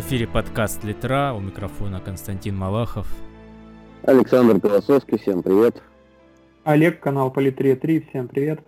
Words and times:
В 0.00 0.02
эфире 0.02 0.26
подкаст 0.26 0.82
«Литра», 0.82 1.34
у 1.34 1.40
микрофона 1.40 2.00
Константин 2.00 2.56
Малахов. 2.56 3.06
Александр 4.02 4.58
Колосовский, 4.58 5.18
всем 5.18 5.42
привет. 5.42 5.82
Олег, 6.64 7.00
канал 7.00 7.30
Политрия 7.30 7.76
3, 7.76 8.06
всем 8.08 8.26
привет. 8.26 8.60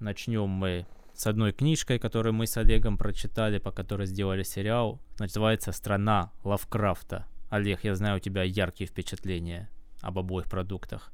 Начнем 0.00 0.50
мы 0.50 0.84
с 1.14 1.26
одной 1.26 1.52
книжкой, 1.52 1.98
которую 1.98 2.34
мы 2.34 2.46
с 2.46 2.58
Олегом 2.58 2.98
прочитали, 2.98 3.56
по 3.56 3.72
которой 3.72 4.06
сделали 4.06 4.42
сериал. 4.42 4.98
Называется 5.18 5.72
«Страна 5.72 6.30
Лавкрафта». 6.44 7.24
Олег, 7.48 7.82
я 7.82 7.94
знаю, 7.94 8.18
у 8.18 8.20
тебя 8.20 8.42
яркие 8.42 8.86
впечатления 8.86 9.70
об 10.02 10.18
обоих 10.18 10.44
продуктах. 10.44 11.10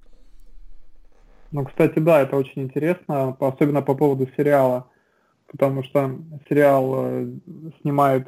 Ну, 1.53 1.65
кстати, 1.65 2.01
да, 2.01 2.21
это 2.21 2.35
очень 2.35 2.63
интересно, 2.63 3.37
особенно 3.39 3.81
по 3.81 3.95
поводу 3.95 4.29
сериала, 4.37 4.89
потому 5.47 5.85
что 5.85 6.19
сериал 6.49 6.95
э, 6.97 7.27
снимает, 7.81 8.27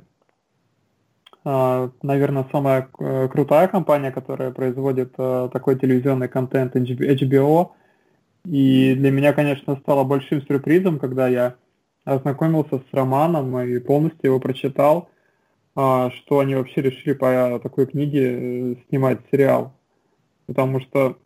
наверное, 1.44 2.46
самая 2.50 2.88
э, 2.98 3.28
крутая 3.28 3.68
компания, 3.68 4.10
которая 4.10 4.50
производит 4.50 5.14
такой 5.16 5.78
телевизионный 5.78 6.28
контент 6.28 6.74
HBO. 6.74 7.70
И 8.46 8.94
для 8.94 9.10
меня, 9.10 9.32
конечно, 9.32 9.76
стало 9.76 10.04
большим 10.04 10.42
сюрпризом, 10.42 10.98
когда 10.98 11.28
я 11.28 11.54
ознакомился 12.04 12.78
с 12.78 12.94
романом 12.94 13.58
и 13.60 13.78
полностью 13.78 14.30
его 14.30 14.40
прочитал, 14.40 15.08
что 15.72 16.38
они 16.38 16.54
вообще 16.54 16.82
решили 16.82 17.14
по 17.14 17.58
такой 17.62 17.86
книге 17.86 18.76
снимать 18.88 19.20
сериал. 19.30 19.72
Потому 20.46 20.80
что 20.80 21.16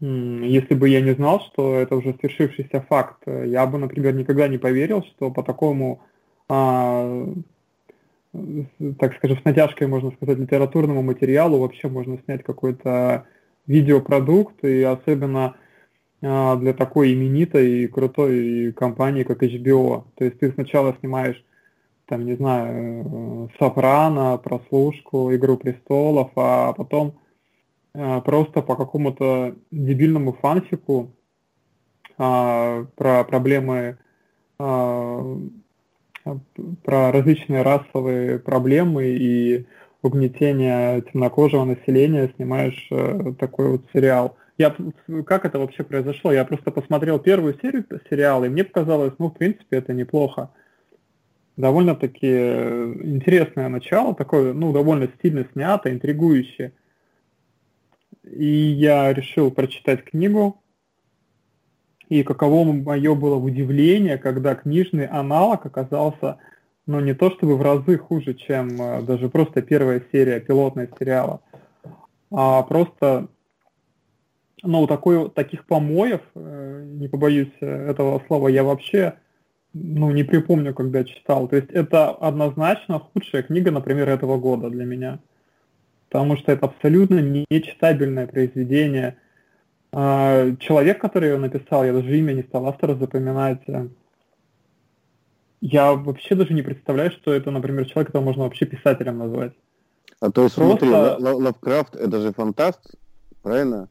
если 0.00 0.74
бы 0.74 0.88
я 0.88 1.00
не 1.00 1.14
знал, 1.14 1.40
что 1.40 1.76
это 1.76 1.96
уже 1.96 2.14
свершившийся 2.14 2.84
факт, 2.88 3.22
я 3.26 3.66
бы, 3.66 3.78
например, 3.78 4.14
никогда 4.14 4.46
не 4.46 4.58
поверил, 4.58 5.02
что 5.02 5.30
по 5.30 5.42
такому, 5.42 6.00
а, 6.48 7.26
так 8.98 9.16
скажем, 9.16 9.38
с 9.38 9.44
натяжкой, 9.44 9.86
можно 9.86 10.10
сказать, 10.12 10.38
литературному 10.38 11.02
материалу 11.02 11.58
вообще 11.58 11.88
можно 11.88 12.18
снять 12.24 12.42
какой-то 12.42 13.26
видеопродукт, 13.66 14.64
и 14.64 14.82
особенно 14.82 15.56
а, 16.22 16.56
для 16.56 16.72
такой 16.72 17.14
именитой 17.14 17.84
и 17.84 17.86
крутой 17.86 18.72
компании, 18.72 19.24
как 19.24 19.42
HBO. 19.42 20.04
То 20.16 20.24
есть 20.24 20.38
ты 20.38 20.52
сначала 20.52 20.96
снимаешь, 21.00 21.42
там, 22.06 22.24
не 22.24 22.36
знаю, 22.36 23.04
э, 23.04 23.58
Сопрано, 23.58 24.38
Прослушку, 24.38 25.34
Игру 25.34 25.58
престолов, 25.58 26.30
а 26.36 26.72
потом 26.72 27.18
Э, 27.94 28.20
просто 28.20 28.62
по 28.62 28.76
какому-то 28.76 29.56
дебильному 29.72 30.32
фанфику 30.34 31.10
а, 32.16 32.84
про 32.96 33.24
проблемы, 33.24 33.98
а, 34.58 35.36
про 36.84 37.12
различные 37.12 37.62
расовые 37.62 38.38
проблемы 38.38 39.06
и 39.06 39.66
угнетение 40.02 41.02
темнокожего 41.02 41.64
населения 41.64 42.32
снимаешь 42.36 42.88
а, 42.90 43.34
такой 43.38 43.68
вот 43.72 43.84
сериал. 43.92 44.36
Я, 44.56 44.74
как 45.24 45.44
это 45.44 45.58
вообще 45.58 45.84
произошло? 45.84 46.32
Я 46.32 46.44
просто 46.44 46.70
посмотрел 46.70 47.18
первую 47.18 47.56
серию 47.60 47.86
сериала, 48.10 48.44
и 48.44 48.48
мне 48.48 48.64
показалось, 48.64 49.12
ну, 49.18 49.28
в 49.28 49.34
принципе, 49.34 49.76
это 49.76 49.92
неплохо. 49.92 50.50
Довольно-таки 51.56 52.26
интересное 52.26 53.68
начало, 53.68 54.14
такое, 54.14 54.52
ну, 54.52 54.72
довольно 54.72 55.08
стильно 55.18 55.46
снято, 55.52 55.92
интригующее. 55.92 56.72
И 58.24 58.46
я 58.46 59.12
решил 59.12 59.50
прочитать 59.50 60.04
книгу. 60.04 60.60
И 62.08 62.22
каково 62.22 62.72
мое 62.72 63.14
было 63.14 63.36
удивление, 63.36 64.18
когда 64.18 64.54
книжный 64.54 65.06
аналог 65.06 65.66
оказался, 65.66 66.38
ну, 66.86 67.00
не 67.00 67.14
то 67.14 67.30
чтобы 67.30 67.56
в 67.56 67.62
разы 67.62 67.98
хуже, 67.98 68.34
чем 68.34 68.80
э, 68.80 69.02
даже 69.02 69.28
просто 69.28 69.60
первая 69.62 70.02
серия 70.10 70.40
пилотного 70.40 70.88
сериала, 70.98 71.40
а 72.30 72.62
просто, 72.62 73.28
ну, 74.62 74.86
такой, 74.86 75.30
таких 75.30 75.66
помоев, 75.66 76.22
э, 76.34 76.84
не 76.86 77.08
побоюсь 77.08 77.52
этого 77.60 78.22
слова, 78.26 78.48
я 78.48 78.64
вообще, 78.64 79.14
ну, 79.74 80.10
не 80.10 80.24
припомню, 80.24 80.72
когда 80.72 81.04
читал. 81.04 81.46
То 81.48 81.56
есть 81.56 81.70
это 81.70 82.10
однозначно 82.10 83.00
худшая 83.00 83.42
книга, 83.42 83.70
например, 83.70 84.08
этого 84.08 84.38
года 84.38 84.70
для 84.70 84.86
меня 84.86 85.18
потому 86.08 86.36
что 86.36 86.52
это 86.52 86.66
абсолютно 86.66 87.20
нечитабельное 87.20 88.26
произведение. 88.26 89.16
А, 89.92 90.54
человек, 90.56 91.00
который 91.00 91.30
его 91.30 91.38
написал, 91.38 91.84
я 91.84 91.92
даже 91.92 92.16
имя 92.18 92.32
не 92.32 92.42
стал 92.42 92.66
автора 92.66 92.94
запоминать, 92.94 93.62
я 95.60 95.92
вообще 95.94 96.34
даже 96.34 96.52
не 96.54 96.62
представляю, 96.62 97.10
что 97.10 97.32
это, 97.32 97.50
например, 97.50 97.86
человек, 97.86 98.08
которого 98.08 98.26
можно 98.26 98.44
вообще 98.44 98.66
писателем 98.66 99.18
назвать. 99.18 99.52
А 100.20 100.30
то 100.30 100.44
есть, 100.44 100.56
Просто... 100.56 100.86
смотри, 100.86 101.44
Лавкрафт 101.44 101.96
это 101.96 102.20
же 102.20 102.32
фантаст, 102.32 102.80
правильно? 103.42 103.88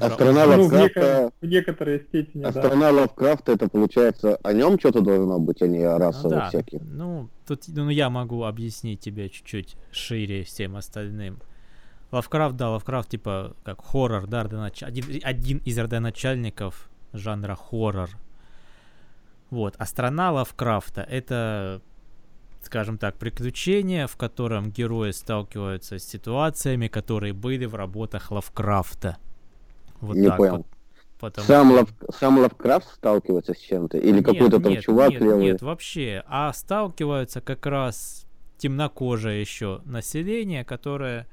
а 0.00 0.10
страна 0.10 0.46
ну, 0.46 0.62
Лавкрафта... 0.62 1.30
В, 1.40 1.46
некоторой 1.46 2.00
степени, 2.00 2.44
А 2.44 2.52
да. 2.52 2.60
страна 2.60 2.90
Лавкрафта, 2.90 3.52
это 3.52 3.68
получается, 3.68 4.36
о 4.42 4.52
нем 4.52 4.78
что-то 4.78 5.02
должно 5.02 5.38
быть, 5.38 5.60
а 5.60 5.66
не 5.66 5.84
о 5.84 5.98
расовых 5.98 6.32
ну, 6.32 6.38
да. 6.38 6.48
всяких. 6.48 6.80
Ну, 6.82 7.28
тут 7.46 7.64
ну, 7.68 7.90
я 7.90 8.08
могу 8.08 8.44
объяснить 8.44 9.00
тебе 9.00 9.28
чуть-чуть 9.28 9.76
шире 9.90 10.44
всем 10.44 10.76
остальным. 10.76 11.38
Лавкрафт, 12.16 12.56
да, 12.56 12.70
Лавкрафт 12.70 13.10
типа 13.10 13.54
как 13.64 13.84
хоррор, 13.84 14.26
да, 14.26 14.42
родонач... 14.42 14.82
один, 14.82 15.20
один 15.22 15.58
из 15.58 15.78
родоначальников 15.78 16.88
жанра 17.12 17.54
хоррор. 17.54 18.10
Вот, 19.50 19.74
а 19.78 19.86
страна 19.86 20.32
Лавкрафта 20.32 21.02
это 21.02 21.80
скажем 22.66 22.98
так, 22.98 23.16
приключение, 23.16 24.06
в 24.06 24.16
котором 24.16 24.70
герои 24.70 25.12
сталкиваются 25.12 25.98
с 25.98 26.04
ситуациями, 26.04 26.88
которые 26.88 27.32
были 27.32 27.64
в 27.64 27.74
работах 27.74 28.30
Лавкрафта. 28.32 29.16
Вот 30.00 30.16
не 30.16 30.30
понял. 30.30 30.56
Вот. 30.56 30.66
Потому... 31.18 31.46
Сам, 31.46 31.72
Лав... 31.72 31.88
сам 32.18 32.38
Лавкрафт 32.38 32.92
сталкивается 32.92 33.54
с 33.54 33.58
чем-то? 33.58 33.96
Или 33.98 34.20
какой-то 34.20 34.60
там 34.60 34.72
нет, 34.72 34.82
чувак 34.84 35.10
нет, 35.10 35.22
левый? 35.22 35.44
Нет, 35.44 35.62
вообще. 35.62 36.22
А 36.26 36.52
сталкиваются 36.52 37.40
как 37.40 37.64
раз 37.66 38.26
темнокожее 38.58 39.40
еще 39.40 39.80
население, 39.84 40.64
которое 40.64 41.26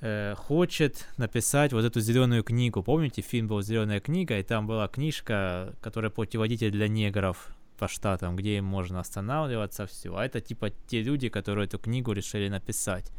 э, 0.00 0.34
хочет 0.36 1.06
написать 1.16 1.72
вот 1.72 1.84
эту 1.84 2.00
зеленую 2.00 2.42
книгу. 2.44 2.82
Помните, 2.82 3.22
фильм 3.22 3.48
был 3.48 3.62
«Зеленая 3.62 4.00
книга», 4.00 4.38
и 4.38 4.42
там 4.42 4.66
была 4.66 4.88
книжка, 4.88 5.74
которая 5.80 6.10
путеводитель 6.10 6.70
для 6.70 6.88
негров 6.88 7.50
по 7.78 7.88
штатам, 7.88 8.36
где 8.36 8.58
им 8.58 8.64
можно 8.64 9.00
останавливаться, 9.00 9.86
все. 9.86 10.14
А 10.16 10.24
это 10.24 10.40
типа 10.40 10.70
те 10.88 11.02
люди, 11.02 11.28
которые 11.28 11.66
эту 11.66 11.78
книгу 11.78 12.12
решили 12.12 12.48
написать. 12.48 13.12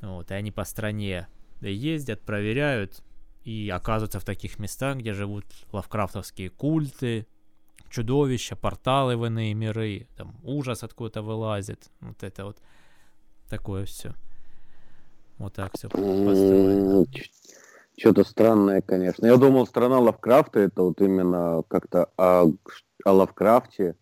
Вот, 0.00 0.30
и 0.30 0.34
они 0.34 0.50
по 0.50 0.64
стране 0.64 1.28
ездят, 1.60 2.20
проверяют, 2.22 3.02
и 3.44 3.70
оказываются 3.70 4.20
в 4.20 4.24
таких 4.24 4.58
местах, 4.58 4.98
где 4.98 5.12
живут 5.12 5.44
лавкрафтовские 5.72 6.50
культы, 6.50 7.26
чудовища, 7.90 8.56
порталы 8.56 9.16
в 9.16 9.24
иные 9.24 9.54
миры, 9.54 10.08
там 10.16 10.36
ужас 10.42 10.82
откуда-то 10.82 11.22
вылазит, 11.22 11.90
вот 12.00 12.22
это 12.22 12.44
вот 12.44 12.58
такое 13.48 13.84
все. 13.84 14.14
Вот 15.38 15.52
так 15.52 15.72
все 15.74 15.88
Что-то 17.98 18.24
странное, 18.24 18.80
конечно. 18.80 19.26
Я 19.26 19.36
думал, 19.36 19.66
страна 19.66 19.98
Лавкрафта 19.98 20.60
это 20.60 20.82
вот 20.82 21.00
именно 21.00 21.62
как-то 21.68 22.10
о, 22.16 22.46
о 23.04 23.12
Лавкрафте, 23.12 23.96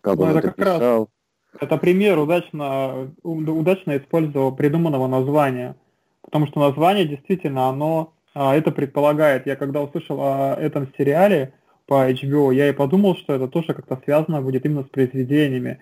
как 0.00 0.16
ну, 0.16 0.22
он 0.24 0.30
это, 0.30 0.38
это 0.38 0.50
писал. 0.52 0.98
Раз, 1.00 1.62
это 1.62 1.76
пример 1.76 2.18
удачно, 2.18 3.12
удачно 3.22 3.96
использовал 3.98 4.54
придуманного 4.54 5.06
названия. 5.06 5.76
Потому 6.22 6.46
что 6.46 6.60
название 6.60 7.06
действительно, 7.06 7.68
оно 7.68 8.14
а, 8.34 8.56
это 8.56 8.70
предполагает. 8.70 9.46
Я 9.46 9.56
когда 9.56 9.82
услышал 9.82 10.20
о 10.20 10.54
этом 10.54 10.92
сериале 10.96 11.52
по 11.86 12.10
HBO, 12.10 12.54
я 12.54 12.68
и 12.68 12.72
подумал, 12.72 13.16
что 13.16 13.34
это 13.34 13.48
тоже 13.48 13.74
как-то 13.74 14.00
связано 14.04 14.40
будет 14.40 14.64
именно 14.64 14.84
с 14.84 14.88
произведениями. 14.88 15.78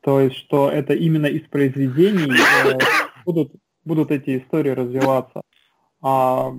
То 0.00 0.20
есть, 0.20 0.36
что 0.36 0.70
это 0.70 0.94
именно 0.94 1.26
из 1.26 1.42
произведений 1.48 2.32
э, 2.32 2.78
будут, 3.24 3.52
будут 3.84 4.10
эти 4.10 4.38
истории 4.38 4.70
развиваться. 4.70 5.42
А 6.00 6.52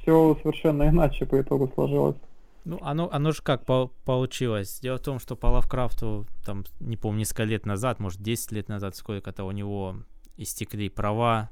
все 0.00 0.36
совершенно 0.42 0.88
иначе 0.88 1.26
по 1.26 1.40
итогу 1.40 1.70
сложилось. 1.74 2.16
Ну, 2.64 2.78
оно, 2.80 3.10
оно 3.12 3.32
же 3.32 3.42
как 3.42 3.66
по 3.66 3.90
получилось. 4.04 4.80
Дело 4.80 4.98
в 4.98 5.02
том, 5.02 5.18
что 5.18 5.36
по 5.36 5.46
Лавкрафту, 5.46 6.26
там, 6.46 6.64
не 6.80 6.96
помню, 6.96 7.20
несколько 7.20 7.44
лет 7.44 7.66
назад, 7.66 7.98
может, 8.00 8.22
10 8.22 8.52
лет 8.52 8.68
назад, 8.68 8.96
сколько-то 8.96 9.44
у 9.44 9.50
него 9.50 9.96
истекли 10.36 10.88
права 10.88 11.50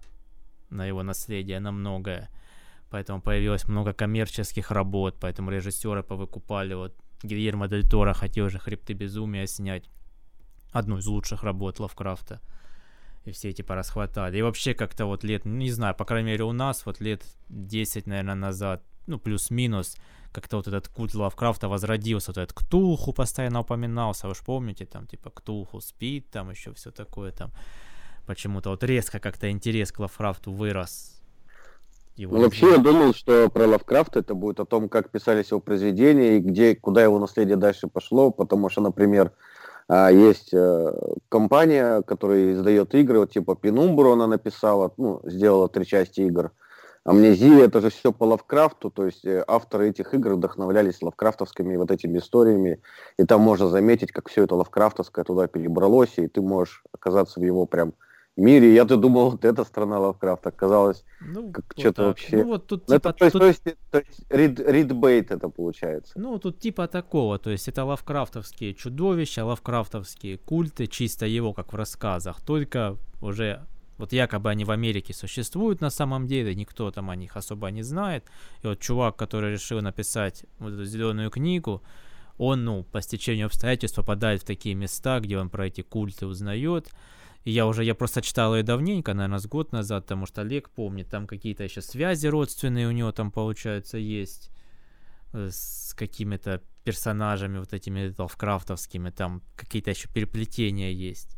на 0.70 0.86
его 0.86 1.02
наследие, 1.02 1.60
на 1.60 1.72
многое 1.72 2.30
поэтому 2.90 3.22
появилось 3.22 3.66
много 3.66 3.92
коммерческих 3.92 4.70
работ, 4.70 5.16
поэтому 5.20 5.50
режиссеры 5.50 6.02
повыкупали. 6.02 6.74
Вот 6.74 6.94
Гильермо 7.22 7.68
Дель 7.68 7.88
Торо 7.88 8.12
хотел 8.12 8.50
же 8.50 8.58
«Хребты 8.58 8.92
безумия» 8.92 9.46
снять, 9.46 9.84
одну 10.72 10.98
из 10.98 11.06
лучших 11.06 11.42
работ 11.42 11.78
Лавкрафта. 11.78 12.40
И 13.24 13.32
все 13.32 13.50
эти 13.50 13.62
порасхватали. 13.62 14.38
И 14.38 14.42
вообще 14.42 14.74
как-то 14.74 15.06
вот 15.06 15.24
лет, 15.24 15.44
ну, 15.44 15.56
не 15.56 15.70
знаю, 15.70 15.94
по 15.94 16.04
крайней 16.04 16.30
мере 16.30 16.44
у 16.44 16.52
нас 16.52 16.86
вот 16.86 17.00
лет 17.00 17.22
10, 17.48 18.06
наверное, 18.06 18.34
назад, 18.34 18.82
ну, 19.06 19.18
плюс-минус, 19.18 19.96
как-то 20.32 20.56
вот 20.56 20.68
этот 20.68 20.88
культ 20.88 21.14
Лавкрафта 21.14 21.68
возродился, 21.68 22.30
вот 22.30 22.38
этот 22.38 22.56
Ктулху 22.56 23.12
постоянно 23.12 23.60
упоминался, 23.60 24.28
вы 24.28 24.34
же 24.34 24.40
помните, 24.44 24.86
там, 24.86 25.06
типа, 25.06 25.30
Ктулху 25.30 25.80
спит, 25.80 26.30
там 26.30 26.50
еще 26.50 26.72
все 26.72 26.90
такое, 26.90 27.32
там, 27.32 27.50
почему-то 28.26 28.70
вот 28.70 28.84
резко 28.84 29.18
как-то 29.18 29.50
интерес 29.50 29.92
к 29.92 29.98
Лавкрафту 29.98 30.52
вырос. 30.52 31.20
Его 32.16 32.36
ну, 32.36 32.42
вообще 32.42 32.72
я 32.72 32.78
думал, 32.78 33.14
что 33.14 33.48
про 33.48 33.66
Лавкрафта 33.66 34.20
это 34.20 34.34
будет 34.34 34.60
о 34.60 34.66
том, 34.66 34.88
как 34.88 35.10
писались 35.10 35.50
его 35.50 35.60
произведения 35.60 36.36
и 36.36 36.40
где, 36.40 36.76
куда 36.76 37.02
его 37.02 37.18
наследие 37.18 37.56
дальше 37.56 37.88
пошло, 37.88 38.30
потому 38.30 38.68
что, 38.68 38.82
например, 38.82 39.32
а, 39.92 40.08
есть 40.08 40.54
э, 40.54 40.92
компания, 41.28 42.02
которая 42.02 42.52
издает 42.52 42.94
игры, 42.94 43.18
вот 43.18 43.32
типа 43.32 43.58
Penumbra 43.60 44.12
она 44.12 44.28
написала, 44.28 44.92
ну, 44.96 45.20
сделала 45.24 45.68
три 45.68 45.84
части 45.84 46.20
игр, 46.20 46.52
Амнезия, 47.02 47.64
это 47.64 47.80
же 47.80 47.90
все 47.90 48.12
по 48.12 48.22
Лавкрафту, 48.22 48.90
то 48.90 49.06
есть 49.06 49.24
э, 49.24 49.42
авторы 49.48 49.90
этих 49.90 50.14
игр 50.14 50.34
вдохновлялись 50.34 51.02
лавкрафтовскими 51.02 51.74
вот 51.74 51.90
этими 51.90 52.18
историями, 52.18 52.80
и 53.18 53.24
там 53.24 53.40
можно 53.40 53.66
заметить, 53.66 54.12
как 54.12 54.28
все 54.28 54.44
это 54.44 54.54
лавкрафтовское 54.54 55.24
туда 55.24 55.48
перебралось, 55.48 56.18
и 56.18 56.28
ты 56.28 56.40
можешь 56.40 56.84
оказаться 56.92 57.40
в 57.40 57.42
его 57.42 57.66
прям 57.66 57.94
мире. 58.40 58.74
Я-то 58.74 58.96
думал, 58.96 59.30
вот 59.30 59.44
эта 59.44 59.64
страна 59.64 59.98
Лавкрафта 59.98 60.48
оказалась 60.48 61.04
ну, 61.20 61.50
как 61.52 61.64
вот 61.76 61.80
что-то 61.80 62.02
вообще. 62.04 62.36
Ну, 62.38 62.44
вот 62.44 62.66
тут, 62.66 62.88
ну, 62.88 62.94
типа, 62.94 63.08
это, 63.08 63.18
то, 63.18 63.24
есть, 63.24 63.32
тут... 63.32 63.40
то 63.40 63.46
есть, 63.46 63.62
то 64.30 64.38
есть 64.40 64.60
рид, 64.60 65.30
это 65.30 65.48
получается. 65.48 66.12
Ну, 66.16 66.38
тут 66.38 66.58
типа 66.58 66.88
такого, 66.88 67.38
то 67.38 67.50
есть 67.50 67.68
это 67.68 67.84
лавкрафтовские 67.84 68.74
чудовища, 68.74 69.44
лавкрафтовские 69.44 70.38
культы, 70.38 70.86
чисто 70.86 71.26
его, 71.26 71.52
как 71.52 71.72
в 71.72 71.76
рассказах, 71.76 72.40
только 72.40 72.96
уже 73.20 73.60
вот 74.00 74.12
якобы 74.12 74.48
они 74.48 74.64
в 74.64 74.70
Америке 74.70 75.12
существуют 75.12 75.82
на 75.82 75.90
самом 75.90 76.26
деле, 76.26 76.54
никто 76.54 76.90
там 76.90 77.10
о 77.10 77.16
них 77.16 77.36
особо 77.36 77.70
не 77.70 77.82
знает. 77.82 78.24
И 78.62 78.66
вот 78.66 78.80
чувак, 78.80 79.16
который 79.16 79.52
решил 79.52 79.80
написать 79.82 80.46
вот 80.58 80.72
эту 80.72 80.86
зеленую 80.86 81.30
книгу, 81.30 81.82
он, 82.38 82.64
ну, 82.64 82.84
по 82.84 83.02
стечению 83.02 83.46
обстоятельств 83.46 83.96
попадает 83.96 84.40
в 84.40 84.46
такие 84.46 84.74
места, 84.74 85.20
где 85.20 85.38
он 85.38 85.50
про 85.50 85.66
эти 85.66 85.82
культы 85.82 86.26
узнает. 86.26 86.88
И 87.44 87.50
я 87.52 87.66
уже, 87.66 87.84
я 87.84 87.94
просто 87.94 88.20
читал 88.20 88.54
ее 88.54 88.62
давненько, 88.62 89.14
наверное, 89.14 89.38
с 89.38 89.46
год 89.46 89.72
назад, 89.72 90.04
потому 90.04 90.26
что 90.26 90.42
Олег 90.42 90.68
помнит, 90.70 91.08
там 91.08 91.26
какие-то 91.26 91.64
еще 91.64 91.80
связи 91.80 92.26
родственные 92.26 92.86
у 92.86 92.90
него 92.90 93.12
там, 93.12 93.30
получается, 93.30 93.96
есть 93.96 94.50
э, 95.32 95.48
с 95.50 95.94
какими-то 95.96 96.62
персонажами 96.84 97.58
вот 97.58 97.72
этими 97.72 98.14
лавкрафтовскими, 98.16 99.10
там 99.10 99.42
какие-то 99.56 99.90
еще 99.90 100.08
переплетения 100.08 100.90
есть. 100.90 101.36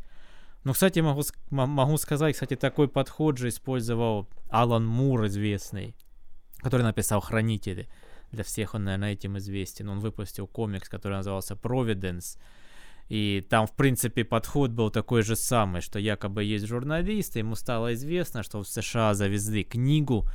Ну, 0.64 0.72
кстати, 0.72 1.00
могу, 1.00 1.22
могу 1.50 1.96
сказать, 1.96 2.34
кстати, 2.34 2.56
такой 2.56 2.88
подход 2.88 3.38
же 3.38 3.49
использовал 3.49 4.28
Алан 4.49 4.87
Мур, 4.87 5.26
известный, 5.26 5.96
который 6.58 6.82
написал 6.82 7.20
«Хранители». 7.20 7.88
Для 8.31 8.44
всех 8.44 8.75
он, 8.75 8.84
наверное, 8.84 9.12
этим 9.12 9.37
известен. 9.38 9.88
Он 9.88 9.99
выпустил 9.99 10.46
комикс, 10.46 10.88
который 10.88 11.14
назывался 11.14 11.54
«Providence», 11.54 12.38
и 13.12 13.43
там, 13.43 13.67
в 13.67 13.73
принципе, 13.73 14.25
подход 14.25 14.70
был 14.70 14.91
такой 14.91 15.23
же 15.23 15.37
самый, 15.37 15.82
что 15.82 15.99
якобы 15.99 16.44
есть 16.44 16.67
журналист, 16.67 17.37
и 17.37 17.41
ему 17.41 17.56
стало 17.56 17.93
известно, 17.93 18.43
что 18.43 18.62
в 18.62 18.67
США 18.67 19.12
завезли 19.12 19.64
книгу 19.64 20.26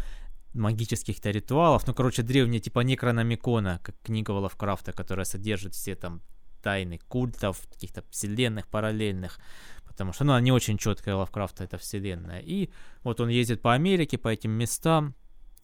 магических-то 0.54 1.32
ритуалов, 1.32 1.88
ну, 1.88 1.96
короче, 1.96 2.22
древняя 2.22 2.62
типа 2.62 2.82
Некрономикона, 2.82 3.80
как 3.84 3.96
книга 4.04 4.30
Лавкрафта, 4.30 4.94
которая 4.94 5.26
содержит 5.26 5.74
все 5.74 5.96
там 5.96 6.22
тайны 6.62 7.00
культов, 7.08 7.68
каких-то 7.74 8.04
вселенных 8.12 8.68
параллельных, 8.68 9.40
потому 9.88 10.14
что, 10.14 10.26
ну, 10.26 10.34
она 10.34 10.42
не 10.42 10.52
очень 10.52 10.78
четкая 10.78 11.16
Лавкрафта, 11.16 11.64
эта 11.64 11.80
вселенная. 11.80 12.42
И 12.42 12.70
вот 13.02 13.20
он 13.20 13.30
ездит 13.30 13.64
по 13.64 13.74
Америке, 13.74 14.20
по 14.20 14.28
этим 14.28 14.52
местам, 14.52 15.16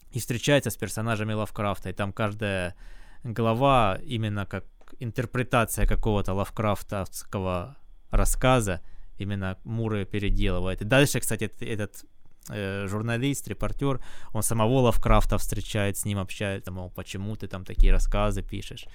и 0.09 0.19
встречается 0.19 0.71
с 0.71 0.77
персонажами 0.77 1.33
Лавкрафта, 1.33 1.91
и 1.91 1.93
там 1.93 2.11
каждая 2.11 2.75
глава 3.23 3.99
именно 4.03 4.47
как 4.47 4.65
интерпретация 4.99 5.85
какого-то 5.85 6.33
лавкрафтовского 6.33 7.77
рассказа, 8.09 8.81
именно 9.17 9.57
Муры 9.63 10.05
переделывает. 10.05 10.81
И 10.81 10.85
дальше, 10.85 11.19
кстати, 11.19 11.51
этот 11.59 12.05
э, 12.49 12.87
журналист, 12.87 13.47
репортер, 13.47 14.03
он 14.33 14.43
самого 14.43 14.79
Лавкрафта 14.79 15.37
встречает, 15.37 15.97
с 15.97 16.05
ним 16.05 16.19
общается, 16.19 16.71
мол, 16.71 16.89
почему 16.89 17.35
ты 17.35 17.47
там 17.47 17.65
такие 17.65 17.91
рассказы 17.91 18.41
пишешь 18.41 18.85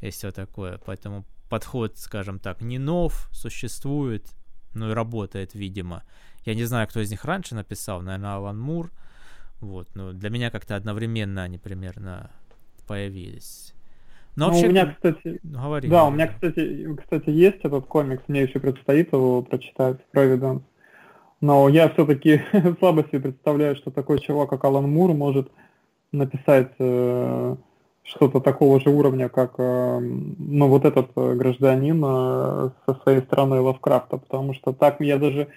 и 0.00 0.10
все 0.10 0.30
такое. 0.30 0.78
Поэтому 0.78 1.24
подход, 1.48 1.98
скажем 1.98 2.38
так, 2.38 2.60
не 2.62 2.78
нов, 2.78 3.28
существует, 3.32 4.26
но 4.74 4.90
и 4.90 4.94
работает, 4.94 5.54
видимо. 5.54 6.02
Я 6.44 6.54
не 6.54 6.64
знаю, 6.64 6.88
кто 6.88 7.00
из 7.00 7.10
них 7.10 7.24
раньше 7.24 7.54
написал, 7.54 8.00
наверное, 8.00 8.34
Алан 8.34 8.58
Мур. 8.58 8.92
Вот, 9.60 9.94
но 9.94 10.12
для 10.12 10.30
меня 10.30 10.50
как-то 10.50 10.76
одновременно 10.76 11.42
они 11.42 11.58
примерно 11.58 12.30
появились. 12.86 13.74
Но 14.38 14.46
ну, 14.46 14.52
вообще... 14.52 14.68
у 14.68 14.70
меня, 14.70 14.86
кстати, 14.94 15.40
ну, 15.42 15.62
говори, 15.62 15.88
да, 15.88 16.04
у 16.04 16.12
меня, 16.12 16.28
кстати, 16.28 16.94
кстати, 17.02 17.28
есть 17.30 17.58
этот 17.64 17.86
комикс, 17.86 18.22
мне 18.28 18.42
еще 18.42 18.60
предстоит 18.60 19.12
его 19.12 19.42
прочитать, 19.42 19.98
Providence. 20.14 20.62
Но 21.40 21.68
я 21.68 21.88
все-таки 21.88 22.42
слабо 22.78 23.02
себе 23.02 23.18
представляю, 23.18 23.74
что 23.74 23.90
такой 23.90 24.20
чувак, 24.20 24.50
как 24.50 24.62
Алан 24.62 24.88
Мур, 24.88 25.12
может 25.12 25.50
написать 26.12 26.70
э, 26.78 27.56
что-то 28.04 28.38
такого 28.38 28.78
же 28.80 28.90
уровня, 28.90 29.28
как 29.28 29.54
э, 29.58 29.98
ну, 29.98 30.68
вот 30.68 30.84
этот 30.84 31.10
э, 31.16 31.34
гражданин 31.34 32.00
э, 32.06 32.70
со 32.86 32.94
своей 33.02 33.22
стороны 33.22 33.60
Лавкрафта, 33.60 34.18
потому 34.18 34.54
что 34.54 34.72
так 34.72 35.00
я 35.00 35.18
даже 35.18 35.48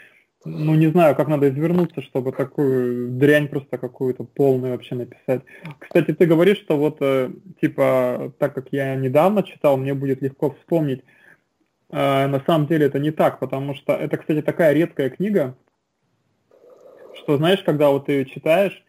ну, 0.44 0.76
не 0.76 0.88
знаю, 0.88 1.16
как 1.16 1.28
надо 1.28 1.50
извернуться, 1.50 2.02
чтобы 2.02 2.32
такую 2.32 3.10
дрянь 3.12 3.48
просто 3.48 3.78
какую-то 3.78 4.24
полную 4.24 4.74
вообще 4.74 4.96
написать. 4.96 5.42
Кстати, 5.80 6.14
ты 6.14 6.26
говоришь, 6.26 6.58
что 6.58 6.78
вот, 6.78 6.98
э, 7.02 7.30
типа, 7.62 8.34
так 8.40 8.56
как 8.56 8.68
я 8.72 8.96
недавно 8.96 9.44
читал, 9.44 9.78
мне 9.78 9.94
будет 9.94 10.22
легко 10.22 10.52
вспомнить. 10.52 11.04
Э, 11.92 12.26
на 12.28 12.42
самом 12.46 12.66
деле 12.66 12.88
это 12.88 12.98
не 12.98 13.12
так, 13.12 13.40
потому 13.40 13.76
что 13.76 13.94
это, 13.94 14.18
кстати, 14.18 14.42
такая 14.42 14.74
редкая 14.74 15.12
книга, 15.12 15.56
что, 17.14 17.38
знаешь, 17.38 17.62
когда 17.62 17.90
вот 17.90 18.08
ты 18.08 18.14
ее 18.14 18.26
читаешь, 18.26 18.84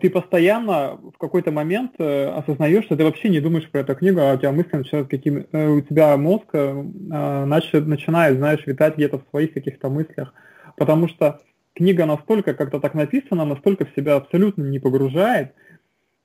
ты 0.00 0.08
постоянно 0.08 0.98
в 1.14 1.18
какой-то 1.18 1.52
момент 1.52 1.92
э, 1.98 2.28
осознаешь, 2.28 2.86
что 2.86 2.96
ты 2.96 3.04
вообще 3.04 3.28
не 3.28 3.40
думаешь 3.40 3.68
про 3.68 3.80
эту 3.80 3.94
книгу, 3.94 4.18
а 4.20 4.32
у 4.32 4.38
тебя 4.38 4.52
мысли 4.52 4.78
начинают 4.78 5.10
какими... 5.10 5.46
Э, 5.52 5.68
у 5.68 5.82
тебя 5.82 6.16
мозг 6.16 6.46
э, 6.54 6.84
э 7.12 7.44
начинает, 7.44 8.38
знаешь, 8.38 8.66
витать 8.66 8.96
где-то 8.96 9.18
в 9.18 9.28
своих 9.28 9.52
каких-то 9.52 9.90
мыслях 9.90 10.32
потому 10.76 11.08
что 11.08 11.40
книга 11.74 12.06
настолько 12.06 12.54
как-то 12.54 12.80
так 12.80 12.94
написана, 12.94 13.44
настолько 13.44 13.84
в 13.84 13.94
себя 13.96 14.16
абсолютно 14.16 14.62
не 14.62 14.78
погружает, 14.78 15.54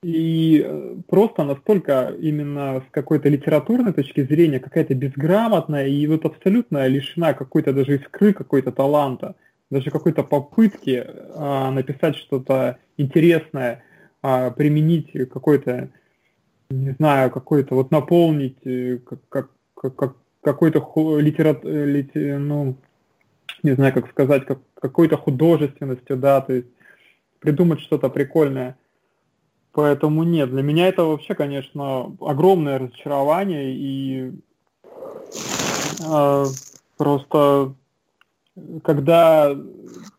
и 0.02 0.64
э, 0.64 0.96
просто 1.08 1.44
настолько 1.44 2.14
именно 2.18 2.82
с 2.88 2.90
какой-то 2.90 3.28
литературной 3.28 3.92
точки 3.92 4.22
зрения 4.22 4.58
какая-то 4.58 4.94
безграмотная 4.94 5.88
и 5.88 6.06
вот 6.06 6.24
абсолютно 6.24 6.86
лишена 6.86 7.34
какой-то 7.34 7.74
даже 7.74 7.96
искры, 7.96 8.32
какой-то 8.32 8.72
таланта, 8.72 9.36
даже 9.70 9.90
какой-то 9.90 10.24
попытки 10.24 11.06
а, 11.34 11.70
написать 11.70 12.16
что-то 12.16 12.78
интересное, 12.96 13.84
а, 14.22 14.50
применить 14.50 15.12
какой-то, 15.30 15.90
не 16.70 16.92
знаю, 16.92 17.30
какой-то 17.30 17.74
вот 17.74 17.90
наполнить 17.90 18.58
э, 18.64 18.98
как, 19.28 19.50
как, 19.74 19.94
как, 19.96 20.16
какой-то 20.42 21.18
литерат, 21.18 21.62
литер, 21.62 22.38
ну, 22.38 22.78
не 23.62 23.72
знаю, 23.72 23.92
как 23.92 24.10
сказать, 24.10 24.46
как, 24.46 24.58
какой-то 24.74 25.16
художественностью, 25.16 26.16
да, 26.16 26.40
то 26.40 26.52
есть 26.52 26.68
придумать 27.40 27.80
что-то 27.80 28.08
прикольное. 28.08 28.76
Поэтому 29.72 30.24
нет, 30.24 30.50
для 30.50 30.62
меня 30.62 30.88
это 30.88 31.04
вообще, 31.04 31.34
конечно, 31.34 32.16
огромное 32.20 32.78
разочарование 32.78 33.74
и 33.74 34.32
э, 36.04 36.44
просто 36.96 37.74
когда 38.82 39.56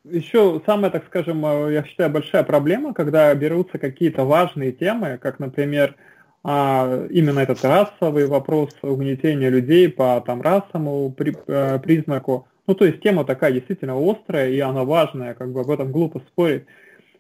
еще 0.04 0.62
самая, 0.66 0.92
так 0.92 1.06
скажем, 1.06 1.44
я 1.70 1.84
считаю, 1.84 2.10
большая 2.10 2.44
проблема, 2.44 2.94
когда 2.94 3.34
берутся 3.36 3.78
какие-то 3.78 4.24
важные 4.24 4.72
темы, 4.72 5.20
как, 5.22 5.40
например, 5.40 5.96
а, 6.44 7.06
именно 7.10 7.40
этот 7.40 7.64
расовый 7.64 8.26
вопрос 8.26 8.72
угнетения 8.82 9.50
людей 9.50 9.90
по 9.90 10.22
там 10.26 10.42
расовому 10.42 11.12
при, 11.12 11.36
э, 11.48 11.80
признаку, 11.80 12.48
ну, 12.72 12.76
то 12.76 12.86
есть 12.86 13.02
тема 13.02 13.26
такая 13.26 13.52
действительно 13.52 13.98
острая, 14.00 14.50
и 14.50 14.60
она 14.60 14.86
важная, 14.86 15.34
как 15.34 15.52
бы 15.52 15.60
об 15.60 15.70
этом 15.70 15.92
глупо 15.92 16.22
спорить. 16.30 16.64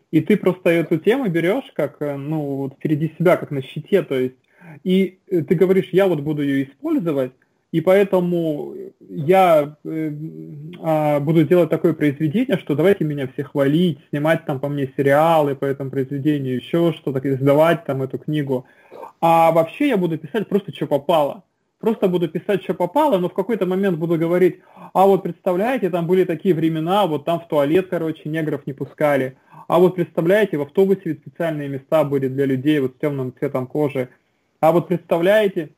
И 0.09 0.21
ты 0.21 0.37
просто 0.37 0.69
эту 0.69 0.97
тему 0.97 1.27
берешь 1.27 1.69
как, 1.73 1.97
э, 1.99 2.15
ну, 2.15 2.39
вот 2.55 2.75
впереди 2.75 3.11
себя, 3.19 3.35
как 3.35 3.51
на 3.51 3.61
щите, 3.61 4.01
то 4.01 4.17
есть, 4.17 4.37
и 4.85 5.19
э, 5.27 5.41
ты 5.41 5.55
говоришь, 5.55 5.89
я 5.91 6.07
вот 6.07 6.21
буду 6.21 6.41
ее 6.41 6.63
использовать, 6.63 7.33
и 7.73 7.81
поэтому 7.81 8.73
я 9.09 9.75
э, 9.83 10.13
э, 10.81 11.19
буду 11.19 11.43
делать 11.43 11.69
такое 11.69 11.91
произведение, 11.91 12.57
что 12.57 12.73
давайте 12.73 13.03
меня 13.03 13.27
все 13.27 13.43
хвалить, 13.43 13.99
снимать 14.09 14.45
там 14.45 14.61
по 14.61 14.69
мне 14.69 14.89
сериалы 14.95 15.55
по 15.55 15.65
этому 15.65 15.91
произведению, 15.91 16.55
еще 16.55 16.93
что-то, 16.93 17.19
издавать 17.29 17.83
там 17.83 18.01
эту 18.01 18.19
книгу. 18.19 18.65
А 19.19 19.51
вообще 19.51 19.89
я 19.89 19.97
буду 19.97 20.17
писать 20.17 20.47
просто, 20.47 20.73
что 20.73 20.87
попало. 20.87 21.43
Просто 21.81 22.07
буду 22.07 22.29
писать, 22.29 22.63
что 22.63 22.73
попало, 22.73 23.17
но 23.17 23.27
в 23.27 23.33
какой-то 23.33 23.65
момент 23.65 23.97
буду 23.97 24.17
говорить, 24.17 24.59
а 24.93 25.05
вот 25.05 25.23
представляете, 25.23 25.89
там 25.89 26.07
были 26.07 26.23
такие 26.23 26.55
времена, 26.55 27.07
вот 27.07 27.25
там 27.25 27.39
в 27.39 27.47
туалет, 27.47 27.87
короче, 27.89 28.29
негров 28.29 28.65
не 28.65 28.73
пускали, 28.73 29.37
а 29.67 29.79
вот 29.79 29.95
представляете, 29.95 30.57
в 30.57 30.61
автобусе 30.61 31.01
ведь 31.05 31.19
специальные 31.19 31.67
места 31.67 32.03
были 32.03 32.27
для 32.27 32.45
людей 32.45 32.79
вот 32.79 32.93
с 32.95 32.99
темным 32.99 33.33
цветом 33.37 33.67
кожи, 33.67 34.09
а 34.59 34.71
вот 34.71 34.87
представляете, 34.87 35.71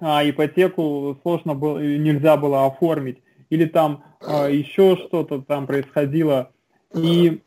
а, 0.00 0.28
ипотеку 0.28 1.18
сложно 1.22 1.54
было, 1.54 1.78
нельза 1.78 2.36
было 2.36 2.66
оформить, 2.66 3.18
или 3.50 3.66
там 3.66 4.04
а, 4.20 4.48
еще 4.48 4.96
что-то 4.96 5.42
там 5.42 5.66
происходило, 5.66 6.50
и 6.94 7.42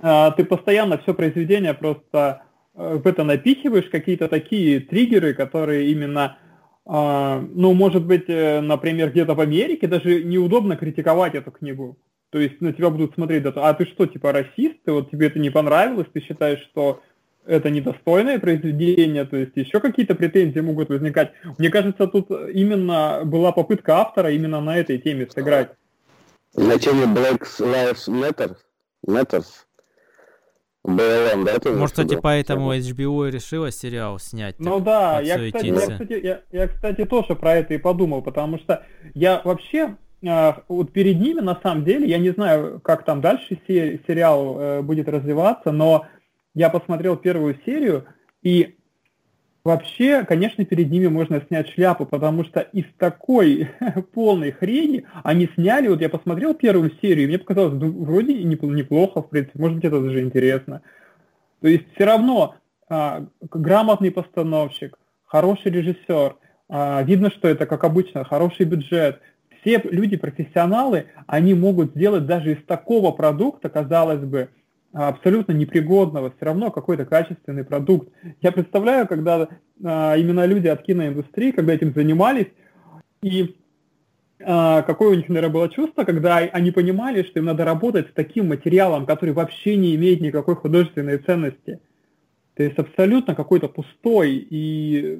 а, 0.00 0.30
ты 0.32 0.44
постоянно 0.44 0.98
все 0.98 1.14
произведение 1.14 1.74
просто 1.74 2.42
а, 2.74 2.96
в 2.96 3.06
это 3.06 3.24
напихиваешь, 3.24 3.88
какие-то 3.90 4.28
такие 4.28 4.80
триггеры, 4.80 5.34
которые 5.34 5.90
именно, 5.90 6.38
ну, 6.88 7.74
может 7.74 8.06
быть, 8.06 8.24
э, 8.28 8.62
например, 8.62 9.10
где-то 9.10 9.34
в 9.34 9.40
Америке 9.40 9.86
даже 9.86 10.24
неудобно 10.24 10.74
критиковать 10.76 11.34
эту 11.34 11.50
книгу. 11.50 11.98
То 12.30 12.38
есть 12.38 12.60
на 12.62 12.72
тебя 12.72 12.88
будут 12.88 13.14
смотреть, 13.14 13.44
а 13.44 13.74
ты 13.74 13.84
что, 13.84 14.06
типа 14.06 14.32
расист, 14.32 14.78
вот 14.86 15.10
тебе 15.10 15.26
это 15.26 15.38
не 15.38 15.50
понравилось, 15.50 16.06
ты 16.12 16.20
считаешь, 16.20 16.60
что 16.60 17.02
это 17.46 17.70
недостойное 17.70 18.38
произведение, 18.38 19.24
то 19.24 19.36
есть 19.36 19.52
еще 19.54 19.80
какие-то 19.80 20.14
претензии 20.14 20.60
могут 20.60 20.88
возникать. 20.88 21.32
Мне 21.58 21.70
кажется, 21.70 22.06
тут 22.06 22.30
именно 22.30 23.22
была 23.24 23.52
попытка 23.52 23.98
автора 23.98 24.30
именно 24.30 24.60
на 24.60 24.76
этой 24.76 24.98
теме 24.98 25.26
сыграть. 25.30 25.70
На 26.54 26.78
теме 26.78 27.04
Black 27.04 27.42
Lives 27.60 28.08
Matter? 28.08 28.56
Matters? 29.06 29.67
БЛМ, 30.84 31.44
да? 31.44 31.58
Ты 31.58 31.70
Может, 31.70 31.96
кстати, 31.96 32.18
поэтому 32.20 32.74
HBO 32.74 33.28
и 33.28 33.30
решила 33.30 33.70
сериал 33.70 34.18
снять. 34.18 34.58
Ну 34.58 34.80
да, 34.80 35.20
я 35.20 35.38
кстати, 35.38 35.66
я, 35.66 35.74
кстати, 35.74 36.20
я, 36.24 36.40
я, 36.50 36.68
кстати, 36.68 37.04
тоже 37.04 37.34
про 37.34 37.56
это 37.56 37.74
и 37.74 37.78
подумал, 37.78 38.22
потому 38.22 38.58
что 38.58 38.84
я 39.14 39.42
вообще 39.44 39.96
э, 40.22 40.52
вот 40.68 40.92
перед 40.92 41.20
ними, 41.20 41.40
на 41.40 41.58
самом 41.62 41.84
деле, 41.84 42.08
я 42.08 42.18
не 42.18 42.30
знаю, 42.30 42.80
как 42.80 43.04
там 43.04 43.20
дальше 43.20 43.60
сериал 43.66 44.58
э, 44.58 44.82
будет 44.82 45.08
развиваться, 45.08 45.72
но 45.72 46.06
я 46.54 46.70
посмотрел 46.70 47.16
первую 47.16 47.58
серию, 47.64 48.06
и 48.42 48.77
вообще, 49.68 50.24
конечно, 50.24 50.64
перед 50.64 50.90
ними 50.90 51.08
можно 51.08 51.42
снять 51.46 51.68
шляпу, 51.68 52.06
потому 52.06 52.42
что 52.42 52.60
из 52.60 52.86
такой 52.96 53.68
полной 54.14 54.50
хрени 54.50 55.04
они 55.22 55.48
сняли, 55.54 55.88
вот 55.88 56.00
я 56.00 56.08
посмотрел 56.08 56.54
первую 56.54 56.90
серию, 57.02 57.24
и 57.24 57.28
мне 57.28 57.38
показалось, 57.38 57.74
ну, 57.78 57.92
вроде 58.04 58.42
неплохо, 58.42 59.20
в 59.20 59.28
принципе, 59.28 59.58
может 59.58 59.76
быть, 59.76 59.84
это 59.84 60.00
даже 60.00 60.22
интересно. 60.22 60.80
То 61.60 61.68
есть 61.68 61.84
все 61.94 62.04
равно 62.06 62.54
а, 62.88 63.26
грамотный 63.42 64.10
постановщик, 64.10 64.98
хороший 65.26 65.70
режиссер, 65.70 66.36
а, 66.70 67.02
видно, 67.02 67.30
что 67.30 67.46
это, 67.46 67.66
как 67.66 67.84
обычно, 67.84 68.24
хороший 68.24 68.64
бюджет, 68.64 69.20
все 69.60 69.82
люди 69.84 70.16
профессионалы, 70.16 71.08
они 71.26 71.52
могут 71.52 71.90
сделать 71.90 72.24
даже 72.24 72.52
из 72.52 72.64
такого 72.64 73.12
продукта, 73.12 73.68
казалось 73.68 74.20
бы, 74.20 74.48
абсолютно 74.92 75.52
непригодного, 75.52 76.30
все 76.30 76.46
равно 76.46 76.70
какой-то 76.70 77.04
качественный 77.04 77.64
продукт. 77.64 78.08
Я 78.40 78.52
представляю, 78.52 79.06
когда 79.06 79.48
а, 79.84 80.16
именно 80.16 80.44
люди 80.46 80.68
от 80.68 80.82
киноиндустрии, 80.82 81.50
когда 81.50 81.74
этим 81.74 81.92
занимались, 81.92 82.48
и 83.22 83.56
а, 84.42 84.82
какое 84.82 85.10
у 85.10 85.14
них, 85.14 85.28
наверное, 85.28 85.52
было 85.52 85.68
чувство, 85.68 86.04
когда 86.04 86.36
они 86.38 86.70
понимали, 86.70 87.22
что 87.22 87.38
им 87.38 87.46
надо 87.46 87.64
работать 87.64 88.08
с 88.08 88.14
таким 88.14 88.48
материалом, 88.48 89.04
который 89.04 89.34
вообще 89.34 89.76
не 89.76 89.94
имеет 89.94 90.20
никакой 90.20 90.56
художественной 90.56 91.18
ценности. 91.18 91.80
То 92.54 92.64
есть 92.64 92.76
абсолютно 92.76 93.36
какой-то 93.36 93.68
пустой 93.68 94.34
и, 94.50 95.16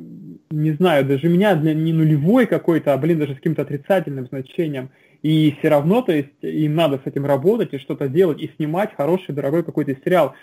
не 0.50 0.72
знаю, 0.72 1.04
даже 1.04 1.28
меня 1.28 1.54
для 1.54 1.72
не 1.72 1.92
нулевой 1.92 2.46
какой-то, 2.46 2.94
а, 2.94 2.98
блин, 2.98 3.18
даже 3.18 3.34
с 3.34 3.36
каким-то 3.36 3.62
отрицательным 3.62 4.26
значением– 4.26 4.90
и 5.22 5.56
все 5.58 5.68
равно, 5.68 6.02
то 6.02 6.12
есть, 6.12 6.30
им 6.42 6.74
надо 6.74 6.98
с 6.98 7.06
этим 7.06 7.26
работать 7.26 7.72
и 7.72 7.78
что-то 7.78 8.08
делать, 8.08 8.40
и 8.40 8.52
снимать 8.56 8.94
хороший, 8.94 9.34
дорогой 9.34 9.64
какой-то 9.64 9.96
сериал. 10.04 10.34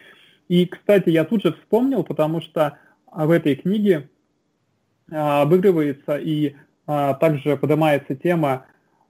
И, 0.48 0.66
кстати, 0.66 1.10
я 1.10 1.24
тут 1.24 1.44
же 1.44 1.54
вспомнил, 1.54 2.04
потому 2.04 2.42
что 2.42 2.78
в 3.12 3.32
этой 3.32 3.56
книге 3.56 4.10
а, 5.12 5.44
обыгрывается 5.44 6.18
и 6.18 6.56
а, 6.88 7.14
также 7.16 7.58
поднимается 7.58 8.16
тема 8.16 8.66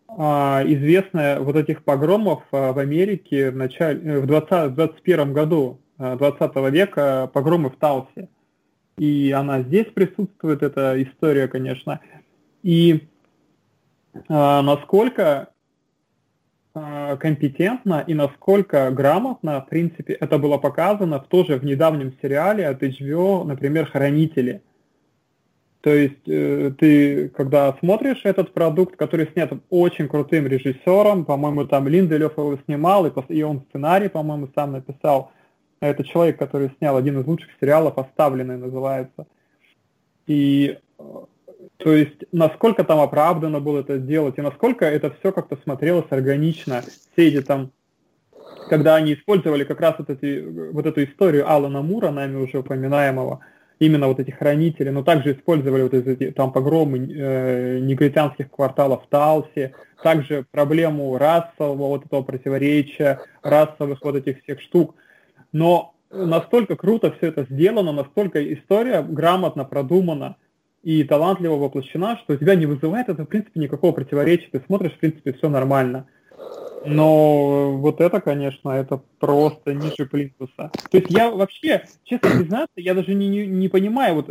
а, 0.07 0.62
известная 0.65 1.39
вот 1.39 1.55
этих 1.55 1.84
погромов 1.84 2.43
а, 2.51 2.72
в 2.72 2.79
Америке 2.79 3.50
в, 3.50 3.55
начале, 3.55 4.19
в 4.19 4.27
20, 4.27 4.75
21 4.75 5.34
году 5.34 5.79
20 5.98 6.39
а, 6.39 6.69
века, 6.69 7.29
погромы 7.34 7.69
в 7.69 7.77
Талсе. 7.77 8.29
И 8.98 9.31
она 9.31 9.62
здесь 9.62 9.88
присутствует, 9.88 10.63
эта 10.63 11.01
история, 11.01 11.48
конечно. 11.48 12.00
И 12.63 13.07
а, 14.29 14.62
насколько 14.62 15.50
а, 16.77 17.15
компетентно 17.15 18.03
и 18.05 18.13
насколько 18.13 18.91
грамотно, 18.91 19.62
в 19.62 19.70
принципе, 19.70 20.12
это 20.13 20.38
было 20.38 20.58
показано 20.58 21.22
в 21.22 21.27
тоже 21.27 21.55
в 21.58 21.63
недавнем 21.63 22.13
сериале 22.22 22.67
от 22.67 22.84
HBO, 22.84 23.46
например, 23.46 23.86
«Хранители». 23.86 24.62
То 25.79 25.94
есть 25.94 26.27
э, 26.27 26.72
ты, 26.77 27.29
когда 27.29 27.77
смотришь 27.79 28.22
этот 28.25 28.53
продукт, 28.53 28.98
который 28.98 29.29
снят 29.32 29.53
очень 29.70 30.10
крутым 30.10 30.48
режиссером, 30.48 31.24
по-моему, 31.24 31.65
там 31.65 31.88
Линделев 31.88 32.38
его 32.38 32.58
снимал, 32.65 33.05
и, 33.05 33.12
и 33.29 33.44
он 33.44 33.62
сценарий, 33.70 34.10
по-моему, 34.10 34.50
сам 34.53 34.74
написал. 34.74 35.32
Это 35.79 36.03
человек, 36.03 36.38
который 36.38 36.72
снял 36.79 36.98
один 36.98 37.22
из 37.22 37.25
лучших 37.25 37.51
сериалов 37.62 37.98
«Оставленный» 37.98 38.58
называется. 38.58 39.27
И 40.27 40.77
э, 40.98 41.03
то 41.77 41.94
есть, 41.94 42.24
насколько 42.32 42.84
там 42.84 43.00
оправдано 43.00 43.60
было 43.60 43.82
это 43.82 43.98
сделать, 43.98 44.38
и 44.38 44.41
насколько 44.41 44.86
это 44.86 45.13
все 45.20 45.32
как-то 45.32 45.58
смотрелось 45.63 46.05
органично. 46.10 46.82
Все 47.13 47.27
эти 47.27 47.41
там, 47.41 47.72
когда 48.70 48.96
они 48.96 49.13
использовали 49.13 49.63
как 49.63 49.82
раз 49.82 49.96
вот, 49.98 50.10
эти, 50.10 50.41
вот 50.72 50.86
эту 50.86 51.03
историю 51.03 51.50
Алана 51.50 51.82
Мура, 51.82 52.12
нами 52.12 52.38
уже 52.38 52.60
упоминаемого, 52.60 53.41
именно 53.79 54.08
вот 54.08 54.20
эти 54.20 54.32
хранители, 54.32 54.89
но 54.89 55.03
также 55.03 55.34
использовали 55.34 55.84
вот 55.84 55.94
эти 55.94 56.32
там 56.32 56.53
погромы 56.53 56.98
э, 56.98 57.79
негритянских 57.79 58.50
кварталов 58.50 59.03
в 59.03 59.08
Талсе, 59.08 59.74
также 60.01 60.46
проблему 60.50 61.17
расового 61.17 61.89
вот 61.89 62.05
этого 62.05 62.22
противоречия, 62.22 63.20
расовых 63.41 64.00
вот 64.01 64.15
этих 64.15 64.41
всех 64.44 64.62
штук. 64.62 64.96
Но 65.51 65.94
настолько 66.10 66.77
круто 66.77 67.12
все 67.17 67.27
это 67.27 67.46
сделано, 67.50 67.91
настолько 67.91 68.53
история 68.53 69.01
грамотно 69.01 69.65
продумана, 69.65 70.38
и 70.86 71.04
талантливо 71.04 71.56
воплощена, 71.56 72.15
что 72.18 72.36
у 72.36 72.38
тебя 72.38 72.54
не 72.54 72.68
вызывает 72.68 73.10
это, 73.10 73.24
в 73.24 73.27
принципе, 73.27 73.60
никакого 73.60 73.92
противоречия. 73.92 74.50
Ты 74.51 74.62
смотришь, 74.68 74.94
в 74.94 75.00
принципе, 75.00 75.34
все 75.34 75.50
нормально. 75.50 76.06
Но 76.86 77.75
вот 77.75 78.00
это, 78.01 78.22
конечно, 78.22 78.70
это 78.70 79.01
просто 79.18 79.74
ниже 79.74 80.06
плинтуса. 80.06 80.70
То 80.92 80.98
есть 81.00 81.10
я 81.10 81.32
вообще, 81.32 81.86
честно 82.04 82.30
признаться, 82.30 82.75
я 82.75 82.94
даже 82.94 83.15
не, 83.15 83.27
не, 83.27 83.48
не 83.48 83.68
понимаю, 83.68 84.13
вот, 84.13 84.30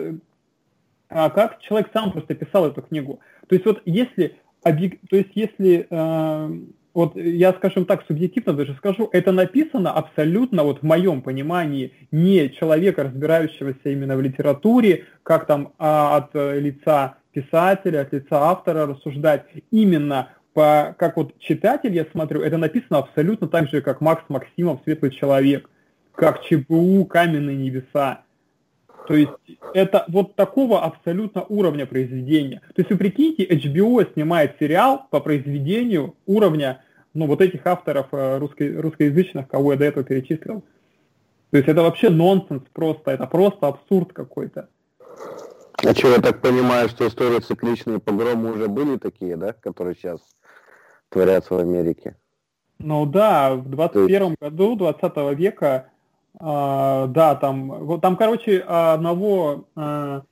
а 1.08 1.30
как 1.30 1.60
человек 1.60 1.90
сам 1.92 2.12
просто 2.12 2.36
писал 2.36 2.68
эту 2.68 2.82
книгу. 2.82 3.18
То 3.48 3.56
есть 3.56 3.66
вот 3.66 3.82
если, 3.84 4.36
то 4.62 5.16
есть 5.16 5.32
если 5.34 5.88
э, 5.90 6.58
вот 6.94 7.16
я, 7.16 7.52
скажем 7.52 7.84
так, 7.84 8.04
субъективно 8.06 8.52
даже 8.52 8.74
скажу, 8.74 9.08
это 9.12 9.32
написано 9.32 9.92
абсолютно, 9.92 10.62
вот 10.62 10.78
в 10.78 10.82
моем 10.84 11.22
понимании, 11.22 11.92
не 12.12 12.48
человека, 12.50 13.02
разбирающегося 13.02 13.90
именно 13.90 14.16
в 14.16 14.22
литературе, 14.22 15.04
как 15.24 15.46
там 15.46 15.72
а, 15.78 16.16
от 16.16 16.34
лица 16.34 17.16
писателя, 17.32 18.02
от 18.02 18.12
лица 18.12 18.50
автора 18.50 18.86
рассуждать, 18.86 19.44
именно 19.70 20.28
по, 20.54 20.94
как 20.98 21.16
вот 21.16 21.36
читатель, 21.40 21.94
я 21.94 22.06
смотрю, 22.12 22.40
это 22.40 22.56
написано 22.56 22.98
абсолютно 22.98 23.48
так 23.48 23.68
же, 23.68 23.82
как 23.82 24.00
Макс 24.00 24.22
Максимов 24.28 24.80
«Светлый 24.84 25.10
человек», 25.10 25.68
как 26.14 26.42
ЧБУ 26.44 27.04
«Каменные 27.06 27.56
небеса». 27.56 28.22
То 29.06 29.14
есть 29.14 29.32
это 29.74 30.04
вот 30.08 30.34
такого 30.34 30.82
абсолютно 30.82 31.44
уровня 31.44 31.86
произведения. 31.86 32.60
То 32.74 32.80
есть 32.80 32.90
вы 32.90 32.96
прикиньте, 32.96 33.44
HBO 33.44 34.12
снимает 34.14 34.56
сериал 34.58 35.06
по 35.10 35.20
произведению 35.20 36.14
уровня 36.26 36.82
ну, 37.12 37.26
вот 37.26 37.40
этих 37.40 37.66
авторов 37.66 38.08
э, 38.12 38.38
русско 38.38 38.64
русскоязычных, 38.80 39.46
кого 39.48 39.72
я 39.72 39.78
до 39.78 39.84
этого 39.84 40.04
перечислил. 40.04 40.64
То 41.50 41.58
есть 41.58 41.68
это 41.68 41.82
вообще 41.82 42.10
нонсенс 42.10 42.62
просто, 42.72 43.12
это 43.12 43.26
просто 43.26 43.68
абсурд 43.68 44.12
какой-то. 44.12 44.68
А 45.76 45.94
что, 45.94 46.08
я 46.08 46.20
так 46.20 46.40
понимаю, 46.40 46.88
что 46.88 47.06
истории 47.06 47.40
цикличные 47.40 48.00
погромы 48.00 48.52
уже 48.52 48.68
были 48.68 48.96
такие, 48.96 49.36
да, 49.36 49.52
которые 49.52 49.94
сейчас 49.94 50.20
творятся 51.10 51.54
в 51.54 51.58
Америке? 51.58 52.16
Ну 52.78 53.06
да, 53.06 53.54
в 53.54 53.68
21 53.68 54.22
есть... 54.22 54.40
году 54.40 54.76
20 54.76 55.38
века 55.38 55.90
а, 56.38 57.06
да, 57.08 57.34
там, 57.34 57.68
вот 57.68 58.00
там, 58.00 58.16
короче, 58.16 58.60
одного 58.60 59.66
а, 59.76 60.22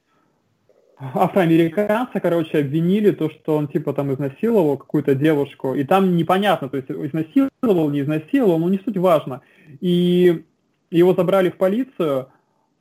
афроамериканца, 0.99 2.21
короче, 2.21 2.59
обвинили 2.59 3.11
то, 3.11 3.30
что 3.30 3.56
он 3.56 3.68
типа 3.68 3.92
там 3.92 4.12
изнасиловал 4.12 4.76
какую-то 4.76 5.14
девушку, 5.14 5.75
и 5.75 5.85
там 5.85 6.16
непонятно, 6.16 6.68
то 6.68 6.76
есть 6.76 6.90
изнасиловал, 6.90 7.90
не 7.90 8.00
изнасиловал, 8.00 8.59
ну 8.59 8.68
не 8.68 8.78
суть 8.78 8.97
важно. 8.97 9.42
И 9.80 10.44
его 10.90 11.14
забрали 11.14 11.50
в 11.50 11.56
полицию, 11.56 12.28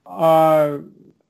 а 0.03 0.81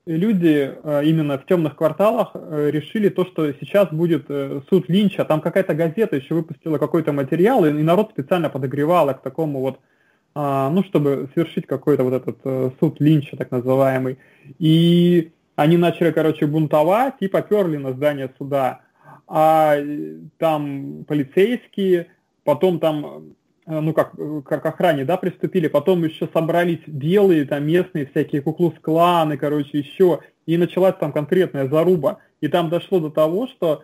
люди 0.05 0.71
э, 0.83 1.05
именно 1.05 1.37
в 1.37 1.45
темных 1.45 1.75
кварталах 1.75 2.31
э, 2.33 2.69
решили 2.71 3.09
то, 3.09 3.25
что 3.25 3.51
сейчас 3.53 3.89
будет 3.89 4.25
э, 4.29 4.61
суд 4.69 4.89
Линча. 4.89 5.25
Там 5.25 5.41
какая-то 5.41 5.75
газета 5.75 6.15
еще 6.15 6.33
выпустила 6.33 6.77
какой-то 6.77 7.11
материал, 7.13 7.65
и 7.65 7.71
народ 7.71 8.11
специально 8.11 8.49
подогревал 8.49 9.13
к 9.13 9.21
такому 9.21 9.59
вот, 9.59 9.79
ну, 10.33 10.83
чтобы 10.85 11.29
совершить 11.33 11.67
какой-то 11.67 12.03
вот 12.03 12.13
этот 12.13 12.77
суд 12.79 13.01
Линча, 13.01 13.35
так 13.35 13.51
называемый. 13.51 14.17
И 14.59 15.31
они 15.55 15.77
начали, 15.77 16.11
короче, 16.11 16.45
бунтовать 16.45 17.15
и 17.19 17.27
поперли 17.27 17.77
на 17.77 17.91
здание 17.93 18.31
суда. 18.37 18.81
А 19.27 19.75
там 20.37 21.03
полицейские, 21.05 22.07
потом 22.43 22.79
там 22.79 23.33
Э, 23.71 23.79
ну 23.79 23.93
как, 23.93 24.13
э, 24.17 24.41
как 24.45 24.65
охране, 24.65 25.05
да, 25.05 25.17
приступили, 25.17 25.67
потом 25.67 26.03
еще 26.03 26.27
собрались 26.33 26.81
белые, 26.87 27.45
там 27.45 27.65
местные 27.65 28.07
всякие 28.07 28.41
куклус-кланы, 28.41 29.37
короче, 29.37 29.77
еще, 29.79 30.19
и 30.45 30.57
началась 30.57 30.95
там 30.99 31.11
конкретная 31.11 31.69
заруба. 31.69 32.19
И 32.41 32.47
там 32.47 32.69
дошло 32.69 32.99
до 32.99 33.09
того, 33.09 33.47
что 33.47 33.83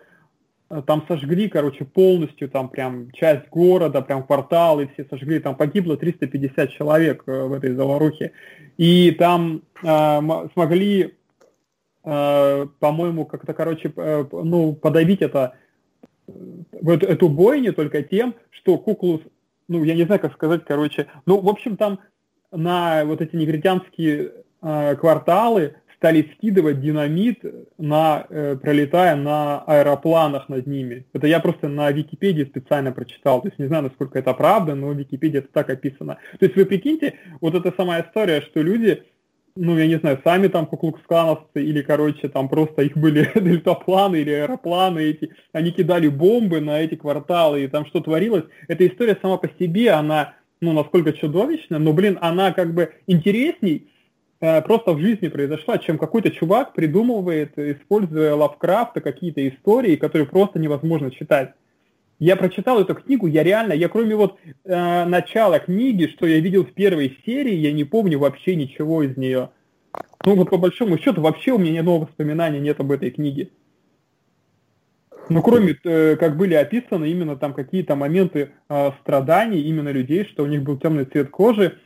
там 0.86 1.04
сожгли, 1.08 1.48
короче, 1.48 1.84
полностью 1.84 2.48
там 2.48 2.68
прям 2.68 3.10
часть 3.12 3.48
города, 3.48 4.02
прям 4.02 4.22
кварталы 4.22 4.90
все 4.92 5.06
сожгли, 5.08 5.40
там 5.40 5.56
погибло 5.56 5.96
350 5.96 6.70
человек 6.70 7.22
в 7.26 7.52
этой 7.52 7.74
заварухе. 7.74 8.32
И 8.76 9.10
там 9.12 9.62
э, 9.82 10.48
смогли, 10.52 11.14
э, 12.04 12.66
по-моему, 12.78 13.24
как-то, 13.24 13.54
короче, 13.54 13.92
э, 13.96 14.24
ну, 14.30 14.74
подавить 14.74 15.22
это, 15.22 15.54
вот 16.26 17.02
эту 17.02 17.28
бойню 17.28 17.72
только 17.72 18.02
тем, 18.02 18.34
что 18.50 18.76
куклус 18.76 19.22
ну, 19.68 19.84
я 19.84 19.94
не 19.94 20.04
знаю, 20.04 20.20
как 20.20 20.32
сказать, 20.32 20.64
короче, 20.66 21.06
ну, 21.26 21.40
в 21.40 21.48
общем, 21.48 21.76
там 21.76 22.00
на 22.50 23.04
вот 23.04 23.20
эти 23.20 23.36
негритянские 23.36 24.32
э, 24.62 24.96
кварталы 24.96 25.76
стали 25.98 26.30
скидывать 26.34 26.80
динамит, 26.80 27.42
на, 27.76 28.24
э, 28.28 28.56
пролетая 28.56 29.16
на 29.16 29.64
аэропланах 29.66 30.48
над 30.48 30.66
ними. 30.66 31.06
Это 31.12 31.26
я 31.26 31.40
просто 31.40 31.68
на 31.68 31.90
Википедии 31.90 32.44
специально 32.44 32.92
прочитал, 32.92 33.42
то 33.42 33.48
есть 33.48 33.58
не 33.58 33.66
знаю, 33.66 33.84
насколько 33.84 34.18
это 34.18 34.32
правда, 34.32 34.74
но 34.74 34.88
в 34.88 34.96
Википедии 34.96 35.38
это 35.38 35.48
так 35.52 35.70
описано. 35.70 36.18
То 36.38 36.46
есть 36.46 36.56
вы 36.56 36.64
прикиньте, 36.66 37.14
вот 37.40 37.54
эта 37.54 37.74
самая 37.76 38.02
история, 38.02 38.40
что 38.42 38.62
люди 38.62 39.02
ну, 39.60 39.76
я 39.76 39.88
не 39.88 39.98
знаю, 39.98 40.20
сами 40.22 40.46
там 40.46 40.66
куклуксклановцы 40.66 41.64
или, 41.64 41.82
короче, 41.82 42.28
там 42.28 42.48
просто 42.48 42.82
их 42.82 42.96
были 42.96 43.28
дельтапланы 43.34 44.20
или 44.20 44.30
аэропланы 44.30 45.00
эти, 45.00 45.34
они 45.52 45.72
кидали 45.72 46.06
бомбы 46.06 46.60
на 46.60 46.80
эти 46.80 46.94
кварталы, 46.94 47.64
и 47.64 47.66
там 47.68 47.84
что 47.86 48.00
творилось. 48.00 48.44
Эта 48.68 48.86
история 48.86 49.18
сама 49.20 49.36
по 49.36 49.50
себе, 49.58 49.90
она, 49.90 50.34
ну, 50.60 50.72
насколько 50.72 51.12
чудовищна, 51.12 51.80
но, 51.80 51.92
блин, 51.92 52.18
она 52.20 52.52
как 52.52 52.72
бы 52.72 52.94
интересней 53.08 53.88
просто 54.40 54.92
в 54.92 55.00
жизни 55.00 55.28
произошла, 55.28 55.78
чем 55.78 55.98
какой-то 55.98 56.30
чувак 56.30 56.72
придумывает, 56.74 57.58
используя 57.58 58.34
Лавкрафта, 58.34 59.00
какие-то 59.00 59.46
истории, 59.48 59.96
которые 59.96 60.26
просто 60.26 60.58
невозможно 60.58 61.10
читать. 61.10 61.54
Я 62.18 62.34
прочитал 62.34 62.80
эту 62.80 62.96
книгу, 62.96 63.28
я 63.28 63.44
реально, 63.44 63.72
я 63.72 63.88
кроме 63.88 64.16
вот 64.16 64.38
э, 64.64 65.04
начала 65.04 65.60
книги, 65.60 66.06
что 66.06 66.26
я 66.26 66.40
видел 66.40 66.64
в 66.64 66.72
первой 66.72 67.16
серии, 67.24 67.54
я 67.54 67.72
не 67.72 67.84
помню 67.84 68.18
вообще 68.18 68.56
ничего 68.56 69.04
из 69.04 69.16
нее. 69.16 69.50
Ну 70.24 70.34
вот 70.34 70.50
по 70.50 70.58
большому 70.58 70.98
счету 70.98 71.20
вообще 71.20 71.52
у 71.52 71.58
меня 71.58 71.72
ни 71.72 71.78
одного 71.78 72.00
воспоминания 72.00 72.58
нет 72.58 72.80
об 72.80 72.90
этой 72.90 73.12
книге. 73.12 73.50
Ну 75.28 75.42
кроме, 75.42 75.76
э, 75.84 76.16
как 76.16 76.36
были 76.36 76.54
описаны 76.54 77.08
именно 77.08 77.36
там 77.36 77.54
какие-то 77.54 77.94
моменты 77.94 78.50
э, 78.68 78.90
страданий 79.00 79.60
именно 79.60 79.90
людей, 79.90 80.24
что 80.24 80.42
у 80.42 80.46
них 80.46 80.64
был 80.64 80.76
темный 80.76 81.04
цвет 81.04 81.30
кожи, 81.30 81.78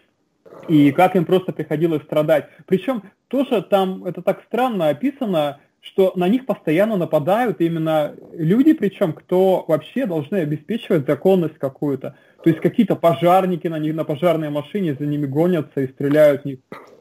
и 0.68 0.92
как 0.92 1.16
им 1.16 1.24
просто 1.24 1.52
приходилось 1.52 2.02
страдать. 2.02 2.48
Причем 2.66 3.02
тоже 3.28 3.62
там 3.62 4.04
это 4.04 4.22
так 4.22 4.42
странно 4.46 4.88
описано, 4.88 5.58
что 5.80 6.12
на 6.14 6.28
них 6.28 6.46
постоянно 6.46 6.96
нападают 6.96 7.60
именно 7.60 8.14
люди, 8.32 8.72
причем, 8.72 9.12
кто 9.12 9.64
вообще 9.66 10.06
должны 10.06 10.36
обеспечивать 10.36 11.06
законность 11.06 11.58
какую-то. 11.58 12.16
То 12.44 12.50
есть 12.50 12.60
какие-то 12.60 12.94
пожарники 12.94 13.66
на 13.66 13.78
них 13.78 13.94
на 13.94 14.04
пожарной 14.04 14.50
машине 14.50 14.96
за 14.98 15.06
ними 15.06 15.26
гонятся 15.26 15.80
и 15.80 15.88
стреляют 15.88 16.42
в 16.42 16.44
них. 16.44 16.58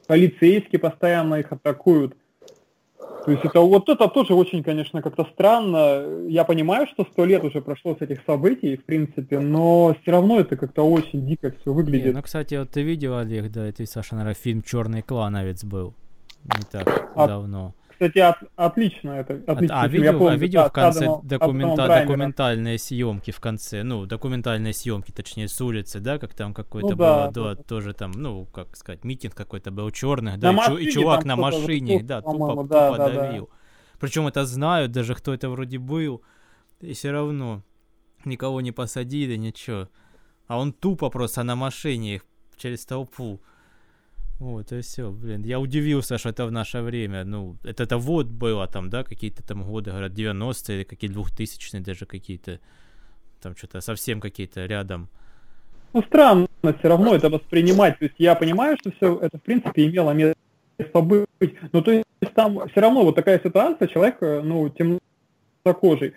Полицейские 0.08 0.80
постоянно 0.80 1.36
их 1.36 1.52
атакуют. 1.52 2.16
То 3.26 3.32
есть 3.32 3.46
это 3.46 3.60
вот 3.60 3.88
это 3.88 4.08
тоже 4.08 4.34
очень, 4.34 4.64
конечно, 4.64 5.02
как-то 5.02 5.26
странно. 5.34 6.26
Я 6.28 6.44
понимаю, 6.44 6.88
что 6.88 7.06
сто 7.12 7.24
лет 7.24 7.44
уже 7.44 7.62
прошло 7.62 7.96
с 7.96 8.02
этих 8.02 8.22
событий, 8.26 8.78
в 8.78 8.84
принципе, 8.84 9.40
но 9.40 9.96
все 10.02 10.12
равно 10.12 10.40
это 10.40 10.58
как-то 10.58 10.82
очень 10.84 11.26
дико 11.28 11.54
все 11.62 11.72
выглядит. 11.72 12.08
Не, 12.08 12.12
ну, 12.14 12.24
кстати, 12.24 12.56
вот 12.56 12.72
ты 12.72 12.82
видел, 12.82 13.18
Олег, 13.18 13.52
да, 13.52 13.68
это, 13.68 13.86
Саша, 13.86 14.16
наверное, 14.16 14.34
фильм 14.34 14.64
«Черный 14.64 15.04
клановец» 15.04 15.64
был 15.64 15.94
не 16.44 16.64
так 16.72 17.12
а, 17.16 17.28
давно 17.28 17.76
кстати, 18.02 18.18
от, 18.18 18.38
отлично 18.56 19.12
это. 19.12 19.44
Отлично, 19.46 19.82
а, 19.82 19.88
видел, 19.88 20.06
я 20.06 20.14
помню, 20.14 20.34
а 20.34 20.36
видел 20.36 20.62
да, 20.62 20.70
в 20.70 20.72
конце 20.72 21.06
Адамом, 21.06 21.28
документа, 21.28 21.88
документальные 21.88 22.80
съемки 22.80 23.30
в 23.30 23.40
конце, 23.40 23.84
ну, 23.84 24.08
документальные 24.08 24.74
съемки, 24.74 25.12
точнее, 25.12 25.48
с 25.48 25.62
улицы, 25.62 26.00
да, 26.00 26.18
как 26.18 26.34
там 26.34 26.56
какой-то 26.56 26.90
ну, 26.90 26.96
да, 26.96 27.30
было, 27.30 27.56
да, 27.56 27.64
тоже 27.64 27.94
там, 27.94 28.12
ну, 28.14 28.48
как 28.48 28.76
сказать, 28.76 29.04
митинг 29.04 29.36
какой-то 29.36 29.70
был 29.70 29.92
черных, 29.92 30.40
да, 30.40 30.52
машине, 30.52 30.82
и, 30.82 30.92
чувак 30.92 31.26
на 31.26 31.36
машине, 31.36 31.98
вот, 31.98 32.06
да, 32.08 32.22
тупо, 32.22 32.64
да, 32.64 32.88
тупо 32.88 32.98
да, 32.98 33.10
давил. 33.10 33.46
Да. 33.46 33.58
Причем 34.00 34.26
это 34.26 34.46
знают, 34.46 34.92
даже 34.92 35.14
кто 35.14 35.32
это 35.32 35.52
вроде 35.52 35.78
был, 35.78 36.24
и 36.80 36.94
все 36.94 37.12
равно 37.12 37.62
никого 38.26 38.62
не 38.62 38.72
посадили, 38.72 39.36
ничего. 39.36 39.90
А 40.48 40.58
он 40.58 40.74
тупо 40.74 41.12
просто 41.12 41.44
на 41.44 41.56
машине 41.56 42.24
через 42.58 42.84
толпу 42.84 43.42
вот, 44.42 44.72
и 44.72 44.82
все, 44.82 45.12
блин. 45.12 45.44
Я 45.44 45.60
удивился, 45.60 46.18
что 46.18 46.30
это 46.30 46.48
в 46.48 46.52
наше 46.52 46.82
время. 46.82 47.24
Ну, 47.24 47.58
это, 47.64 47.84
это 47.84 47.98
вот 48.00 48.26
было 48.26 48.68
там, 48.68 48.90
да, 48.90 49.04
какие-то 49.04 49.44
там 49.44 49.64
годы, 49.64 49.92
говорят, 49.92 50.14
90-е 50.14 50.78
или 50.78 50.84
какие-то 50.84 51.20
2000-е 51.20 51.80
даже 51.82 52.08
какие-то. 52.08 52.60
Там 53.40 53.56
что-то 53.56 53.82
совсем 53.82 54.20
какие-то 54.20 54.66
рядом. 54.66 55.10
Ну, 55.94 56.02
странно 56.02 56.48
все 56.64 56.88
равно 56.88 57.14
это 57.14 57.30
воспринимать. 57.30 58.00
То 58.00 58.06
есть 58.06 58.16
я 58.18 58.34
понимаю, 58.34 58.78
что 58.82 58.92
все 58.92 59.20
это, 59.20 59.38
в 59.38 59.44
принципе, 59.44 59.86
имело 59.86 60.10
место 60.10 60.36
быть. 61.02 61.54
Но 61.72 61.82
то 61.82 61.92
есть 61.92 62.08
там 62.34 62.68
все 62.70 62.82
равно 62.82 63.04
вот 63.04 63.14
такая 63.14 63.40
ситуация, 63.44 63.88
человек, 63.90 64.18
э, 64.22 64.42
ну, 64.44 64.70
темнокожий 64.70 66.16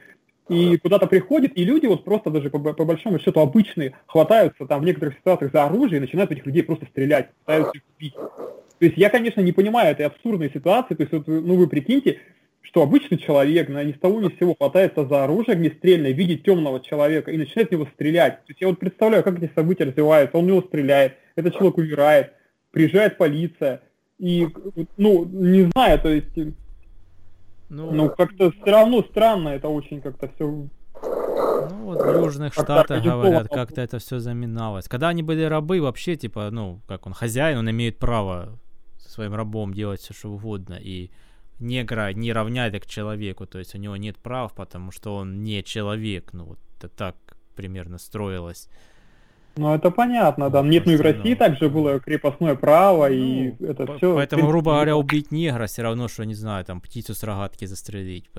и 0.48 0.76
куда-то 0.76 1.06
приходит, 1.06 1.56
и 1.56 1.64
люди 1.64 1.86
вот 1.86 2.04
просто 2.04 2.30
даже 2.30 2.50
по, 2.50 2.58
по 2.58 2.84
большому 2.84 3.18
счету 3.18 3.40
обычные 3.40 3.94
хватаются 4.06 4.66
там 4.66 4.82
в 4.82 4.84
некоторых 4.84 5.14
ситуациях 5.14 5.52
за 5.52 5.64
оружие 5.64 5.98
и 5.98 6.00
начинают 6.00 6.30
этих 6.30 6.46
людей 6.46 6.62
просто 6.62 6.86
стрелять, 6.86 7.30
пытаются 7.44 7.72
их 7.74 7.82
убить. 7.96 8.14
То 8.14 8.86
есть 8.86 8.98
я, 8.98 9.08
конечно, 9.08 9.40
не 9.40 9.52
понимаю 9.52 9.92
этой 9.92 10.06
абсурдной 10.06 10.50
ситуации, 10.50 10.94
то 10.94 11.02
есть 11.02 11.12
вот, 11.12 11.26
ну 11.26 11.56
вы 11.56 11.66
прикиньте, 11.66 12.18
что 12.60 12.82
обычный 12.82 13.18
человек 13.18 13.68
на 13.68 13.82
ни 13.84 13.92
с 13.92 13.98
того 13.98 14.20
ни 14.20 14.28
с 14.28 14.38
сего 14.38 14.54
хватается 14.58 15.06
за 15.06 15.24
оружие 15.24 15.54
огнестрельное, 15.54 16.10
видит 16.10 16.44
темного 16.44 16.80
человека 16.80 17.30
и 17.30 17.38
начинает 17.38 17.68
в 17.68 17.72
него 17.72 17.88
стрелять. 17.94 18.44
То 18.44 18.50
есть 18.50 18.60
я 18.60 18.68
вот 18.68 18.78
представляю, 18.78 19.22
как 19.22 19.42
эти 19.42 19.50
события 19.54 19.84
развиваются, 19.84 20.36
он 20.36 20.44
в 20.44 20.48
него 20.48 20.62
стреляет, 20.62 21.14
этот 21.36 21.54
человек 21.54 21.78
умирает, 21.78 22.32
приезжает 22.70 23.16
полиция, 23.16 23.80
и, 24.18 24.48
ну, 24.96 25.24
не 25.24 25.70
знаю, 25.70 25.98
то 26.00 26.08
есть 26.08 26.36
ну, 27.74 27.90
ну 27.92 28.10
как-то 28.10 28.50
все 28.50 28.70
равно 28.70 29.02
странно 29.02 29.50
это 29.50 29.68
очень 29.68 30.00
как-то 30.00 30.28
все. 30.34 30.44
Ну 30.46 31.84
вот 31.84 32.00
в 32.00 32.24
Южных 32.24 32.52
Штатах 32.52 33.02
говорят, 33.02 33.48
как-то 33.48 33.80
это 33.80 33.98
все 33.98 34.18
заминалось. 34.18 34.88
Когда 34.88 35.08
они 35.08 35.22
были 35.22 35.42
рабы, 35.42 35.80
вообще, 35.80 36.16
типа, 36.16 36.50
ну, 36.50 36.80
как 36.86 37.06
он 37.06 37.12
хозяин, 37.12 37.58
он 37.58 37.70
имеет 37.70 37.98
право 37.98 38.58
со 38.98 39.10
своим 39.10 39.34
рабом 39.34 39.74
делать 39.74 40.00
все, 40.00 40.14
что 40.14 40.30
угодно. 40.30 40.78
И 40.80 41.10
негра 41.58 42.12
не 42.12 42.32
равняет 42.32 42.80
к 42.82 42.86
человеку, 42.86 43.46
то 43.46 43.58
есть 43.58 43.74
у 43.74 43.78
него 43.78 43.96
нет 43.96 44.16
прав, 44.18 44.54
потому 44.54 44.90
что 44.90 45.16
он 45.16 45.42
не 45.42 45.62
человек. 45.62 46.32
Ну, 46.32 46.44
вот 46.44 46.58
это 46.78 46.88
так 46.88 47.16
примерно 47.54 47.98
строилось. 47.98 48.68
Ну, 49.56 49.74
это 49.74 49.90
понятно, 49.90 50.50
да. 50.50 50.62
Нет, 50.62 50.86
ну 50.86 50.92
и 50.92 50.96
в 50.96 51.00
России 51.00 51.34
также 51.34 51.68
было 51.68 52.00
крепостное 52.00 52.56
право, 52.56 53.08
ну, 53.08 53.14
и 53.14 53.54
это 53.64 53.96
все. 53.96 54.14
Поэтому, 54.14 54.48
грубо 54.48 54.72
говоря, 54.72 54.96
убить 54.96 55.30
негра 55.30 55.66
все 55.66 55.82
равно, 55.82 56.08
что, 56.08 56.24
не 56.24 56.34
знаю, 56.34 56.64
там, 56.64 56.80
птицу 56.80 57.14
с 57.14 57.22
рогатки 57.22 57.64
застрелить, 57.64 58.30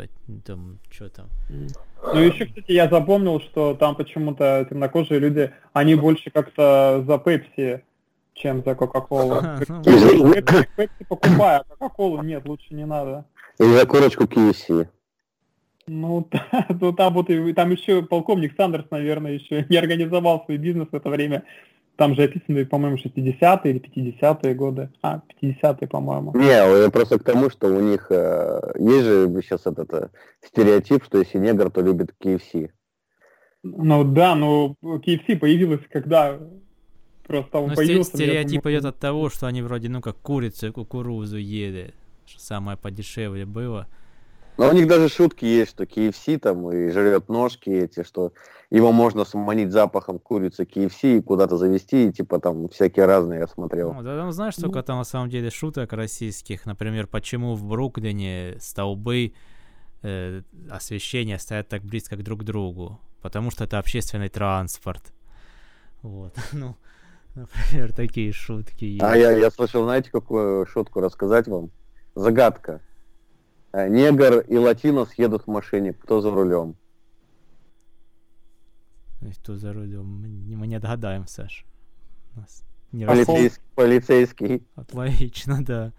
там, 0.45 0.80
что 0.91 1.10
там. 1.10 1.28
Ну, 1.49 2.19
еще, 2.19 2.45
кстати, 2.45 2.71
я 2.71 2.89
запомнил, 2.89 3.39
что 3.39 3.75
там 3.75 3.95
почему-то 3.95 4.65
темнокожие 4.69 5.19
люди, 5.19 5.51
они 5.73 5.95
больше 5.95 6.30
как-то 6.32 7.04
за 7.08 7.17
Пепси, 7.17 7.84
чем 8.34 8.63
за 8.63 8.75
Кока-Колу. 8.75 9.41
Ну. 9.67 10.34
Пепси 10.75 11.06
покупаю, 11.08 11.62
а 11.62 11.75
Кока-Колу 11.75 12.21
нет, 12.21 12.45
лучше 12.45 12.73
не 12.73 12.86
надо. 12.86 13.25
Или 13.60 13.73
за 13.73 13.86
корочку 13.86 14.25
KFC. 14.25 14.88
Ну, 15.87 16.27
ну 16.81 16.93
там 16.93 17.13
вот 17.13 17.29
и 17.29 17.53
там 17.53 17.71
еще 17.71 18.01
полковник 18.03 18.53
Сандерс, 18.57 18.85
наверное, 18.89 19.33
еще 19.33 19.65
не 19.69 19.77
организовал 19.77 20.43
свой 20.45 20.57
бизнес 20.57 20.87
в 20.91 20.95
это 20.95 21.09
время. 21.09 21.43
Там 21.95 22.13
же 22.13 22.23
описаны, 22.23 22.65
по-моему, 22.65 22.97
60-е 22.97 23.71
или 23.71 23.79
50-е 23.79 24.53
годы. 24.53 24.89
А, 25.01 25.21
50-е, 25.41 25.87
по-моему. 25.87 26.33
Не, 26.35 26.89
просто 26.91 27.17
к 27.19 27.23
тому, 27.23 27.49
что 27.49 27.67
у 27.67 27.79
них 27.79 28.07
э, 28.09 28.73
есть 28.77 29.05
же 29.05 29.41
сейчас 29.41 29.65
этот 29.65 29.93
э, 29.93 30.09
стереотип, 30.45 31.05
что 31.05 31.19
если 31.19 31.37
негр, 31.37 31.71
то 31.71 31.79
любит 31.79 32.13
KFC. 32.21 32.69
Ну 33.63 34.03
да, 34.03 34.35
но 34.35 34.75
KFC 34.83 35.37
появилась, 35.37 35.79
когда 35.89 36.37
просто 37.25 37.59
он 37.59 37.69
но 37.69 37.75
появился. 37.75 38.17
Стереотип 38.17 38.65
идет 38.65 38.83
от 38.83 38.99
того, 38.99 39.29
что 39.29 39.47
они 39.47 39.61
вроде, 39.61 39.87
ну, 39.87 40.01
как 40.01 40.17
курицу 40.17 40.67
и 40.67 40.71
кукурузу 40.71 41.37
ели. 41.37 41.93
что 42.25 42.41
самое 42.41 42.77
подешевле 42.77 43.45
было. 43.45 43.87
Но 44.57 44.69
у 44.69 44.71
них 44.71 44.87
даже 44.87 45.09
шутки 45.09 45.45
есть, 45.45 45.71
что 45.71 45.83
KFC 45.83 46.39
там 46.39 46.71
и 46.71 46.89
жрет 46.89 47.27
ножки 47.27 47.69
эти, 47.69 48.03
что 48.03 48.31
его 48.69 48.91
можно 48.91 49.25
сманить 49.25 49.71
запахом 49.71 50.17
курицы 50.17 50.63
KFC 50.63 51.17
и 51.17 51.21
куда-то 51.21 51.57
завести, 51.57 52.07
и 52.07 52.11
типа 52.11 52.39
там 52.39 52.69
всякие 52.69 53.05
разные 53.05 53.39
я 53.39 53.47
смотрел. 53.47 53.93
Ну, 53.93 54.01
да, 54.01 54.17
там 54.17 54.31
знаешь, 54.31 54.55
сколько 54.55 54.81
там 54.81 54.97
на 54.97 55.03
самом 55.03 55.29
деле 55.29 55.49
шуток 55.49 55.93
российских, 55.93 56.65
например, 56.65 57.07
почему 57.07 57.55
в 57.55 57.65
Бруклине 57.65 58.57
столбы 58.59 59.33
э, 60.03 60.41
освещения 60.69 61.37
стоят 61.37 61.67
так 61.67 61.83
близко 61.83 62.15
друг 62.15 62.41
к 62.41 62.43
другу, 62.43 62.99
потому 63.21 63.51
что 63.51 63.65
это 63.65 63.77
общественный 63.77 64.29
транспорт. 64.29 65.13
Вот, 66.01 66.33
ну, 66.53 66.75
например, 67.35 67.91
такие 67.93 68.31
шутки 68.31 68.85
есть. 68.85 69.03
А 69.03 69.17
я, 69.17 69.31
я 69.31 69.51
слышал, 69.51 69.83
знаете, 69.83 70.09
какую 70.11 70.65
шутку 70.65 71.01
рассказать 71.01 71.47
вам? 71.47 71.71
Загадка. 72.15 72.81
Э, 73.75 73.89
негр 73.89 74.39
и 74.39 74.57
латинос 74.57 75.13
едут 75.17 75.43
в 75.43 75.47
машине. 75.47 75.91
Кто 75.91 76.21
за 76.21 76.31
рулем? 76.31 76.77
Кто 79.41 79.57
за 79.57 79.73
рулем? 79.73 80.05
Мы 80.57 80.65
не 80.65 80.79
догадаем, 80.79 81.27
Саш. 81.27 81.65
Не 82.93 83.05
полицейский, 83.05 83.63
полицейский. 83.75 84.67
Вот, 84.77 84.93
логично, 84.93 85.57
да. 85.61 85.91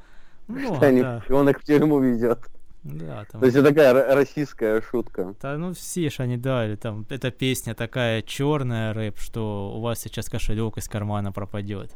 Ну, 0.49 0.79
Они, 0.81 1.03
да. 1.03 1.23
Он 1.29 1.51
их 1.51 1.61
в 1.61 1.65
тюрьму 1.65 2.01
везет. 2.01 2.39
Да, 2.83 3.27
там... 3.31 3.41
То 3.43 3.47
есть 3.47 3.59
это 3.59 3.69
такая 3.69 4.15
российская 4.15 4.81
шутка. 4.81 5.35
Да, 5.43 5.59
ну 5.59 5.75
все 5.75 6.09
ж 6.09 6.21
они 6.21 6.39
дали, 6.39 6.77
там, 6.77 7.05
эта 7.11 7.31
песня 7.31 7.75
такая 7.75 8.23
черная 8.23 8.95
рэп, 8.95 9.19
что 9.19 9.77
у 9.77 9.83
вас 9.83 10.01
сейчас 10.01 10.31
кошелек 10.31 10.79
из 10.79 10.89
кармана 10.89 11.31
пропадет. 11.31 11.95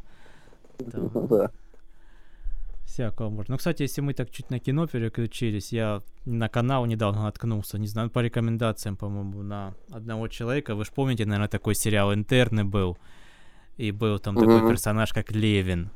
Там... 0.91 1.09
Да 1.27 1.51
всякого 2.91 3.29
можно. 3.29 3.53
Ну, 3.53 3.57
кстати, 3.57 3.83
если 3.83 4.01
мы 4.01 4.13
так 4.13 4.29
чуть 4.31 4.49
на 4.51 4.59
кино 4.59 4.87
переключились, 4.87 5.73
я 5.73 6.01
на 6.25 6.49
канал 6.49 6.85
недавно 6.85 7.23
наткнулся, 7.23 7.79
не 7.79 7.87
знаю, 7.87 8.09
по 8.09 8.19
рекомендациям, 8.19 8.95
по-моему, 8.95 9.43
на 9.43 9.73
одного 9.91 10.27
человека. 10.27 10.75
Вы 10.75 10.85
же 10.85 10.91
помните, 10.91 11.25
наверное, 11.25 11.47
такой 11.47 11.75
сериал 11.75 12.13
«Интерны» 12.13 12.63
был, 12.63 12.97
и 13.77 13.91
был 13.91 14.19
там 14.19 14.37
mm-hmm. 14.37 14.41
такой 14.41 14.69
персонаж, 14.69 15.13
как 15.13 15.31
Левин. 15.31 15.89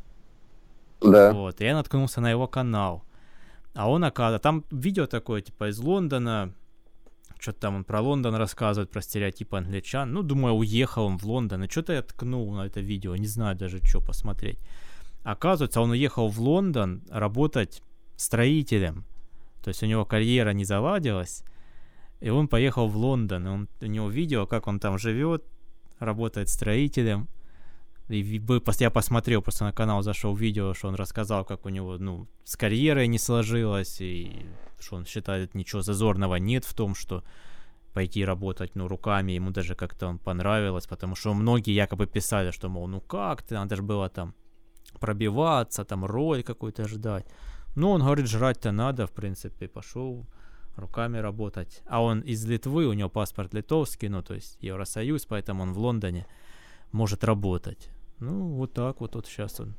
Да. 1.02 1.34
Вот, 1.34 1.62
и 1.62 1.66
я 1.66 1.76
наткнулся 1.76 2.22
на 2.22 2.32
его 2.32 2.48
канал. 2.48 3.04
А 3.74 3.90
он, 3.90 4.04
оказывается, 4.04 4.44
там 4.44 4.64
видео 4.72 5.06
такое, 5.06 5.42
типа, 5.42 5.70
из 5.70 5.80
Лондона, 5.80 6.54
что-то 7.40 7.60
там 7.60 7.76
он 7.76 7.84
про 7.84 8.02
Лондон 8.02 8.36
рассказывает, 8.36 8.90
про 8.90 9.02
стереотипы 9.02 9.58
англичан. 9.58 10.14
Ну, 10.14 10.24
думаю, 10.24 10.56
уехал 10.56 11.06
он 11.06 11.18
в 11.18 11.26
Лондон, 11.26 11.64
и 11.64 11.70
что-то 11.70 11.94
я 11.94 12.02
ткнул 12.02 12.52
на 12.54 12.66
это 12.66 12.80
видео, 12.80 13.16
не 13.16 13.28
знаю 13.28 13.56
даже, 13.58 13.80
что 13.86 14.00
посмотреть. 14.00 14.60
Оказывается, 15.26 15.82
он 15.82 15.90
уехал 15.90 16.30
в 16.30 16.40
Лондон 16.40 17.02
работать 17.10 17.82
строителем. 18.16 19.06
То 19.64 19.70
есть 19.70 19.82
у 19.82 19.88
него 19.88 20.06
карьера 20.06 20.52
не 20.52 20.66
заладилась, 20.66 21.44
и 22.22 22.30
он 22.30 22.48
поехал 22.48 22.88
в 22.88 22.96
Лондон. 22.96 23.48
И 23.48 23.50
он, 23.50 23.70
у 23.82 23.86
него 23.88 24.08
видео, 24.08 24.46
как 24.46 24.68
он 24.68 24.80
там 24.80 25.00
живет, 25.00 25.44
работает 25.98 26.48
строителем. 26.50 27.28
И 28.08 28.40
я 28.80 28.92
посмотрел 28.92 29.42
просто 29.42 29.66
на 29.66 29.72
канал, 29.72 30.04
зашел 30.04 30.36
видео, 30.36 30.76
что 30.76 30.90
он 30.90 30.96
рассказал, 30.96 31.44
как 31.44 31.66
у 31.66 31.70
него, 31.70 31.98
ну, 31.98 32.28
с 32.44 32.56
карьерой 32.56 33.08
не 33.08 33.18
сложилось, 33.18 34.00
и 34.02 34.46
что 34.80 34.98
он 34.98 35.08
считает, 35.08 35.56
ничего 35.56 35.82
зазорного 35.82 36.36
нет 36.36 36.66
в 36.66 36.76
том, 36.76 36.94
что 36.94 37.24
пойти 37.96 38.24
работать, 38.24 38.76
ну, 38.76 38.88
руками, 38.88 39.32
ему 39.32 39.50
даже 39.50 39.74
как-то 39.74 40.06
он 40.06 40.20
понравилось, 40.20 40.86
потому 40.86 41.16
что 41.16 41.34
многие 41.34 41.74
якобы 41.74 42.06
писали, 42.06 42.52
что, 42.52 42.70
мол, 42.70 42.88
ну 42.88 43.02
как 43.02 43.42
ты, 43.42 43.56
надо 43.56 43.76
же 43.76 43.82
было 43.82 44.08
там 44.08 44.36
пробиваться, 45.06 45.86
там 45.86 46.06
роль 46.06 46.42
какую-то 46.42 46.88
ждать. 46.88 47.26
Ну, 47.76 47.92
он 47.92 48.02
говорит, 48.02 48.28
жрать-то 48.28 48.72
надо, 48.72 49.06
в 49.06 49.12
принципе, 49.12 49.68
пошел 49.68 50.26
руками 50.78 51.20
работать. 51.20 51.84
А 51.86 52.02
он 52.02 52.22
из 52.22 52.44
Литвы, 52.46 52.88
у 52.88 52.94
него 52.94 53.10
паспорт 53.10 53.54
литовский, 53.54 54.10
ну, 54.10 54.24
то 54.24 54.34
есть 54.34 54.58
Евросоюз, 54.62 55.26
поэтому 55.28 55.64
он 55.64 55.74
в 55.74 55.78
Лондоне 55.78 56.26
может 56.92 57.24
работать. 57.24 57.90
Ну, 58.20 58.56
вот 58.56 58.74
так 58.74 59.00
вот, 59.00 59.16
вот 59.16 59.28
сейчас 59.28 59.60
он. 59.60 59.76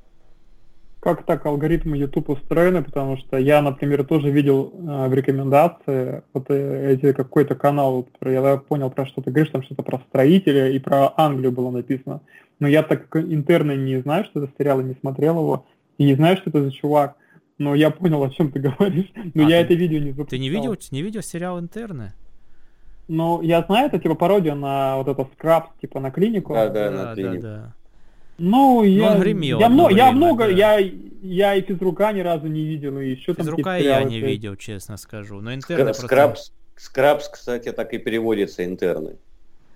Как 1.01 1.27
так 1.27 1.45
алгоритмы 1.47 1.97
YouTube 1.97 2.31
устроены, 2.31 2.85
потому 2.85 3.17
что 3.17 3.37
я, 3.37 3.62
например, 3.62 4.05
тоже 4.05 4.31
видел 4.31 4.73
э, 4.73 5.09
в 5.09 5.15
рекомендации 5.15 6.23
вот 6.35 6.51
э, 6.51 6.93
эти 6.93 7.12
какой-то 7.12 7.55
канал, 7.57 8.07
я 8.21 8.57
понял 8.57 8.91
про 8.91 9.07
что 9.07 9.23
ты 9.23 9.31
говоришь, 9.33 9.53
там 9.53 9.62
что-то 9.62 9.83
про 9.83 9.99
строителя 10.09 10.71
и 10.71 10.79
про 10.79 11.12
Англию 11.17 11.51
было 11.51 11.71
написано. 11.71 12.21
Но 12.59 12.69
я 12.69 12.83
так 12.83 13.14
интерно 13.16 13.73
не 13.77 14.01
знаю, 14.01 14.25
что 14.25 14.42
это 14.42 14.53
сериал, 14.57 14.81
и 14.81 14.85
не 14.85 14.95
смотрел 14.95 15.38
его, 15.38 15.66
и 15.99 16.05
не 16.05 16.14
знаю, 16.14 16.37
что 16.38 16.51
это 16.51 16.62
за 16.62 16.73
чувак. 16.73 17.16
Но 17.59 17.75
я 17.75 17.90
понял, 17.90 18.23
о 18.23 18.31
чем 18.31 18.51
ты 18.51 18.61
говоришь. 18.61 19.11
Но 19.35 19.47
а 19.47 19.51
я 19.51 19.59
ты, 19.59 19.64
это 19.64 19.75
видео 19.75 19.99
не 19.99 20.11
запускал. 20.11 20.27
Ты 20.27 20.38
не 20.38 20.49
видел, 20.49 20.77
не 20.90 21.03
видел 21.03 21.23
сериал 21.23 21.59
«Интерны»? 21.61 22.14
Ну, 23.09 23.40
я 23.40 23.62
знаю, 23.62 23.87
это 23.87 23.99
типа 23.99 24.14
пародия 24.16 24.55
на 24.55 24.97
вот 24.97 25.09
это 25.09 25.29
скраб, 25.35 25.79
типа 25.81 26.01
на 26.01 26.11
клинику. 26.11 26.55
Да, 26.55 26.69
да, 26.69 26.90
на 26.90 27.14
клинику. 27.14 27.42
Да, 27.42 27.57
да. 27.57 27.75
Ну, 28.38 28.83
я, 28.83 29.12
он 29.12 29.21
гремел 29.21 29.61
я, 29.61 29.69
много, 29.69 29.95
я 29.95 30.12
много, 30.12 30.45
да. 30.45 30.51
я, 30.51 30.92
я 31.23 31.55
и 31.55 31.62
физрука 31.62 32.12
ни 32.12 32.21
разу 32.21 32.49
не 32.49 32.64
видел, 32.64 32.99
и 32.99 33.11
еще 33.11 33.33
там 33.33 33.47
Физрука 33.47 33.79
я 33.79 34.03
не 34.03 34.21
видел, 34.21 34.57
честно 34.57 34.97
скажу. 34.97 35.40
Но 35.40 35.55
интерны 35.55 35.95
Скрабс, 35.95 36.51
просто... 36.51 36.53
Скрабс, 36.77 37.29
кстати, 37.29 37.73
так 37.73 37.95
и 37.95 37.99
переводится 37.99 38.64
интерны 38.64 39.16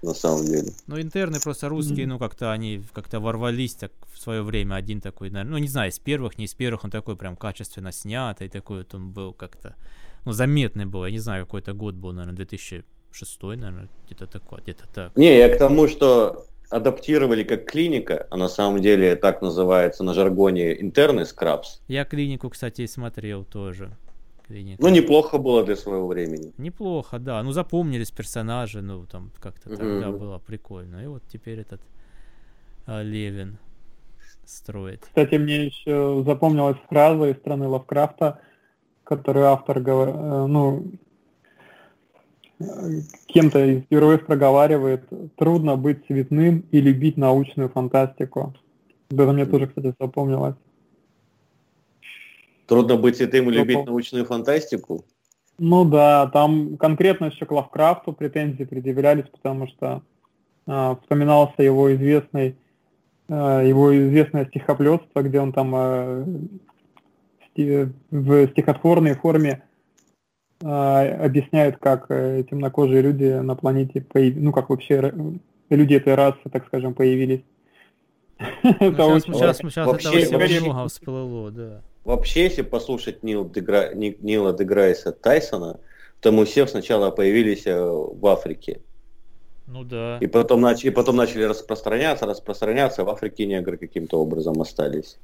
на 0.02 0.14
самом 0.14 0.44
деле. 0.44 0.72
Ну, 0.86 1.00
интерны 1.00 1.40
просто 1.40 1.68
русские, 1.68 2.06
mm-hmm. 2.06 2.08
ну, 2.08 2.18
как-то 2.18 2.52
они 2.52 2.82
как-то 2.92 3.20
ворвались 3.20 3.74
так 3.74 3.92
в 4.12 4.18
свое 4.18 4.42
время. 4.42 4.74
Один 4.74 5.00
такой, 5.00 5.30
наверное, 5.30 5.52
ну, 5.52 5.58
не 5.58 5.68
знаю, 5.68 5.90
из 5.90 5.98
первых, 5.98 6.38
не 6.38 6.44
из 6.44 6.54
первых, 6.54 6.84
он 6.84 6.90
такой 6.90 7.16
прям 7.16 7.36
качественно 7.36 7.92
снятый, 7.92 8.48
такой 8.48 8.78
вот 8.78 8.94
он 8.94 9.10
был 9.10 9.32
как-то, 9.32 9.74
ну, 10.24 10.32
заметный 10.32 10.86
был. 10.86 11.04
Я 11.04 11.10
не 11.10 11.18
знаю, 11.18 11.44
какой-то 11.44 11.72
год 11.72 11.94
был, 11.94 12.12
наверное, 12.12 12.36
2006, 12.36 13.42
наверное, 13.42 13.88
где-то 14.06 14.26
такой, 14.26 14.60
где-то 14.62 14.84
так. 14.92 15.16
Не, 15.16 15.36
я 15.38 15.54
к 15.54 15.58
тому, 15.58 15.88
что 15.88 16.46
адаптировали 16.70 17.42
как 17.42 17.64
клиника, 17.64 18.26
а 18.30 18.36
на 18.36 18.48
самом 18.48 18.80
деле 18.80 19.16
так 19.16 19.42
называется 19.42 20.04
на 20.04 20.14
жаргоне 20.14 20.80
интерны 20.80 21.26
скрабс. 21.26 21.80
Я 21.88 22.04
клинику, 22.04 22.48
кстати, 22.48 22.86
смотрел 22.86 23.44
тоже 23.44 23.96
клиника. 24.50 24.82
Ну, 24.82 24.88
неплохо 24.88 25.38
было 25.38 25.64
для 25.64 25.76
своего 25.76 26.06
времени. 26.08 26.52
Неплохо, 26.58 27.18
да. 27.18 27.42
Ну, 27.42 27.52
запомнились 27.52 28.10
персонажи, 28.10 28.82
ну, 28.82 29.06
там 29.06 29.30
как-то 29.38 29.70
тогда 29.70 29.84
mm-hmm. 29.84 30.18
было 30.18 30.38
прикольно. 30.38 31.04
И 31.04 31.06
вот 31.06 31.22
теперь 31.32 31.60
этот 31.60 31.80
а, 32.86 33.02
Левин 33.02 33.58
строит. 34.44 35.00
Кстати, 35.04 35.36
мне 35.36 35.66
еще 35.66 36.22
запомнилась 36.26 36.76
фраза 36.88 37.30
из 37.30 37.36
страны 37.36 37.68
Лавкрафта, 37.68 38.40
которую 39.04 39.46
автор 39.46 39.80
говорит, 39.80 40.14
э, 40.16 40.46
ну, 40.46 40.84
кем-то 43.26 43.64
из 43.64 43.82
героев 43.90 44.26
проговаривает, 44.26 45.08
трудно 45.36 45.76
быть 45.76 46.06
цветным 46.06 46.64
и 46.72 46.80
любить 46.80 47.16
научную 47.16 47.68
фантастику. 47.68 48.54
Это 49.10 49.32
мне 49.32 49.46
тоже, 49.46 49.68
кстати, 49.68 49.94
запомнилось. 49.98 50.56
Трудно 52.70 52.96
быть 52.96 53.16
святым 53.16 53.50
и 53.50 53.52
любить 53.52 53.84
научную 53.84 54.24
фантастику? 54.24 55.04
Ну 55.58 55.84
да, 55.84 56.28
там 56.28 56.76
конкретно 56.76 57.24
еще 57.24 57.44
к 57.44 57.50
Лавкрафту 57.50 58.12
претензии 58.12 58.62
предъявлялись, 58.62 59.24
потому 59.24 59.66
что 59.66 60.02
э, 60.68 60.96
вспоминался 61.02 61.64
его 61.64 61.92
известный 61.92 62.56
э, 63.28 63.64
его 63.66 63.92
известное 63.98 64.46
стихоплетство, 64.46 65.20
где 65.22 65.40
он 65.40 65.52
там 65.52 65.74
э, 65.74 66.24
в 67.56 68.48
стихотворной 68.52 69.14
форме 69.16 69.64
э, 70.62 70.66
объясняет, 70.68 71.78
как 71.78 72.06
э, 72.08 72.44
темнокожие 72.48 73.02
люди 73.02 73.40
на 73.40 73.56
планете, 73.56 74.00
появ... 74.00 74.36
ну 74.36 74.52
как 74.52 74.70
вообще 74.70 75.12
люди 75.70 75.94
этой 75.94 76.14
расы, 76.14 76.38
так 76.52 76.66
скажем, 76.68 76.94
появились. 76.94 77.42
Ну, 78.62 79.18
сейчас, 79.18 79.58
сейчас 79.58 79.88
это 79.88 80.36
очень 80.36 80.60
много 80.60 80.86
всплыло, 80.86 81.50
да. 81.50 81.82
Вообще, 82.04 82.44
если 82.44 82.62
послушать 82.62 83.22
Нил 83.22 83.48
Дегра... 83.48 83.92
Нила 83.92 84.52
Деграйса 84.52 85.12
Тайсона, 85.12 85.80
то 86.20 86.32
мы 86.32 86.44
все 86.44 86.66
сначала 86.66 87.10
появились 87.10 87.66
э, 87.66 87.78
в 87.78 88.26
Африке. 88.26 88.80
Ну 89.66 89.84
да. 89.84 90.18
И 90.18 90.26
потом, 90.26 90.60
нач... 90.60 90.84
и 90.84 90.90
потом 90.90 91.16
начали 91.16 91.44
распространяться, 91.44 92.26
распространяться, 92.26 93.04
в 93.04 93.10
Африке 93.10 93.46
негры 93.46 93.76
каким-то 93.76 94.18
образом 94.20 94.60
остались. 94.60 95.18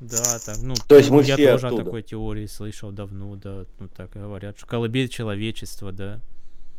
Да, 0.00 0.38
так, 0.46 0.56
ну, 0.62 0.74
то 0.88 0.96
есть 0.96 1.10
мы 1.10 1.22
я 1.22 1.36
все 1.36 1.52
тоже 1.52 1.66
оттуда. 1.66 1.82
о 1.82 1.84
такой 1.84 2.02
теории 2.02 2.46
слышал 2.46 2.90
давно, 2.90 3.36
да, 3.36 3.66
ну 3.78 3.88
так 3.94 4.10
говорят, 4.12 4.56
что 4.56 4.66
колыбель 4.66 5.08
человечества, 5.08 5.92
да. 5.92 6.20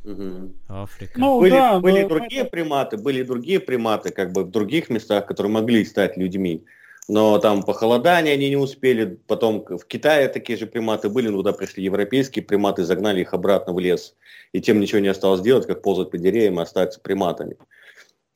Угу. 0.04 0.54
Африка. 0.70 1.14
Ну, 1.20 1.40
были 1.40 1.52
да, 1.52 1.80
были 1.80 2.02
но... 2.02 2.10
другие 2.10 2.46
приматы, 2.46 2.98
были 2.98 3.22
другие 3.22 3.60
приматы, 3.60 4.12
как 4.12 4.32
бы 4.32 4.44
в 4.44 4.50
других 4.50 4.90
местах, 4.90 5.28
которые 5.28 5.54
могли 5.54 5.86
стать 5.86 6.18
людьми 6.18 6.64
но 7.08 7.40
там 7.40 7.64
похолодание 7.64 8.34
они 8.34 8.50
не 8.50 8.58
успели, 8.58 9.20
потом 9.28 9.66
в 9.66 9.86
Китае 9.86 10.28
такие 10.28 10.58
же 10.58 10.68
приматы 10.68 11.10
были, 11.10 11.28
но 11.28 11.38
туда 11.38 11.54
пришли 11.54 11.84
европейские 11.84 12.44
приматы, 12.44 12.84
загнали 12.84 13.22
их 13.22 13.34
обратно 13.34 13.74
в 13.74 13.80
лес, 13.80 14.16
и 14.54 14.62
тем 14.62 14.80
ничего 14.80 15.00
не 15.00 15.08
осталось 15.08 15.42
делать, 15.42 15.68
как 15.68 15.82
ползать 15.82 16.12
по 16.12 16.18
деревьям 16.18 16.60
и 16.60 16.64
остаться 16.64 17.00
приматами. 17.00 17.58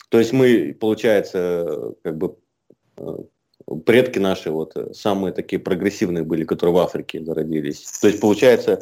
То 0.10 0.20
есть 0.20 0.34
мы, 0.34 0.76
получается, 0.80 1.94
как 2.04 2.18
бы 2.18 2.38
э, 2.98 3.18
предки 3.86 4.20
наши 4.20 4.52
вот 4.52 4.76
самые 4.94 5.34
такие 5.34 5.60
прогрессивные 5.60 6.24
были, 6.24 6.44
которые 6.44 6.76
в 6.76 6.80
Африке 6.80 7.24
зародились. 7.24 8.00
То 8.02 8.08
есть, 8.08 8.20
получается, 8.20 8.82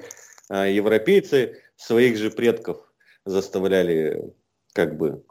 европейцы 0.49 1.61
своих 1.75 2.17
же 2.17 2.29
предков 2.29 2.77
заставляли 3.25 4.33
как 4.73 4.97
бы 4.97 5.23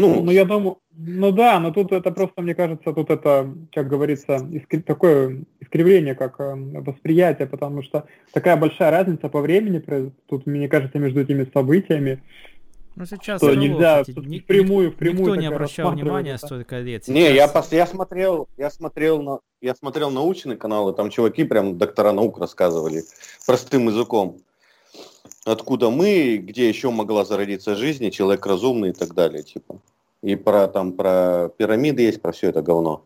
ну, 0.00 0.22
ну, 0.22 0.30
я 0.32 0.46
думаю, 0.46 0.78
ну 1.02 1.32
да, 1.32 1.58
но 1.60 1.72
тут 1.72 1.92
это 1.92 2.10
просто, 2.10 2.42
мне 2.42 2.54
кажется, 2.54 2.92
тут 2.92 3.10
это, 3.10 3.52
как 3.72 3.88
говорится, 3.88 4.36
искр... 4.52 4.82
такое 4.82 5.44
искривление, 5.60 6.14
как 6.14 6.38
э, 6.40 6.54
восприятие, 6.54 7.46
потому 7.46 7.82
что 7.82 8.06
такая 8.32 8.56
большая 8.56 8.90
разница 8.90 9.28
по 9.28 9.40
времени, 9.40 9.82
тут, 10.28 10.46
мне 10.46 10.68
кажется, 10.68 10.98
между 10.98 11.20
этими 11.20 11.48
событиями, 11.52 12.22
ну, 12.96 13.06
сейчас 13.06 13.40
что 13.40 13.54
нельзя 13.54 14.02
кстати, 14.02 14.18
ни, 14.18 14.40
впрямую, 14.40 14.90
впрямую 14.92 15.20
никто 15.20 15.36
не 15.36 15.46
обращал 15.46 15.92
внимания 15.92 16.36
столько 16.36 16.80
лет. 16.80 17.04
Сейчас... 17.04 17.14
Не, 17.14 17.32
я, 17.32 17.48
пос, 17.48 17.72
я 17.72 17.86
смотрел, 17.86 18.48
я 18.58 18.68
смотрел 18.68 19.22
на, 19.22 19.38
я 19.62 19.74
смотрел 19.74 20.10
научные 20.10 20.58
каналы, 20.58 20.92
там 20.92 21.08
чуваки 21.08 21.44
прям 21.44 21.78
доктора 21.78 22.12
наук 22.12 22.38
рассказывали 22.38 23.04
простым 23.46 23.88
языком 23.88 24.38
откуда 25.44 25.90
мы, 25.90 26.36
где 26.36 26.68
еще 26.68 26.90
могла 26.90 27.24
зародиться 27.24 27.74
жизнь, 27.74 28.10
человек 28.10 28.44
разумный 28.46 28.90
и 28.90 28.92
так 28.92 29.14
далее, 29.14 29.42
типа. 29.42 29.80
И 30.22 30.36
про 30.36 30.68
там 30.68 30.92
про 30.92 31.50
пирамиды 31.56 32.02
есть, 32.02 32.20
про 32.20 32.32
все 32.32 32.48
это 32.48 32.62
говно. 32.62 33.04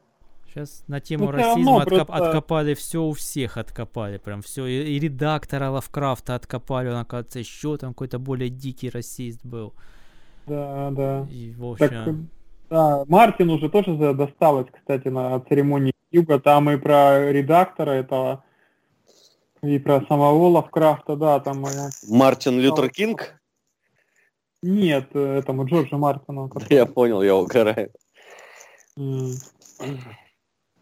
Сейчас 0.48 0.84
на 0.86 1.00
тему 1.00 1.26
ну, 1.26 1.30
расизма 1.32 1.76
откоп, 1.78 2.06
просто... 2.06 2.26
откопали 2.26 2.74
все 2.74 3.02
у 3.02 3.12
всех 3.12 3.56
откопали, 3.56 4.18
прям 4.18 4.40
все. 4.42 4.66
И, 4.66 4.96
и 4.96 4.98
редактора 5.00 5.70
Лавкрафта 5.70 6.36
откопали, 6.36 6.88
он, 6.88 6.96
оказывается, 6.96 7.40
еще 7.40 7.76
там 7.76 7.90
какой-то 7.90 8.18
более 8.18 8.50
дикий 8.50 8.88
расист 8.88 9.40
был. 9.44 9.74
Да, 10.46 10.90
да. 10.92 11.26
И, 11.30 11.52
в 11.56 11.72
общем... 11.72 11.88
Так, 11.88 12.14
да, 12.70 13.04
Мартин 13.08 13.50
уже 13.50 13.68
тоже 13.68 14.14
досталось, 14.14 14.66
кстати, 14.72 15.08
на 15.08 15.40
церемонии 15.40 15.92
Юга. 16.12 16.38
Там 16.38 16.70
и 16.70 16.76
про 16.76 17.32
редактора 17.32 17.90
этого 17.90 18.44
и 19.62 19.78
про 19.78 20.04
самого 20.06 20.48
Лавкрафта, 20.48 21.16
да, 21.16 21.40
там... 21.40 21.62
моя. 21.62 21.88
Мартин 22.08 22.60
Лютер 22.60 22.90
Кинг? 22.90 23.40
Нет, 24.66 25.14
этому 25.14 25.66
Джорджу 25.66 25.98
Мартину. 25.98 26.48
Который... 26.48 26.68
Я 26.74 26.86
понял, 26.86 27.22
я 27.22 27.36
угораю. 27.36 27.90
Mm. 28.98 29.32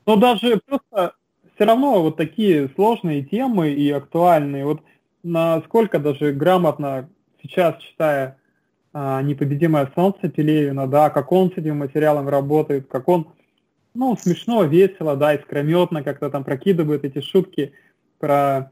Но 0.07 0.17
даже 0.17 0.61
просто 0.67 1.15
все 1.55 1.65
равно 1.65 2.03
вот 2.03 2.17
такие 2.17 2.69
сложные 2.75 3.25
темы 3.25 3.71
и 3.71 3.91
актуальные, 3.91 4.65
вот 4.65 4.81
насколько 5.23 5.99
даже 5.99 6.33
грамотно 6.33 7.09
сейчас 7.43 7.81
читая 7.83 8.39
а, 8.93 9.23
«Непобедимое 9.23 9.91
солнце» 9.95 10.29
Пелевина, 10.29 10.87
да, 10.87 11.11
как 11.11 11.33
он 11.33 11.51
с 11.51 11.59
этим 11.59 11.79
материалом 11.79 12.29
работает, 12.29 12.89
как 12.89 13.09
он, 13.09 13.29
ну, 13.95 14.17
смешно, 14.17 14.65
весело, 14.65 15.17
да, 15.17 15.35
искрометно 15.35 16.03
как-то 16.03 16.31
там 16.31 16.45
прокидывает 16.45 17.05
эти 17.05 17.21
шутки– 17.21 17.73
про 18.23 18.71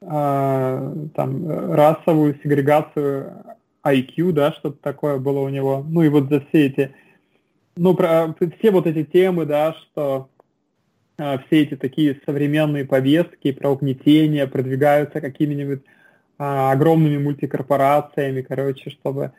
э, 0.00 0.94
там, 1.16 1.72
расовую 1.72 2.38
сегрегацию 2.40 3.44
IQ, 3.84 4.32
да, 4.32 4.52
что-то 4.52 4.78
такое 4.80 5.18
было 5.18 5.40
у 5.40 5.48
него. 5.48 5.84
Ну 5.88 6.02
и 6.02 6.08
вот 6.08 6.28
за 6.28 6.40
все 6.40 6.66
эти, 6.66 6.94
ну, 7.76 7.94
про 7.94 8.34
все 8.58 8.70
вот 8.70 8.86
эти 8.86 9.04
темы, 9.04 9.46
да, 9.46 9.74
что 9.74 10.28
э, 11.18 11.38
все 11.46 11.62
эти 11.62 11.76
такие 11.76 12.20
современные 12.24 12.84
повестки 12.84 13.52
про 13.52 13.70
угнетение 13.70 14.46
продвигаются 14.46 15.20
какими-нибудь 15.20 15.80
э, 15.80 15.82
огромными 16.38 17.18
мультикорпорациями, 17.18 18.42
короче, 18.42 18.90
чтобы 18.90 19.32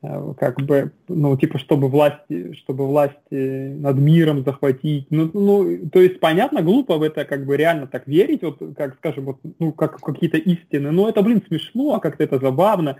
Э, 0.00 0.32
как 0.38 0.60
бы, 0.60 0.92
ну, 1.08 1.36
типа, 1.36 1.58
чтобы 1.58 1.88
власти, 1.88 2.52
чтобы 2.54 2.86
власти 2.86 3.74
над 3.74 3.98
миром 3.98 4.44
захватить. 4.44 5.06
Ну, 5.10 5.28
ну, 5.32 5.88
то 5.88 6.00
есть, 6.00 6.20
понятно, 6.20 6.62
глупо 6.62 6.98
в 6.98 7.02
это 7.02 7.24
как 7.24 7.44
бы 7.44 7.56
реально 7.56 7.88
так 7.88 8.06
верить, 8.06 8.42
вот, 8.42 8.60
как, 8.76 8.96
скажем, 8.96 9.24
вот, 9.24 9.38
ну, 9.58 9.72
как 9.72 10.00
какие-то 10.00 10.36
истины, 10.36 10.92
но 10.92 11.08
это, 11.08 11.22
блин, 11.22 11.42
смешно, 11.48 11.94
а 11.94 12.00
как-то 12.00 12.22
это 12.22 12.38
забавно, 12.38 12.98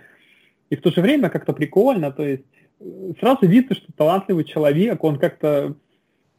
и 0.69 0.75
в 0.75 0.81
то 0.81 0.91
же 0.91 1.01
время 1.01 1.29
как-то 1.29 1.53
прикольно, 1.53 2.11
то 2.11 2.25
есть, 2.25 2.43
э, 2.79 3.11
сразу 3.19 3.47
видно, 3.47 3.75
что 3.75 3.91
талантливый 3.93 4.43
человек, 4.43 5.03
он 5.03 5.17
как-то, 5.17 5.75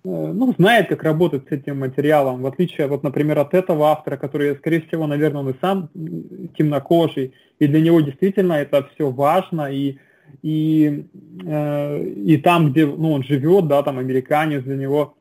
э, 0.05 0.09
ну, 0.09 0.53
знает, 0.59 0.89
как 0.89 1.03
работать 1.03 1.49
с 1.49 1.53
этим 1.53 1.81
материалом, 1.81 2.43
в 2.43 2.47
отличие, 2.47 2.87
вот, 2.87 3.03
например, 3.03 3.39
от 3.39 3.55
этого 3.55 3.87
автора, 3.87 4.17
который, 4.17 4.57
скорее 4.57 4.83
всего, 4.83 5.07
наверное, 5.07 5.41
он 5.41 5.51
и 5.51 5.55
сам 5.61 5.91
темнокожий, 6.57 7.35
и 7.59 7.67
для 7.67 7.81
него 7.81 8.01
действительно 8.01 8.55
это 8.55 8.89
все 8.95 9.11
важно, 9.11 9.73
и 9.73 9.99
и, 10.43 11.07
э, 11.45 12.03
и 12.03 12.37
там, 12.39 12.71
где 12.71 12.87
ну, 12.87 13.13
он 13.13 13.25
живет, 13.25 13.67
да, 13.67 13.83
там 13.83 13.99
американец, 13.99 14.63
для 14.63 14.77
него 14.77 15.17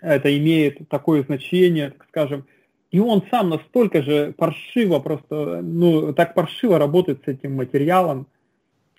это 0.00 0.36
имеет 0.36 0.88
такое 0.88 1.22
значение, 1.24 1.90
так 1.90 2.06
скажем, 2.08 2.46
и 2.94 3.00
он 3.00 3.24
сам 3.28 3.48
настолько 3.48 4.02
же 4.02 4.32
паршиво 4.36 5.00
просто, 5.00 5.62
ну, 5.62 6.12
так 6.12 6.32
паршиво 6.32 6.78
работает 6.78 7.22
с 7.24 7.28
этим 7.28 7.56
материалом, 7.56 8.28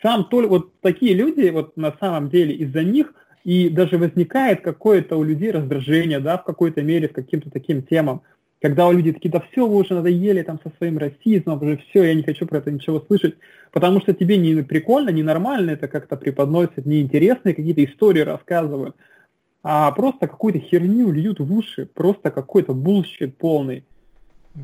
сам 0.01 0.25
только 0.25 0.49
вот 0.49 0.81
такие 0.81 1.13
люди, 1.13 1.47
вот 1.47 1.77
на 1.77 1.95
самом 2.01 2.29
деле 2.29 2.55
из-за 2.55 2.84
них 2.84 3.13
и 3.45 3.69
даже 3.69 3.97
возникает 3.97 4.60
какое-то 4.60 5.15
у 5.15 5.23
людей 5.23 5.49
раздражение, 5.49 6.19
да, 6.19 6.38
в 6.38 6.43
какой-то 6.43 6.81
мере, 6.81 7.08
с 7.08 7.13
каким-то 7.13 7.49
таким 7.49 7.84
темам. 7.84 8.21
Когда 8.62 8.86
у 8.86 8.91
людей 8.91 9.13
такие, 9.13 9.31
да 9.31 9.41
все, 9.49 9.65
вы 9.65 9.77
уже 9.77 9.93
надоели 9.93 10.41
там 10.41 10.60
со 10.62 10.73
своим 10.77 10.97
расизмом, 10.97 11.63
уже 11.63 11.77
все, 11.77 12.03
я 12.03 12.15
не 12.15 12.23
хочу 12.23 12.45
про 12.45 12.58
это 12.58 12.71
ничего 12.71 12.99
слышать, 12.99 13.36
потому 13.71 14.01
что 14.01 14.13
тебе 14.13 14.36
не 14.36 14.62
прикольно, 14.62 15.12
не 15.12 15.23
нормально 15.23 15.71
это 15.71 15.88
как-то 15.88 16.17
преподносят, 16.17 16.86
неинтересные 16.86 17.55
какие-то 17.55 17.86
истории 17.86 18.23
рассказывают, 18.23 18.97
а 19.67 19.91
просто 19.93 20.28
какую-то 20.28 20.60
херню 20.60 21.12
льют 21.12 21.39
в 21.39 21.51
уши, 21.51 21.88
просто 21.88 22.30
какой-то 22.30 22.75
bullshit 22.75 23.35
полный. 23.39 23.84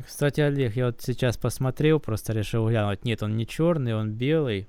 Кстати, 0.06 0.40
Олег, 0.40 0.76
я 0.76 0.86
вот 0.86 1.00
сейчас 1.00 1.36
посмотрел, 1.36 1.98
просто 1.98 2.32
решил 2.32 2.68
глянуть. 2.68 3.04
Нет, 3.04 3.20
он 3.24 3.36
не 3.36 3.44
черный, 3.44 3.96
он 3.96 4.12
белый. 4.12 4.68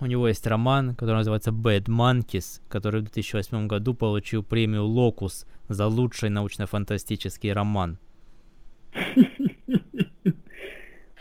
У 0.00 0.06
него 0.06 0.26
есть 0.26 0.44
роман, 0.48 0.96
который 0.96 1.18
называется 1.18 1.52
Bad 1.52 1.84
Monkeys, 1.84 2.60
который 2.68 3.02
в 3.02 3.04
2008 3.04 3.68
году 3.68 3.94
получил 3.94 4.42
премию 4.42 4.82
Locus 4.82 5.46
за 5.68 5.86
лучший 5.86 6.30
научно-фантастический 6.30 7.52
роман. 7.52 7.98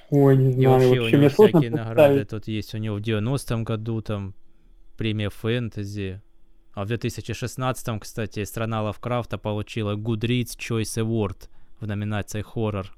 Ой, 0.10 0.36
не 0.36 0.54
знаю. 0.54 0.90
Вообще, 0.90 1.00
вообще 1.00 1.16
у 1.16 1.20
него 1.20 1.30
всякие 1.30 1.70
награды 1.70 2.26
тут 2.26 2.48
есть. 2.48 2.74
У 2.74 2.80
него 2.80 2.96
в 2.96 3.02
90-м 3.02 3.64
году 3.64 4.02
там 4.02 4.34
премия 4.98 5.30
фэнтези. 5.30 6.24
А 6.74 6.86
в 6.86 6.92
2016-м, 6.92 8.00
кстати, 8.00 8.44
страна 8.46 8.82
Лавкрафта 8.82 9.38
получила 9.38 9.96
Goodreads 9.96 10.58
Choice 10.58 11.04
Award 11.04 11.50
в 11.80 11.88
номинации 11.88 12.42
хоррор. 12.42 12.94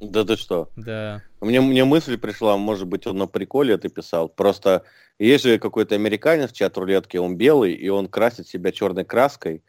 Да 0.00 0.24
ты 0.24 0.36
что? 0.36 0.68
Да. 0.76 1.22
Мне, 1.40 1.60
мне 1.60 1.84
мысль 1.84 2.18
пришла, 2.18 2.56
может 2.56 2.86
быть, 2.86 3.06
он 3.06 3.18
на 3.18 3.26
приколе 3.26 3.74
это 3.74 3.88
писал. 3.88 4.28
Просто 4.28 4.84
есть 5.18 5.44
же 5.44 5.58
какой-то 5.58 5.94
американец 5.94 6.50
в 6.50 6.54
чат 6.54 6.76
рулетки, 6.76 7.16
он 7.16 7.36
белый, 7.36 7.72
и 7.72 7.88
он 7.88 8.08
красит 8.08 8.46
себя 8.46 8.72
черной 8.72 9.04
краской 9.04 9.62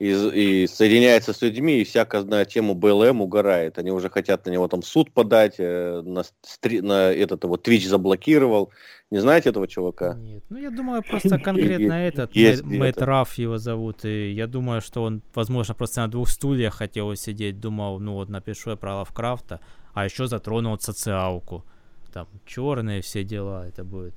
и, 0.00 0.62
и 0.62 0.66
соединяется 0.66 1.34
с 1.34 1.42
людьми, 1.42 1.80
и 1.80 1.84
всяко 1.84 2.22
на 2.22 2.44
тему 2.46 2.74
БЛМ 2.74 3.20
угорает. 3.20 3.78
Они 3.78 3.90
уже 3.90 4.08
хотят 4.08 4.46
на 4.46 4.50
него 4.50 4.66
там 4.66 4.82
суд 4.82 5.12
подать, 5.12 5.56
э, 5.58 6.00
на, 6.02 6.24
стри, 6.40 6.80
на 6.80 7.12
этот 7.12 7.44
его 7.44 7.56
Twitch 7.56 7.86
заблокировал. 7.86 8.70
Не 9.10 9.18
знаете 9.18 9.50
этого 9.50 9.68
чувака? 9.68 10.14
Нет, 10.14 10.42
ну 10.48 10.56
я 10.56 10.70
думаю, 10.70 11.02
просто 11.02 11.38
конкретно 11.44 11.92
этот, 11.92 12.34
Мэтт 12.64 13.02
Раф 13.02 13.34
его 13.34 13.58
зовут, 13.58 14.06
и 14.06 14.32
я 14.32 14.46
думаю, 14.46 14.80
что 14.80 15.02
он, 15.02 15.20
возможно, 15.34 15.74
просто 15.74 16.00
на 16.00 16.08
двух 16.08 16.30
стульях 16.30 16.74
хотел 16.76 17.14
сидеть, 17.14 17.60
думал, 17.60 18.00
ну 18.00 18.14
вот 18.14 18.30
напишу 18.30 18.70
я 18.70 18.76
про 18.76 18.96
Лавкрафта, 18.96 19.60
а 19.92 20.06
еще 20.06 20.26
затронул 20.26 20.78
социалку. 20.78 21.64
Там 22.10 22.26
черные 22.46 23.02
все 23.02 23.22
дела, 23.22 23.68
это 23.68 23.84
будет 23.84 24.14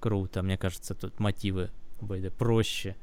круто. 0.00 0.42
Мне 0.42 0.58
кажется, 0.58 0.94
тут 0.94 1.20
мотивы 1.20 1.70
были 2.00 2.30
проще. 2.30 2.96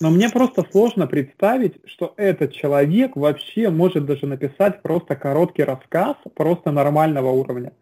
Но 0.00 0.10
мне 0.10 0.30
просто 0.30 0.64
сложно 0.70 1.06
представить, 1.06 1.74
что 1.84 2.14
этот 2.16 2.52
человек 2.52 3.16
вообще 3.16 3.68
может 3.68 4.06
даже 4.06 4.26
написать 4.26 4.80
просто 4.80 5.14
короткий 5.14 5.62
рассказ, 5.62 6.16
просто 6.34 6.72
нормального 6.72 7.30
уровня. 7.30 7.72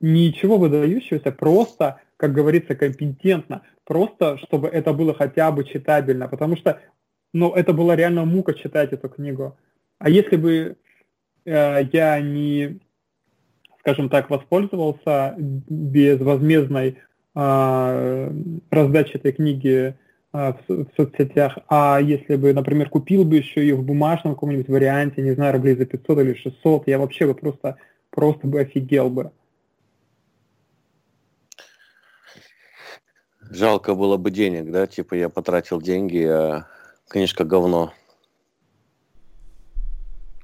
Ничего 0.00 0.58
выдающегося, 0.58 1.32
просто, 1.32 2.02
как 2.18 2.34
говорится, 2.34 2.74
компетентно. 2.74 3.62
Просто, 3.84 4.36
чтобы 4.38 4.68
это 4.68 4.92
было 4.92 5.14
хотя 5.14 5.50
бы 5.50 5.64
читабельно. 5.64 6.28
Потому 6.28 6.54
что, 6.56 6.80
ну, 7.32 7.54
это 7.54 7.72
была 7.72 7.96
реально 7.96 8.26
мука 8.26 8.52
читать 8.52 8.92
эту 8.92 9.08
книгу. 9.08 9.56
А 9.98 10.10
если 10.10 10.36
бы 10.36 10.76
э, 11.46 11.84
я 11.92 12.20
не, 12.20 12.78
скажем 13.80 14.10
так, 14.10 14.28
воспользовался 14.28 15.34
безвозмездной 15.38 16.98
э, 17.34 18.32
раздачей 18.70 19.14
этой 19.14 19.32
книги 19.32 19.96
в, 20.38 20.68
в 20.68 20.86
соцсетях, 20.96 21.58
а 21.68 22.00
если 22.00 22.36
бы, 22.36 22.52
например, 22.52 22.88
купил 22.88 23.24
бы 23.24 23.36
еще 23.36 23.60
ее 23.60 23.74
в 23.74 23.82
бумажном 23.82 24.34
каком-нибудь 24.34 24.68
варианте, 24.68 25.22
не 25.22 25.32
знаю, 25.32 25.54
рублей 25.54 25.76
за 25.76 25.84
500 25.84 26.18
или 26.18 26.34
600, 26.34 26.86
я 26.86 26.98
вообще 26.98 27.26
бы 27.26 27.34
просто, 27.34 27.76
просто 28.10 28.46
бы 28.46 28.60
офигел 28.60 29.10
бы. 29.10 29.32
Жалко 33.50 33.94
было 33.94 34.16
бы 34.16 34.30
денег, 34.30 34.70
да, 34.70 34.86
типа 34.86 35.14
я 35.14 35.28
потратил 35.28 35.80
деньги, 35.80 36.22
а 36.24 36.66
книжка 37.08 37.44
говно. 37.44 37.92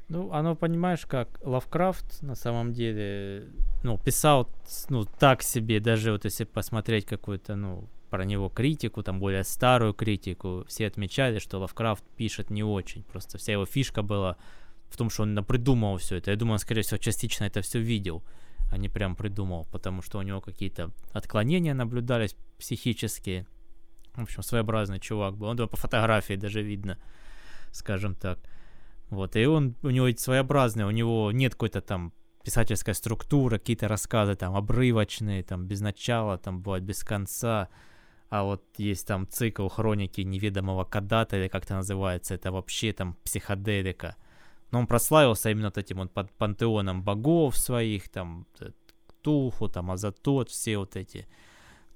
Ну, 0.08 0.32
оно, 0.32 0.54
понимаешь, 0.54 1.06
как 1.06 1.28
Лавкрафт 1.42 2.22
на 2.22 2.34
самом 2.34 2.72
деле, 2.72 3.48
ну, 3.82 3.98
писал, 3.98 4.48
ну, 4.88 5.04
так 5.04 5.42
себе, 5.42 5.80
даже 5.80 6.12
вот 6.12 6.24
если 6.24 6.44
посмотреть 6.44 7.06
какую-то, 7.06 7.56
ну, 7.56 7.88
про 8.14 8.24
него 8.24 8.48
критику, 8.48 9.02
там 9.02 9.18
более 9.18 9.42
старую 9.42 9.92
критику, 9.92 10.64
все 10.68 10.86
отмечали, 10.86 11.40
что 11.40 11.58
Лавкрафт 11.58 12.04
пишет 12.16 12.48
не 12.48 12.62
очень. 12.62 13.02
Просто 13.02 13.38
вся 13.38 13.54
его 13.54 13.66
фишка 13.66 14.02
была 14.02 14.36
в 14.88 14.96
том, 14.96 15.10
что 15.10 15.24
он 15.24 15.34
напридумывал 15.34 15.96
все 15.96 16.18
это. 16.18 16.30
Я 16.30 16.36
думаю, 16.36 16.52
он, 16.52 16.58
скорее 16.60 16.82
всего, 16.82 16.98
частично 16.98 17.42
это 17.42 17.60
все 17.60 17.80
видел, 17.80 18.22
а 18.70 18.78
не 18.78 18.88
прям 18.88 19.16
придумал, 19.16 19.66
потому 19.72 20.00
что 20.00 20.18
у 20.20 20.22
него 20.22 20.40
какие-то 20.40 20.92
отклонения 21.10 21.74
наблюдались 21.74 22.36
психические. 22.56 23.48
В 24.14 24.22
общем, 24.22 24.44
своеобразный 24.44 25.00
чувак 25.00 25.36
был. 25.36 25.48
Он 25.48 25.56
по 25.56 25.76
фотографии 25.76 26.34
даже 26.34 26.62
видно, 26.62 26.98
скажем 27.72 28.14
так. 28.14 28.38
Вот, 29.10 29.34
и 29.34 29.44
он, 29.44 29.74
у 29.82 29.90
него 29.90 30.08
своеобразный, 30.16 30.84
у 30.84 30.92
него 30.92 31.32
нет 31.32 31.54
какой-то 31.54 31.80
там 31.80 32.12
писательской 32.44 32.94
структуры, 32.94 33.58
какие-то 33.58 33.88
рассказы 33.88 34.36
там 34.36 34.54
обрывочные, 34.54 35.42
там 35.42 35.66
без 35.66 35.80
начала, 35.80 36.38
там 36.38 36.60
бывает 36.60 36.84
без 36.84 37.02
конца. 37.02 37.68
А 38.34 38.42
вот 38.42 38.64
есть 38.78 39.06
там 39.06 39.28
цикл 39.28 39.68
хроники 39.68 40.22
неведомого 40.22 40.82
Кадата, 40.82 41.36
или 41.36 41.46
как 41.46 41.66
это 41.66 41.74
называется, 41.76 42.34
это 42.34 42.50
вообще 42.50 42.92
там 42.92 43.16
психоделика. 43.22 44.16
Но 44.72 44.80
он 44.80 44.88
прославился 44.88 45.50
именно 45.50 45.68
вот 45.68 45.78
этим 45.78 45.98
вот 45.98 46.12
под 46.12 46.32
пантеоном 46.32 47.04
богов 47.04 47.56
своих, 47.56 48.08
там 48.08 48.48
Туху, 49.22 49.68
там 49.68 49.92
Азатот, 49.92 50.50
все 50.50 50.78
вот 50.78 50.96
эти, 50.96 51.28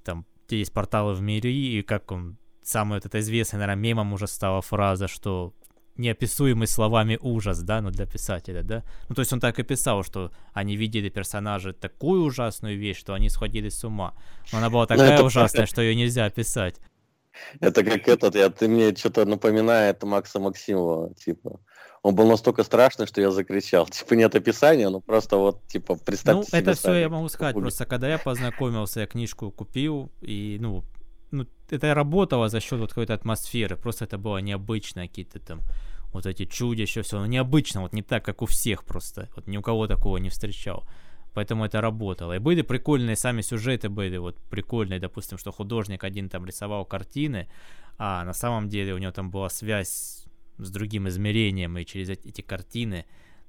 там, 0.05 0.27
где 0.47 0.61
есть 0.61 0.73
порталы 0.73 1.15
в 1.15 1.23
мире, 1.23 1.53
и 1.53 1.83
как 1.83 2.13
он, 2.13 2.37
самый 2.63 2.99
вот 2.99 3.07
это 3.07 3.19
известный, 3.19 3.57
наверное, 3.57 3.83
мемом 3.83 4.13
уже 4.13 4.29
стала 4.29 4.63
фраза, 4.63 5.09
что 5.09 5.55
неописуемый 5.99 6.67
словами 6.67 7.19
ужас, 7.21 7.61
да, 7.61 7.81
ну 7.81 7.91
для 7.91 8.07
писателя, 8.07 8.63
да. 8.63 8.83
Ну 9.09 9.15
то 9.15 9.21
есть 9.21 9.33
он 9.33 9.41
так 9.41 9.59
и 9.59 9.63
писал, 9.63 10.03
что 10.05 10.31
они 10.53 10.77
видели 10.77 11.09
персонажа 11.09 11.73
такую 11.73 12.23
ужасную 12.23 12.79
вещь, 12.79 12.99
что 12.99 13.15
они 13.15 13.29
сходили 13.29 13.69
с 13.69 13.85
ума. 13.85 14.15
Но 14.53 14.59
она 14.59 14.71
была 14.71 14.83
ну, 14.83 14.87
такая 14.87 15.23
ужасная, 15.23 15.67
что 15.67 15.83
ее 15.83 15.95
нельзя 15.95 16.25
описать. 16.25 16.77
Это 17.61 17.85
как 17.85 18.09
этот, 18.09 18.35
я, 18.35 18.51
ты 18.51 18.69
мне 18.69 18.95
что-то 18.95 19.25
напоминает 19.25 20.03
Макса 20.03 20.41
Максимова, 20.41 21.15
типа. 21.15 21.61
Он 22.03 22.15
был 22.15 22.29
настолько 22.29 22.63
страшный, 22.63 23.07
что 23.07 23.21
я 23.21 23.31
закричал. 23.31 23.87
Типа 23.91 24.15
нет 24.15 24.35
описания, 24.35 24.89
ну 24.89 25.01
просто 25.01 25.37
вот, 25.37 25.67
типа, 25.67 25.97
представьте 25.97 26.49
Ну, 26.53 26.59
это 26.59 26.75
все 26.75 26.95
я 26.95 27.09
могу 27.09 27.29
сказать, 27.29 27.55
просто 27.55 27.87
когда 27.87 28.09
я 28.09 28.19
познакомился, 28.19 29.01
я 29.01 29.07
книжку 29.07 29.51
купил, 29.51 30.11
и, 30.21 30.59
ну, 30.61 30.85
ну, 31.31 31.47
это 31.71 31.95
работало 31.95 32.49
за 32.49 32.61
счет 32.61 32.79
вот 32.81 32.91
какой-то 32.91 33.15
атмосферы, 33.15 33.77
просто 33.77 34.05
это 34.05 34.19
было 34.19 34.39
необычно, 34.39 35.03
какие-то 35.03 35.41
там 35.41 35.61
вот 36.13 36.27
эти 36.27 36.47
чудища, 36.47 37.03
все, 37.03 37.19
но 37.19 37.27
необычно, 37.27 37.83
вот 37.83 37.93
не 37.93 38.03
так, 38.03 38.25
как 38.25 38.43
у 38.43 38.47
всех 38.47 38.85
просто, 38.85 39.29
вот 39.37 39.47
ни 39.47 39.57
у 39.57 39.63
кого 39.63 39.87
такого 39.87 40.17
не 40.17 40.31
встречал. 40.31 40.85
Поэтому 41.35 41.65
это 41.65 41.81
работало. 41.81 42.35
И 42.35 42.39
были 42.39 42.63
прикольные 42.63 43.15
сами 43.15 43.43
сюжеты 43.43 43.89
были, 43.89 44.17
вот 44.17 44.37
прикольные, 44.51 44.99
допустим, 44.99 45.39
что 45.39 45.53
художник 45.53 46.03
один 46.03 46.29
там 46.29 46.47
рисовал 46.47 46.85
картины, 46.85 47.49
а 47.99 48.25
на 48.25 48.33
самом 48.33 48.69
деле 48.69 48.95
у 48.95 48.99
него 48.99 49.13
там 49.13 49.31
была 49.31 49.49
связь 49.51 50.25
с 50.57 50.71
другим 50.71 51.07
измерением, 51.09 51.77
и 51.79 51.85
через 51.85 52.09
эти 52.09 52.41
картины 52.41 53.07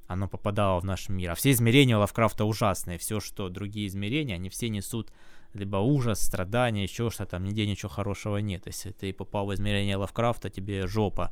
оно 0.08 0.28
попадало 0.28 0.80
в 0.80 0.86
наш 0.86 1.08
мир. 1.08 1.32
А 1.32 1.36
все 1.36 1.52
измерения 1.52 1.98
Лавкрафта 1.98 2.46
ужасные. 2.46 2.98
Все, 2.98 3.20
что 3.20 3.50
другие 3.50 3.88
измерения, 3.88 4.36
они 4.36 4.50
все 4.50 4.70
несут 4.70 5.12
либо 5.54 5.78
ужас, 5.78 6.22
страдания, 6.22 6.84
еще 6.84 7.10
что-то, 7.10 7.32
там 7.32 7.44
нигде 7.44 7.66
ничего 7.66 7.90
хорошего 7.90 8.38
нет. 8.38 8.64
Если 8.68 8.92
ты 8.92 9.14
попал 9.14 9.48
в 9.48 9.54
измерение 9.54 9.98
Лавкрафта, 9.98 10.50
тебе 10.50 10.86
жопа 10.88 11.32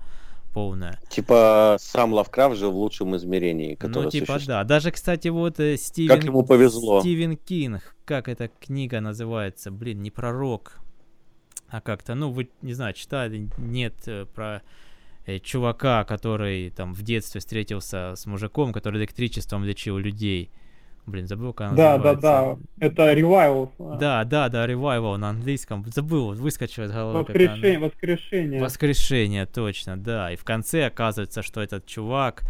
полная. 0.53 0.99
Типа 1.09 1.77
сам 1.79 2.13
Лавкрафт 2.13 2.57
же 2.57 2.67
в 2.67 2.75
лучшем 2.75 3.15
измерении, 3.15 3.75
которое 3.75 4.05
Ну, 4.05 4.09
типа, 4.09 4.25
существует. 4.33 4.47
да. 4.47 4.63
Даже, 4.63 4.91
кстати, 4.91 5.27
вот 5.27 5.59
э, 5.59 5.77
Стивен... 5.77 6.15
Как 6.15 6.23
ему 6.23 6.43
повезло. 6.43 7.01
Стивен 7.01 7.37
Кинг, 7.37 7.95
как 8.05 8.27
эта 8.27 8.47
книга 8.47 8.99
называется? 8.99 9.69
Блин, 9.69 10.01
не 10.01 10.09
пророк, 10.09 10.79
а 11.69 11.81
как-то, 11.81 12.15
ну, 12.15 12.31
вы, 12.31 12.49
не 12.61 12.73
знаю, 12.73 12.93
читали, 12.93 13.49
нет, 13.57 13.93
э, 14.07 14.25
про 14.25 14.63
э, 15.25 15.39
чувака, 15.39 16.03
который 16.05 16.71
там 16.71 16.93
в 16.93 17.03
детстве 17.03 17.39
встретился 17.39 18.13
с 18.15 18.25
мужиком, 18.25 18.73
который 18.73 18.99
электричеством 18.99 19.63
лечил 19.63 19.97
людей. 19.97 20.49
Блин, 21.07 21.25
забыл, 21.25 21.53
как 21.53 21.69
она 21.69 21.77
Да, 21.77 21.97
да, 21.97 22.15
да. 22.15 22.57
Это 22.79 23.13
Revival. 23.13 23.97
Да, 23.97 24.25
да, 24.25 24.49
да, 24.49 24.67
Revival 24.67 25.15
на 25.15 25.29
английском. 25.29 25.85
Забыл, 25.87 26.33
выскочил 26.33 26.83
из 26.83 26.91
головы. 26.91 27.19
Воскрешение, 27.19 27.79
воскрешение. 27.79 28.61
Воскрешение, 28.61 29.45
точно, 29.45 29.95
да. 29.95 30.33
И 30.33 30.35
в 30.35 30.43
конце 30.43 30.85
оказывается, 30.85 31.41
что 31.43 31.61
этот 31.61 31.85
чувак, 31.85 32.43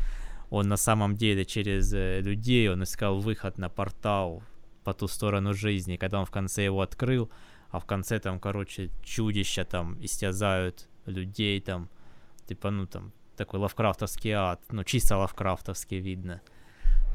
он 0.50 0.68
на 0.68 0.78
самом 0.78 1.16
деле 1.16 1.46
через 1.46 1.94
э, 1.94 2.20
людей, 2.22 2.68
он 2.68 2.82
искал 2.82 3.20
выход 3.20 3.60
на 3.60 3.70
портал 3.70 4.42
по 4.84 4.96
ту 4.96 5.08
сторону 5.08 5.54
жизни. 5.54 5.96
Когда 5.96 6.20
он 6.20 6.26
в 6.26 6.32
конце 6.32 6.64
его 6.64 6.82
открыл, 6.82 7.30
а 7.70 7.80
в 7.80 7.86
конце 7.86 8.20
там, 8.20 8.40
короче, 8.40 8.90
чудища 9.04 9.66
там 9.66 10.04
истязают 10.04 10.88
людей 11.06 11.62
там. 11.62 11.90
Типа, 12.48 12.72
ну 12.72 12.88
там, 12.88 13.12
такой 13.36 13.60
лавкрафтовский 13.60 14.32
ад. 14.32 14.62
Ну, 14.72 14.84
чисто 14.84 15.16
лавкрафтовский 15.18 16.00
видно. 16.00 16.42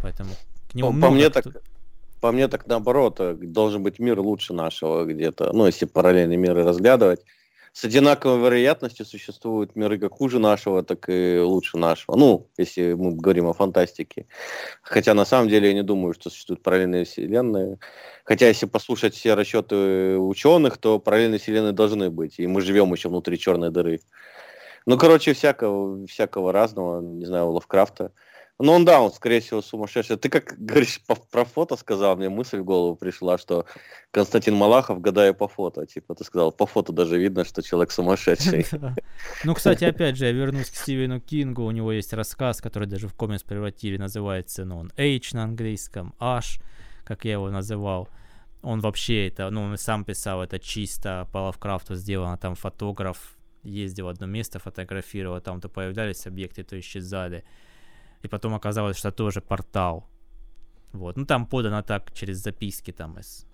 Поэтому 0.02 0.30
к 0.72 0.74
нему 0.74 0.92
по, 0.92 1.08
по 1.08 1.10
мне 1.10 1.30
так, 1.30 1.44
по 2.20 2.32
мне 2.32 2.48
так 2.48 2.66
наоборот, 2.66 3.16
э, 3.20 3.34
должен 3.34 3.82
быть 3.82 3.98
мир 3.98 4.20
лучше 4.20 4.54
нашего 4.54 5.04
где-то, 5.04 5.52
ну, 5.52 5.66
если 5.66 5.86
параллельные 5.86 6.38
миры 6.38 6.64
разглядывать. 6.64 7.20
С 7.74 7.84
одинаковой 7.84 8.38
вероятностью 8.38 9.06
существуют 9.06 9.76
миры 9.76 9.98
как 9.98 10.12
хуже 10.12 10.38
нашего, 10.38 10.82
так 10.82 11.08
и 11.08 11.38
лучше 11.40 11.78
нашего. 11.78 12.16
Ну, 12.16 12.50
если 12.58 12.92
мы 12.92 13.14
говорим 13.14 13.46
о 13.46 13.54
фантастике. 13.54 14.26
Хотя 14.82 15.14
на 15.14 15.24
самом 15.24 15.48
деле 15.48 15.68
я 15.68 15.74
не 15.74 15.82
думаю, 15.82 16.12
что 16.12 16.28
существуют 16.28 16.62
параллельные 16.62 17.06
вселенные. 17.06 17.78
Хотя 18.24 18.48
если 18.48 18.66
послушать 18.66 19.14
все 19.14 19.34
расчеты 19.34 20.18
ученых, 20.18 20.76
то 20.76 20.98
параллельные 20.98 21.38
вселенные 21.38 21.72
должны 21.72 22.10
быть. 22.10 22.38
И 22.38 22.46
мы 22.46 22.60
живем 22.60 22.92
еще 22.92 23.08
внутри 23.08 23.38
черной 23.38 23.70
дыры. 23.70 24.00
Ну, 24.84 24.98
короче, 24.98 25.32
всякого, 25.32 26.06
всякого 26.06 26.52
разного, 26.52 27.00
не 27.00 27.24
знаю, 27.24 27.52
Лавкрафта. 27.52 28.12
Ну, 28.62 28.74
он, 28.74 28.84
да, 28.84 29.00
он, 29.00 29.10
скорее 29.10 29.40
всего, 29.40 29.60
сумасшедший. 29.60 30.16
Ты 30.16 30.28
как 30.28 30.54
говоришь 30.56 31.00
по, 31.04 31.16
про 31.16 31.44
фото 31.44 31.76
сказал, 31.76 32.16
мне 32.16 32.28
мысль 32.28 32.58
в 32.58 32.64
голову 32.64 32.94
пришла, 32.94 33.36
что 33.36 33.66
Константин 34.12 34.54
Малахов, 34.54 35.00
гадая 35.00 35.32
по 35.32 35.48
фото. 35.48 35.84
Типа, 35.84 36.14
ты 36.14 36.22
сказал, 36.22 36.52
по 36.52 36.66
фото 36.66 36.92
даже 36.92 37.18
видно, 37.18 37.44
что 37.44 37.60
человек 37.60 37.90
сумасшедший. 37.90 38.66
Ну, 39.44 39.54
кстати, 39.54 39.84
опять 39.84 40.16
же, 40.16 40.26
я 40.26 40.32
вернусь 40.32 40.70
к 40.70 40.76
Стивену 40.76 41.20
Кингу. 41.20 41.64
У 41.64 41.72
него 41.72 41.90
есть 41.90 42.12
рассказ, 42.12 42.60
который 42.60 42.86
даже 42.86 43.08
в 43.08 43.14
комикс 43.14 43.42
превратили, 43.42 43.96
называется, 43.96 44.64
ну, 44.64 44.78
он 44.78 44.92
H 44.96 45.32
на 45.32 45.42
английском, 45.42 46.14
H, 46.20 46.60
как 47.04 47.24
я 47.24 47.32
его 47.32 47.50
называл. 47.50 48.08
Он 48.62 48.78
вообще 48.78 49.26
это, 49.26 49.50
ну, 49.50 49.62
он 49.62 49.76
сам 49.76 50.04
писал, 50.04 50.40
это 50.40 50.60
чисто 50.60 51.28
по 51.32 51.38
Лавкрафту 51.38 51.96
сделано, 51.96 52.38
там 52.38 52.54
фотограф 52.54 53.36
ездил 53.64 54.06
в 54.06 54.08
одно 54.10 54.26
место, 54.26 54.60
фотографировал, 54.60 55.40
там 55.40 55.60
то 55.60 55.68
появлялись 55.68 56.26
объекты, 56.26 56.62
то 56.62 56.78
исчезали 56.78 57.44
и 58.22 58.28
потом 58.28 58.54
оказалось, 58.54 58.96
что 58.96 59.10
тоже 59.12 59.40
портал. 59.40 60.06
Вот. 60.92 61.16
Ну, 61.16 61.24
там 61.24 61.46
подано 61.46 61.82
так, 61.82 62.12
через 62.12 62.38
записки 62.38 62.92
там 62.92 63.18
из 63.18 63.46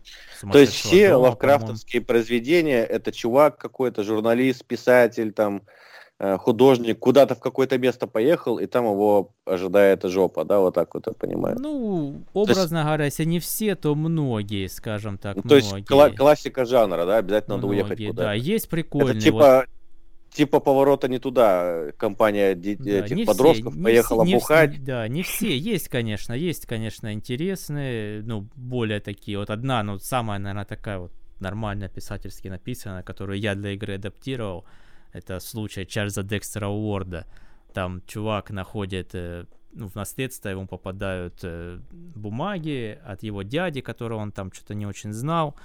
То 0.52 0.58
есть 0.58 0.72
все 0.72 1.10
дома, 1.10 1.28
лавкрафтовские 1.28 2.02
произведения, 2.02 2.84
это 2.84 3.12
чувак 3.12 3.58
какой-то, 3.58 4.02
журналист, 4.02 4.64
писатель, 4.64 5.32
там, 5.32 5.62
э, 6.18 6.36
художник, 6.36 6.98
куда-то 6.98 7.36
в 7.36 7.40
какое-то 7.40 7.78
место 7.78 8.08
поехал, 8.08 8.58
и 8.58 8.66
там 8.66 8.86
его 8.86 9.34
ожидает 9.44 10.02
жопа, 10.02 10.44
да, 10.44 10.58
вот 10.58 10.74
так 10.74 10.92
вот 10.94 11.06
я 11.06 11.12
понимаю. 11.12 11.56
Ну, 11.60 12.24
образно 12.32 12.78
есть... 12.78 12.86
говоря, 12.86 13.04
если 13.04 13.24
не 13.24 13.38
все, 13.38 13.76
то 13.76 13.94
многие, 13.94 14.66
скажем 14.66 15.16
так, 15.16 15.36
ну, 15.36 15.42
То 15.42 15.56
есть 15.56 15.72
кла- 15.88 16.12
классика 16.12 16.64
жанра, 16.64 17.06
да, 17.06 17.18
обязательно 17.18 17.56
многие, 17.56 17.82
надо 17.82 17.86
уехать 17.86 18.06
куда-то. 18.08 18.28
Да, 18.28 18.32
есть 18.34 18.68
прикольные. 18.68 19.12
Это 19.12 19.20
типа 19.20 19.64
вот 19.68 19.77
типа 20.38 20.60
поворота 20.60 21.08
не 21.08 21.18
туда. 21.18 21.90
Компания 21.96 22.54
да, 22.54 22.70
этих 22.70 23.26
подростков 23.26 23.72
все, 23.72 23.82
поехала 23.82 24.24
не 24.24 24.34
бухать. 24.34 24.70
Не, 24.70 24.78
да, 24.78 25.08
не 25.08 25.22
все. 25.22 25.56
Есть, 25.56 25.88
конечно, 25.88 26.32
есть, 26.32 26.64
конечно, 26.66 27.12
интересные, 27.12 28.22
ну, 28.22 28.48
более 28.54 29.00
такие. 29.00 29.36
Вот 29.38 29.50
одна, 29.50 29.82
ну, 29.82 29.98
самая, 29.98 30.38
наверное, 30.38 30.64
такая 30.64 30.98
вот 30.98 31.12
нормально 31.40 31.88
писательски 31.88 32.48
написанная, 32.48 33.02
которую 33.02 33.40
я 33.40 33.56
для 33.56 33.72
игры 33.72 33.94
адаптировал. 33.94 34.64
Это 35.12 35.40
случай 35.40 35.84
Чарльза 35.84 36.22
Декстера 36.22 36.68
Уорда. 36.68 37.26
Там 37.72 38.00
чувак 38.06 38.50
находит 38.50 39.10
э, 39.14 39.44
ну, 39.72 39.88
в 39.88 39.96
наследство 39.96 40.50
ему 40.50 40.68
попадают 40.68 41.40
э, 41.42 41.80
бумаги 42.14 42.98
от 43.04 43.24
его 43.24 43.42
дяди, 43.42 43.80
которого 43.80 44.20
он 44.20 44.30
там 44.30 44.52
что-то 44.52 44.74
не 44.74 44.86
очень 44.86 45.12
знал. 45.12 45.56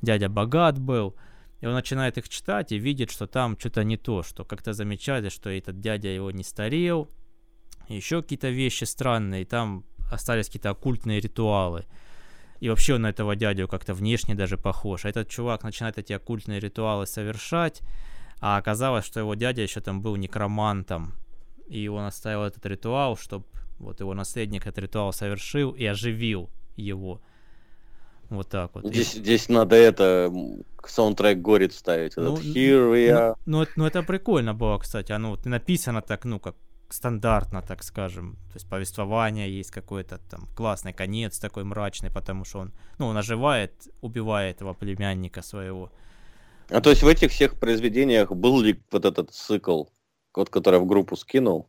Дядя 0.00 0.30
богат 0.30 0.78
был. 0.78 1.14
И 1.62 1.66
он 1.66 1.74
начинает 1.74 2.18
их 2.18 2.28
читать 2.28 2.72
и 2.72 2.78
видит, 2.78 3.12
что 3.12 3.28
там 3.28 3.56
что-то 3.58 3.84
не 3.84 3.96
то, 3.96 4.24
что 4.24 4.44
как-то 4.44 4.72
замечали, 4.72 5.28
что 5.28 5.48
этот 5.48 5.80
дядя 5.80 6.08
его 6.08 6.32
не 6.32 6.42
старел, 6.42 7.08
еще 7.88 8.20
какие-то 8.20 8.50
вещи 8.50 8.82
странные, 8.82 9.44
там 9.44 9.84
остались 10.10 10.46
какие-то 10.46 10.70
оккультные 10.70 11.20
ритуалы. 11.20 11.86
И 12.58 12.68
вообще 12.68 12.94
он 12.94 13.02
на 13.02 13.10
этого 13.10 13.36
дядю 13.36 13.68
как-то 13.68 13.94
внешне 13.94 14.34
даже 14.34 14.58
похож. 14.58 15.04
А 15.04 15.08
этот 15.08 15.28
чувак 15.28 15.62
начинает 15.62 15.98
эти 15.98 16.12
оккультные 16.12 16.58
ритуалы 16.58 17.06
совершать, 17.06 17.80
а 18.40 18.56
оказалось, 18.56 19.04
что 19.04 19.20
его 19.20 19.34
дядя 19.36 19.62
еще 19.62 19.80
там 19.80 20.02
был 20.02 20.16
некромантом. 20.16 21.14
И 21.68 21.86
он 21.86 22.04
оставил 22.04 22.42
этот 22.42 22.66
ритуал, 22.66 23.16
чтобы 23.16 23.46
Вот 23.78 24.00
его 24.00 24.14
наследник 24.14 24.66
этот 24.66 24.78
ритуал 24.78 25.12
совершил 25.12 25.70
и 25.70 25.84
оживил 25.84 26.50
его. 26.76 27.20
Вот 28.32 28.48
так 28.48 28.70
вот. 28.74 28.86
Здесь, 28.86 29.12
здесь 29.12 29.48
надо 29.50 29.76
это, 29.76 30.32
саундтрек 30.86 31.38
горит 31.38 31.74
ставить. 31.74 32.16
Ну, 32.16 32.34
этот 32.34 32.44
Here 32.44 32.90
we 32.90 33.12
ну, 33.12 33.18
are. 33.18 33.36
Ну, 33.44 33.60
ну, 33.60 33.66
ну, 33.76 33.86
это 33.86 34.02
прикольно 34.02 34.54
было, 34.54 34.78
кстати. 34.78 35.12
Оно 35.12 35.30
вот 35.30 35.44
написано 35.44 36.00
так, 36.00 36.24
ну, 36.24 36.40
как 36.40 36.56
стандартно, 36.88 37.60
так 37.60 37.82
скажем. 37.82 38.36
То 38.48 38.54
есть 38.54 38.68
повествование 38.68 39.54
есть 39.54 39.70
какой-то 39.70 40.18
там 40.30 40.48
классный 40.56 40.94
конец 40.94 41.38
такой 41.38 41.64
мрачный, 41.64 42.10
потому 42.10 42.44
что 42.46 42.60
он, 42.60 42.72
ну, 42.98 43.06
он 43.06 43.16
оживает, 43.18 43.88
убивает 44.00 44.56
этого 44.56 44.72
племянника 44.72 45.42
своего. 45.42 45.92
А 46.70 46.80
то 46.80 46.88
есть 46.88 47.02
в 47.02 47.08
этих 47.08 47.30
всех 47.32 47.60
произведениях 47.60 48.32
был 48.32 48.60
ли 48.60 48.80
вот 48.90 49.04
этот 49.04 49.30
цикл, 49.30 49.84
вот 50.34 50.48
который 50.48 50.80
в 50.80 50.86
группу 50.86 51.16
скинул, 51.16 51.68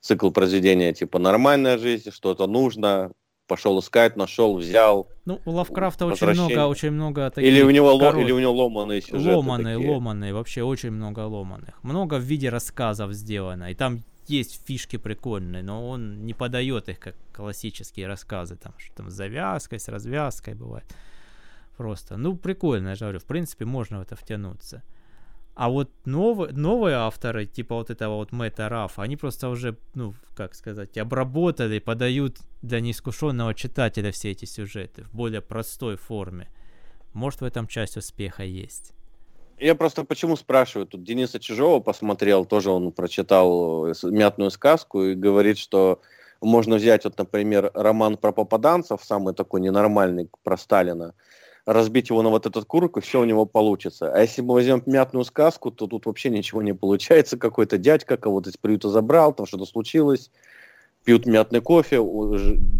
цикл 0.00 0.30
произведения 0.30 0.92
типа 0.92 1.18
«Нормальная 1.18 1.78
жизнь», 1.78 2.10
«Что-то 2.10 2.46
нужно», 2.46 3.12
пошел 3.48 3.80
искать, 3.80 4.16
нашел, 4.16 4.56
взял. 4.56 5.08
Ну, 5.24 5.40
у 5.44 5.50
Лавкрафта 5.50 6.06
очень 6.06 6.28
много, 6.28 6.66
очень 6.66 6.90
много 6.90 7.30
таких. 7.30 7.50
Или 7.50 7.62
у 7.62 7.70
него, 7.70 7.98
корот... 7.98 8.22
или 8.22 8.30
у 8.30 8.38
него 8.38 8.52
ломаные 8.52 9.02
сюжеты. 9.02 9.36
Ломаные, 9.36 9.76
такие. 9.76 9.90
ломаные, 9.90 10.32
вообще 10.32 10.62
очень 10.62 10.90
много 10.90 11.20
ломаных. 11.20 11.82
Много 11.82 12.14
в 12.14 12.22
виде 12.22 12.50
рассказов 12.50 13.12
сделано. 13.12 13.70
И 13.70 13.74
там 13.74 14.04
есть 14.26 14.60
фишки 14.66 14.98
прикольные, 14.98 15.62
но 15.62 15.88
он 15.88 16.24
не 16.24 16.34
подает 16.34 16.88
их 16.88 17.00
как 17.00 17.16
классические 17.32 18.06
рассказы, 18.06 18.56
там, 18.56 18.74
что 18.78 18.94
там 18.96 19.10
с 19.10 19.14
завязкой, 19.14 19.80
с 19.80 19.88
развязкой 19.88 20.54
бывает. 20.54 20.84
Просто, 21.76 22.16
ну, 22.16 22.36
прикольно, 22.36 22.90
я 22.90 22.94
же 22.94 23.04
говорю, 23.04 23.18
в 23.18 23.24
принципе, 23.24 23.64
можно 23.64 23.98
в 23.98 24.02
это 24.02 24.16
втянуться. 24.16 24.82
А 25.58 25.70
вот 25.70 25.90
новые, 26.04 26.52
новые 26.52 26.94
авторы, 26.94 27.44
типа 27.44 27.74
вот 27.74 27.90
этого 27.90 28.14
вот 28.14 28.30
Мэтта 28.30 28.68
Рафа, 28.68 29.02
они 29.02 29.16
просто 29.16 29.48
уже, 29.48 29.76
ну, 29.92 30.14
как 30.36 30.54
сказать, 30.54 30.96
обработали, 30.96 31.80
подают 31.80 32.36
для 32.62 32.78
неискушенного 32.78 33.54
читателя 33.54 34.12
все 34.12 34.30
эти 34.30 34.44
сюжеты 34.44 35.02
в 35.02 35.12
более 35.12 35.40
простой 35.40 35.96
форме. 35.96 36.48
Может, 37.12 37.40
в 37.40 37.44
этом 37.44 37.66
часть 37.66 37.96
успеха 37.96 38.44
есть. 38.44 38.92
Я 39.58 39.74
просто 39.74 40.04
почему 40.04 40.36
спрашиваю, 40.36 40.86
тут 40.86 41.02
Дениса 41.02 41.40
Чижова 41.40 41.80
посмотрел, 41.80 42.44
тоже 42.44 42.70
он 42.70 42.92
прочитал 42.92 43.88
э, 43.88 43.94
мятную 44.04 44.52
сказку 44.52 45.02
и 45.02 45.16
говорит, 45.16 45.58
что 45.58 46.00
можно 46.40 46.76
взять, 46.76 47.02
вот, 47.02 47.18
например, 47.18 47.72
роман 47.74 48.16
про 48.16 48.30
попаданцев, 48.30 49.02
самый 49.02 49.34
такой 49.34 49.60
ненормальный, 49.60 50.30
про 50.44 50.56
Сталина, 50.56 51.14
разбить 51.68 52.08
его 52.08 52.22
на 52.22 52.30
вот 52.30 52.46
этот 52.46 52.64
курок, 52.64 52.96
и 52.96 53.00
все 53.02 53.20
у 53.20 53.24
него 53.24 53.44
получится. 53.44 54.10
А 54.10 54.20
если 54.20 54.40
мы 54.40 54.54
возьмем 54.54 54.82
мятную 54.86 55.24
сказку, 55.24 55.70
то 55.70 55.86
тут 55.86 56.06
вообще 56.06 56.30
ничего 56.30 56.62
не 56.62 56.72
получается. 56.72 57.36
Какой-то 57.36 57.76
дядька 57.76 58.16
кого-то 58.16 58.48
из 58.48 58.56
приюта 58.56 58.88
забрал, 58.88 59.34
там 59.34 59.44
что-то 59.44 59.66
случилось, 59.66 60.30
пьют 61.04 61.26
мятный 61.26 61.60
кофе, 61.60 61.98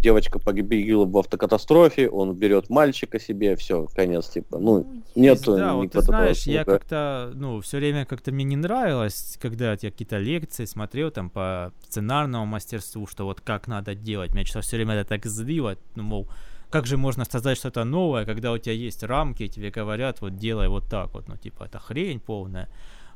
девочка 0.01 0.39
погибла 0.39 1.05
в 1.05 1.19
автокатастрофе, 1.19 2.09
он 2.09 2.35
берет 2.35 2.71
мальчика 2.71 3.21
себе, 3.21 3.57
все, 3.57 3.87
конец, 3.95 4.31
типа, 4.31 4.59
ну, 4.59 4.85
ну 4.85 5.03
нет 5.15 5.43
да, 5.45 5.75
вот 5.75 5.93
ты 5.93 6.01
знаешь, 6.01 6.45
я 6.45 6.65
как-то, 6.65 7.31
ну, 7.35 7.61
все 7.61 7.77
время 7.77 8.07
как-то 8.07 8.33
мне 8.33 8.45
не 8.45 8.57
нравилось, 8.57 9.39
когда 9.39 9.73
я 9.73 9.77
какие-то 9.77 10.17
лекции 10.17 10.65
смотрел 10.65 11.11
там 11.11 11.29
по 11.29 11.73
сценарному 11.89 12.47
мастерству, 12.47 13.07
что 13.07 13.25
вот 13.25 13.43
как 13.43 13.69
надо 13.69 13.95
делать, 13.95 14.33
меня 14.33 14.45
все 14.45 14.77
время 14.77 14.95
это 14.95 15.11
так 15.11 15.27
злило, 15.27 15.77
ну, 15.95 16.03
мол, 16.03 16.29
как 16.71 16.87
же 16.87 16.97
можно 16.97 17.25
создать 17.25 17.59
что-то 17.59 17.85
новое, 17.85 18.25
когда 18.25 18.53
у 18.53 18.59
тебя 18.59 18.75
есть 18.75 19.03
рамки, 19.03 19.45
и 19.45 19.49
тебе 19.49 19.71
говорят, 19.71 20.21
вот 20.21 20.37
делай 20.37 20.69
вот 20.69 20.85
так 20.89 21.15
вот, 21.15 21.29
ну, 21.29 21.37
типа, 21.37 21.65
это 21.65 21.79
хрень 21.79 22.21
полная. 22.21 22.69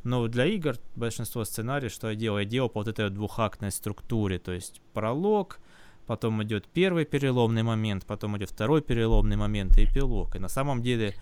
Но 0.05 0.27
для 0.27 0.47
игр 0.47 0.77
большинство 0.97 1.45
сценариев, 1.45 1.93
что 1.93 2.11
я 2.11 2.17
делал, 2.17 2.39
я 2.39 2.45
делал 2.45 2.69
по 2.69 2.81
вот 2.81 2.89
этой 2.89 3.11
двухактной 3.11 3.71
структуре, 3.71 4.39
то 4.39 4.53
есть 4.53 4.81
пролог, 4.93 5.61
потом 6.07 6.43
идет 6.43 6.67
первый 6.67 7.05
переломный 7.05 7.63
момент, 7.63 8.05
потом 8.07 8.37
идет 8.37 8.51
второй 8.51 8.83
переломный 8.83 9.37
момент 9.37 9.79
и 9.79 9.85
эпилог. 9.85 10.35
И 10.35 10.39
на 10.39 10.49
самом 10.49 10.83
деле 10.83 11.15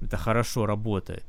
это 0.00 0.16
хорошо 0.16 0.66
работает. 0.66 1.24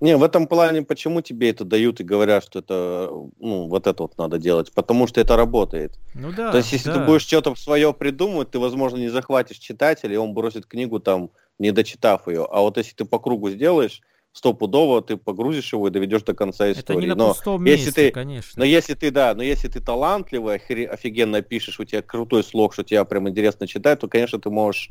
Не, 0.00 0.16
в 0.16 0.22
этом 0.22 0.46
плане, 0.46 0.82
почему 0.82 1.22
тебе 1.22 1.50
это 1.50 1.64
дают 1.64 2.00
и 2.00 2.04
говорят, 2.04 2.44
что 2.44 2.60
это, 2.60 3.10
ну, 3.40 3.66
вот 3.66 3.86
это 3.86 4.02
вот 4.04 4.16
надо 4.16 4.38
делать? 4.38 4.72
Потому 4.72 5.06
что 5.06 5.20
это 5.20 5.36
работает. 5.36 5.98
Ну 6.14 6.32
да. 6.32 6.52
То 6.52 6.58
есть, 6.58 6.72
если 6.72 6.90
да. 6.90 6.98
ты 6.98 7.04
будешь 7.04 7.22
что-то 7.22 7.54
свое 7.56 7.92
придумывать, 7.92 8.50
ты, 8.50 8.58
возможно, 8.58 8.98
не 8.98 9.08
захватишь 9.08 9.58
читателя, 9.58 10.14
и 10.14 10.16
он 10.16 10.34
бросит 10.34 10.66
книгу 10.66 11.00
там, 11.00 11.30
не 11.58 11.72
дочитав 11.72 12.28
ее. 12.28 12.46
А 12.48 12.60
вот 12.60 12.76
если 12.76 12.94
ты 12.94 13.04
по 13.04 13.18
кругу 13.18 13.50
сделаешь, 13.50 14.00
стопудово 14.32 15.02
ты 15.02 15.16
погрузишь 15.16 15.72
его 15.72 15.88
и 15.88 15.90
доведешь 15.90 16.22
до 16.22 16.34
конца 16.34 16.70
истории. 16.70 16.98
Это 16.98 17.00
не 17.00 17.06
на 17.08 17.14
но 17.14 17.34
пустом 17.34 17.64
если 17.64 17.86
месте, 17.86 18.02
ты, 18.02 18.10
конечно. 18.12 18.52
Но 18.56 18.64
если 18.64 18.94
ты, 18.94 19.10
да, 19.10 19.34
но 19.34 19.42
если 19.42 19.68
ты 19.68 19.80
талантливый, 19.80 20.56
офигенно 20.56 21.42
пишешь, 21.42 21.80
у 21.80 21.84
тебя 21.84 22.02
крутой 22.02 22.44
слог, 22.44 22.72
что 22.72 22.84
тебя 22.84 23.04
прям 23.04 23.28
интересно 23.28 23.66
читать, 23.66 24.00
то, 24.00 24.08
конечно, 24.08 24.38
ты 24.38 24.50
можешь 24.50 24.90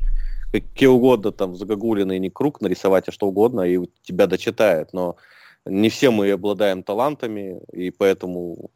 какие 0.52 0.88
угодно 0.88 1.32
там 1.32 1.56
загогулиный 1.56 2.18
не 2.18 2.30
круг 2.30 2.60
нарисовать, 2.60 3.08
а 3.08 3.12
что 3.12 3.26
угодно, 3.26 3.62
и 3.62 3.88
тебя 4.02 4.26
дочитает. 4.26 4.92
Но 4.92 5.16
не 5.64 5.88
все 5.90 6.10
мы 6.10 6.30
обладаем 6.30 6.82
талантами, 6.82 7.60
и 7.72 7.90
поэтому 7.90 8.70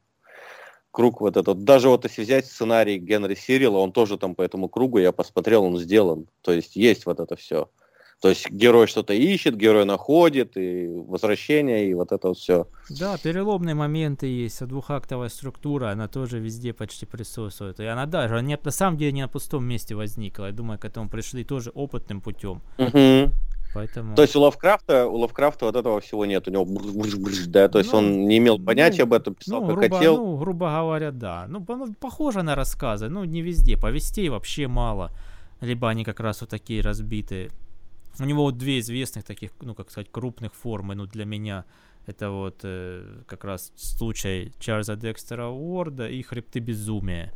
круг 0.90 1.20
вот 1.20 1.36
этот. 1.36 1.64
Даже 1.64 1.88
вот 1.88 2.04
если 2.04 2.22
взять 2.22 2.46
сценарий 2.46 2.98
Генри 2.98 3.34
Сирила, 3.34 3.78
он 3.78 3.92
тоже 3.92 4.18
там 4.18 4.34
по 4.34 4.42
этому 4.42 4.68
кругу, 4.68 4.98
я 4.98 5.12
посмотрел, 5.12 5.64
он 5.64 5.78
сделан. 5.78 6.28
То 6.42 6.52
есть 6.52 6.76
есть 6.76 7.06
вот 7.06 7.18
это 7.18 7.34
все. 7.36 7.68
То 8.22 8.28
есть 8.28 8.48
герой 8.52 8.86
что-то 8.86 9.14
ищет, 9.14 9.56
герой 9.56 9.84
находит, 9.84 10.56
и 10.56 10.86
возвращение, 10.86 11.90
и 11.90 11.94
вот 11.94 12.12
это 12.12 12.28
вот 12.28 12.38
все. 12.38 12.68
Да, 12.88 13.18
переломные 13.18 13.74
моменты 13.74 14.28
есть, 14.28 14.62
а 14.62 14.66
двухактовая 14.66 15.28
структура, 15.28 15.90
она 15.90 16.06
тоже 16.06 16.38
везде 16.38 16.72
почти 16.72 17.04
присутствует. 17.04 17.80
И 17.80 17.84
она 17.84 18.06
даже, 18.06 18.40
не, 18.40 18.56
на 18.62 18.70
самом 18.70 18.96
деле 18.96 19.10
не 19.10 19.22
на 19.22 19.28
пустом 19.28 19.64
месте 19.64 19.96
возникла. 19.96 20.46
Я 20.46 20.52
думаю, 20.52 20.78
к 20.78 20.84
этому 20.84 21.08
пришли 21.08 21.42
тоже 21.42 21.70
опытным 21.74 22.20
путем. 22.20 22.62
Угу. 22.78 23.32
Поэтому... 23.74 24.14
То 24.14 24.22
есть 24.22 24.36
у 24.36 24.40
Лавкрафта, 24.40 25.08
у 25.08 25.16
Лавкрафта 25.16 25.64
вот 25.64 25.74
этого 25.74 26.00
всего 26.00 26.24
нет, 26.24 26.46
у 26.46 26.52
него 26.52 26.64
да, 27.48 27.68
то 27.68 27.78
есть 27.78 27.90
ну, 27.90 27.98
он 27.98 28.28
не 28.28 28.38
имел 28.38 28.56
понятия 28.60 29.02
ну, 29.02 29.08
об 29.08 29.12
этом, 29.14 29.34
писал 29.34 29.62
ну, 29.62 29.66
как 29.66 29.76
грубо, 29.78 29.96
хотел. 29.96 30.16
Ну, 30.18 30.36
грубо 30.36 30.66
говоря, 30.70 31.10
да. 31.10 31.46
Ну, 31.48 31.66
похоже 31.98 32.42
на 32.42 32.54
рассказы, 32.54 33.08
ну, 33.08 33.24
не 33.24 33.42
везде, 33.42 33.76
повестей 33.76 34.28
вообще 34.28 34.68
мало. 34.68 35.10
Либо 35.60 35.88
они 35.88 36.04
как 36.04 36.20
раз 36.20 36.40
вот 36.40 36.50
такие 36.50 36.82
разбитые. 36.82 37.50
У 38.18 38.24
него 38.24 38.42
вот 38.42 38.58
две 38.58 38.78
известных 38.80 39.24
таких, 39.24 39.52
ну, 39.60 39.74
как 39.74 39.90
сказать, 39.90 40.08
крупных 40.10 40.54
формы, 40.54 40.94
ну, 40.94 41.06
для 41.06 41.24
меня. 41.24 41.64
Это 42.06 42.30
вот 42.30 42.60
э, 42.64 43.22
как 43.26 43.44
раз 43.44 43.72
случай 43.76 44.52
Чарльза 44.58 44.96
Декстера 44.96 45.46
Уорда 45.46 46.08
и 46.08 46.20
Хребты 46.22 46.58
Безумия. 46.58 47.32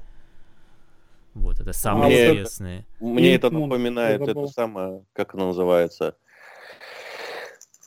Вот, 1.34 1.60
это 1.60 1.72
самые 1.72 2.30
а 2.30 2.32
известные. 2.32 2.78
Это, 2.96 3.04
мне 3.04 3.34
это 3.34 3.50
напоминает 3.50 4.22
это 4.22 4.46
самое, 4.48 5.04
как 5.12 5.34
оно 5.34 5.48
называется. 5.48 6.16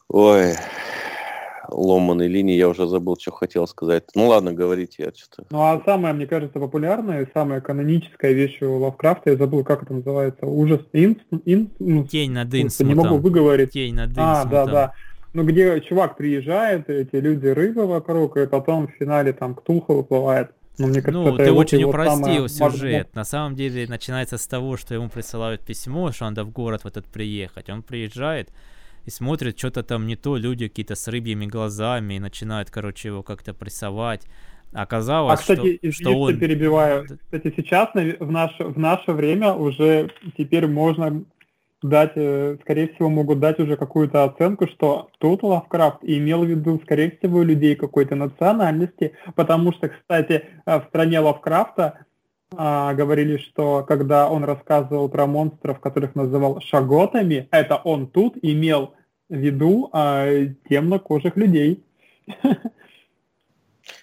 Ой, 0.07 0.55
ломаной 1.71 2.27
линии, 2.27 2.55
я 2.55 2.69
уже 2.69 2.87
забыл, 2.87 3.17
что 3.19 3.31
хотел 3.31 3.67
сказать. 3.67 4.03
Ну 4.15 4.27
ладно, 4.27 4.53
говорите, 4.53 5.03
я 5.03 5.11
что-то... 5.15 5.45
Ну 5.49 5.61
а 5.61 5.81
самая, 5.85 6.13
мне 6.13 6.27
кажется, 6.27 6.59
популярная, 6.59 7.29
самая 7.33 7.61
каноническая 7.61 8.31
вещь 8.31 8.61
у 8.61 8.77
Лавкрафта, 8.77 9.31
я 9.31 9.37
забыл, 9.37 9.63
как 9.63 9.83
это 9.83 9.93
называется, 9.93 10.45
ужас 10.45 10.81
инс... 10.93 11.17
инс... 11.45 11.69
Ну, 11.79 12.05
Тень 12.05 12.31
над 12.31 12.53
Инсмутом. 12.53 12.87
Не 12.87 12.95
могу 12.95 13.17
выговорить. 13.17 13.71
Тень 13.71 13.95
над 13.95 14.09
Инсмутом. 14.09 14.41
А, 14.41 14.45
да, 14.45 14.65
да. 14.65 14.93
Ну, 15.33 15.43
где 15.43 15.79
чувак 15.81 16.17
приезжает, 16.17 16.89
эти 16.89 17.15
люди 17.15 17.47
рыбы 17.47 17.85
вокруг, 17.85 18.37
и 18.37 18.47
потом 18.47 18.87
в 18.87 18.91
финале 18.91 19.31
там 19.31 19.53
Ктулха 19.53 19.93
выплывает. 19.93 20.51
Ну, 20.79 20.87
мне 20.87 21.01
кажется, 21.01 21.31
ну 21.31 21.37
ты 21.37 21.51
очень 21.51 21.83
упростил 21.83 22.47
сюжет. 22.47 23.13
На 23.13 23.25
самом 23.25 23.55
деле 23.55 23.85
начинается 23.87 24.37
с 24.37 24.47
того, 24.47 24.77
что 24.77 24.95
ему 24.95 25.09
присылают 25.09 25.61
письмо, 25.61 26.11
что 26.11 26.25
надо 26.25 26.45
в 26.45 26.51
город 26.51 26.83
в 26.83 26.87
этот 26.87 27.05
приехать. 27.05 27.69
Он 27.69 27.83
приезжает, 27.83 28.49
и 29.09 29.11
смотрит, 29.11 29.57
что-то 29.57 29.81
там 29.81 30.05
не 30.05 30.15
то, 30.15 30.37
люди 30.37 30.67
какие-то 30.67 30.93
с 30.93 31.07
рыбьими 31.07 31.47
глазами, 31.47 32.13
и 32.13 32.19
начинают, 32.19 32.69
короче, 32.69 33.07
его 33.07 33.23
как-то 33.23 33.55
прессовать. 33.55 34.27
Оказалось, 34.71 35.39
а, 35.39 35.41
кстати, 35.41 35.79
что, 35.91 35.91
что 35.91 36.19
он... 36.19 36.39
перебиваю. 36.39 37.07
Кстати, 37.23 37.51
сейчас 37.57 37.89
в 37.95 38.31
наше, 38.31 38.63
в 38.63 38.77
наше 38.77 39.11
время 39.13 39.53
уже 39.53 40.11
теперь 40.37 40.67
можно 40.67 41.23
дать, 41.81 42.11
э, 42.15 42.57
скорее 42.61 42.89
всего, 42.89 43.09
могут 43.09 43.39
дать 43.39 43.59
уже 43.59 43.77
какую-то 43.77 44.25
оценку, 44.25 44.67
что 44.67 45.09
тут 45.17 45.41
Лавкрафт 45.41 45.99
имел 46.03 46.43
в 46.43 46.47
виду, 46.47 46.79
скорее 46.83 47.17
всего, 47.17 47.41
людей 47.41 47.75
какой-то 47.75 48.15
национальности, 48.15 49.13
потому 49.35 49.73
что, 49.73 49.89
кстати, 49.89 50.43
э, 50.67 50.79
в 50.79 50.83
стране 50.89 51.19
Лавкрафта 51.19 52.05
а, 52.55 52.93
говорили, 52.93 53.37
что 53.37 53.85
когда 53.87 54.29
он 54.29 54.43
рассказывал 54.43 55.07
про 55.09 55.27
монстров, 55.27 55.79
которых 55.79 56.15
называл 56.15 56.61
шаготами, 56.61 57.47
это 57.51 57.75
он 57.75 58.07
тут 58.07 58.37
имел 58.41 58.95
виду 59.35 59.89
а, 59.93 60.27
темнокожих 60.69 61.37
людей. 61.37 61.83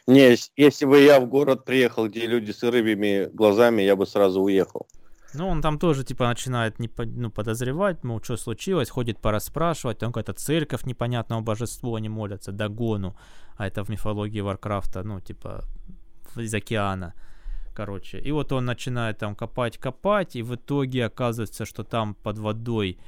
Не, 0.06 0.36
если 0.56 0.86
бы 0.86 1.00
я 1.00 1.20
в 1.20 1.26
город 1.28 1.64
приехал, 1.64 2.08
где 2.08 2.26
люди 2.26 2.52
с 2.52 2.62
рыбьими 2.62 3.28
глазами, 3.32 3.82
я 3.82 3.96
бы 3.96 4.06
сразу 4.06 4.40
уехал. 4.40 4.86
Ну, 5.34 5.48
он 5.48 5.60
там 5.60 5.78
тоже, 5.78 6.04
типа, 6.04 6.28
начинает 6.28 6.78
не, 6.78 6.88
ну, 6.98 7.30
подозревать, 7.30 8.04
мол, 8.04 8.22
что 8.22 8.36
случилось, 8.36 8.88
ходит 8.88 9.18
порасспрашивать, 9.20 9.98
там 9.98 10.12
какая-то 10.12 10.32
церковь 10.32 10.84
непонятного 10.84 11.40
божеству, 11.42 11.94
они 11.94 12.08
молятся, 12.08 12.52
Дагону, 12.52 13.16
а 13.56 13.66
это 13.66 13.84
в 13.84 13.90
мифологии 13.90 14.40
Варкрафта, 14.40 15.02
ну, 15.02 15.20
типа, 15.20 15.64
из 16.36 16.54
океана. 16.54 17.12
короче. 17.74 18.18
И 18.18 18.32
вот 18.32 18.52
он 18.52 18.64
начинает 18.64 19.18
там 19.18 19.34
копать, 19.34 19.78
копать, 19.78 20.36
и 20.36 20.42
в 20.42 20.54
итоге 20.54 21.04
оказывается, 21.04 21.66
что 21.66 21.84
там 21.84 22.14
под 22.14 22.38
водой 22.38 22.98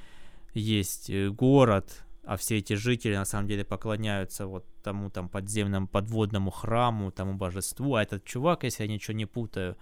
есть 0.55 1.11
э, 1.11 1.31
город, 1.31 2.05
а 2.29 2.37
все 2.37 2.59
эти 2.59 2.75
жители 2.75 3.17
на 3.17 3.25
самом 3.25 3.49
деле 3.49 3.65
поклоняются 3.65 4.47
вот 4.47 4.67
тому 4.83 5.09
там 5.09 5.31
подземному 5.31 5.89
подводному 5.89 6.51
храму, 6.51 7.11
тому 7.11 7.33
божеству. 7.33 7.95
А 7.95 8.03
этот 8.03 8.27
чувак, 8.27 8.65
если 8.65 8.85
я 8.85 8.93
ничего 8.93 9.17
не 9.17 9.25
путаю, 9.25 9.79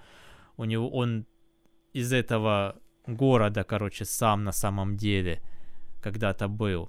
у 0.56 0.64
него 0.64 0.88
он 0.88 1.26
из 1.92 2.12
этого 2.12 2.76
города, 3.04 3.64
короче, 3.64 4.04
сам 4.04 4.44
на 4.44 4.52
самом 4.52 4.96
деле 4.96 5.42
когда-то 6.00 6.46
был. 6.46 6.88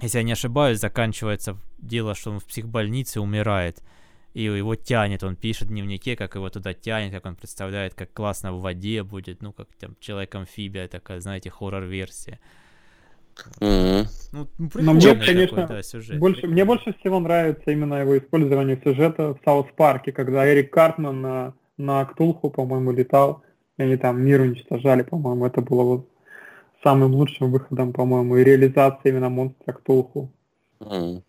Если 0.00 0.18
я 0.18 0.24
не 0.24 0.32
ошибаюсь, 0.32 0.78
заканчивается 0.78 1.58
дело, 1.78 2.14
что 2.14 2.30
он 2.30 2.38
в 2.38 2.44
психбольнице 2.44 3.20
умирает. 3.20 3.82
И 4.34 4.44
его 4.44 4.76
тянет, 4.76 5.24
он 5.24 5.34
пишет 5.34 5.66
в 5.66 5.72
дневнике, 5.72 6.14
как 6.14 6.36
его 6.36 6.48
туда 6.48 6.74
тянет, 6.74 7.10
как 7.10 7.26
он 7.26 7.34
представляет, 7.34 7.94
как 7.94 8.12
классно 8.12 8.52
в 8.52 8.60
воде 8.60 9.02
будет, 9.02 9.42
ну, 9.42 9.52
как 9.52 9.66
там 9.80 9.96
человек-амфибия, 9.98 10.86
такая, 10.86 11.20
знаете, 11.20 11.50
хоррор-версия. 11.50 12.38
Mm-hmm. 13.60 14.06
Ну, 14.32 14.48
ну 14.58 14.70
Но 14.74 14.92
мне, 14.92 15.14
конечно, 15.14 15.62
такой, 15.62 15.76
да, 15.76 15.82
сюжет. 15.82 16.18
Больше, 16.18 16.46
мне 16.46 16.64
больше 16.64 16.94
всего 16.98 17.20
нравится 17.20 17.70
именно 17.70 17.94
его 17.94 18.18
использование 18.18 18.80
сюжета 18.82 19.34
в 19.34 19.40
Саус 19.44 19.66
Парке, 19.76 20.12
когда 20.12 20.50
Эрик 20.50 20.72
Картман 20.72 21.20
на, 21.20 21.54
на 21.76 22.04
Ктулху, 22.04 22.50
по-моему, 22.50 22.92
летал, 22.92 23.42
и 23.78 23.82
они 23.82 23.96
там 23.96 24.20
мир 24.20 24.40
уничтожали, 24.40 25.02
по-моему, 25.02 25.46
это 25.46 25.60
было 25.60 25.82
вот 25.82 26.08
самым 26.82 27.14
лучшим 27.14 27.50
выходом, 27.50 27.92
по-моему, 27.92 28.36
и 28.36 28.44
реализация 28.44 29.10
именно 29.10 29.28
монстра 29.28 29.72
Ктулху. 29.72 30.30
Mm-hmm. 30.80 31.22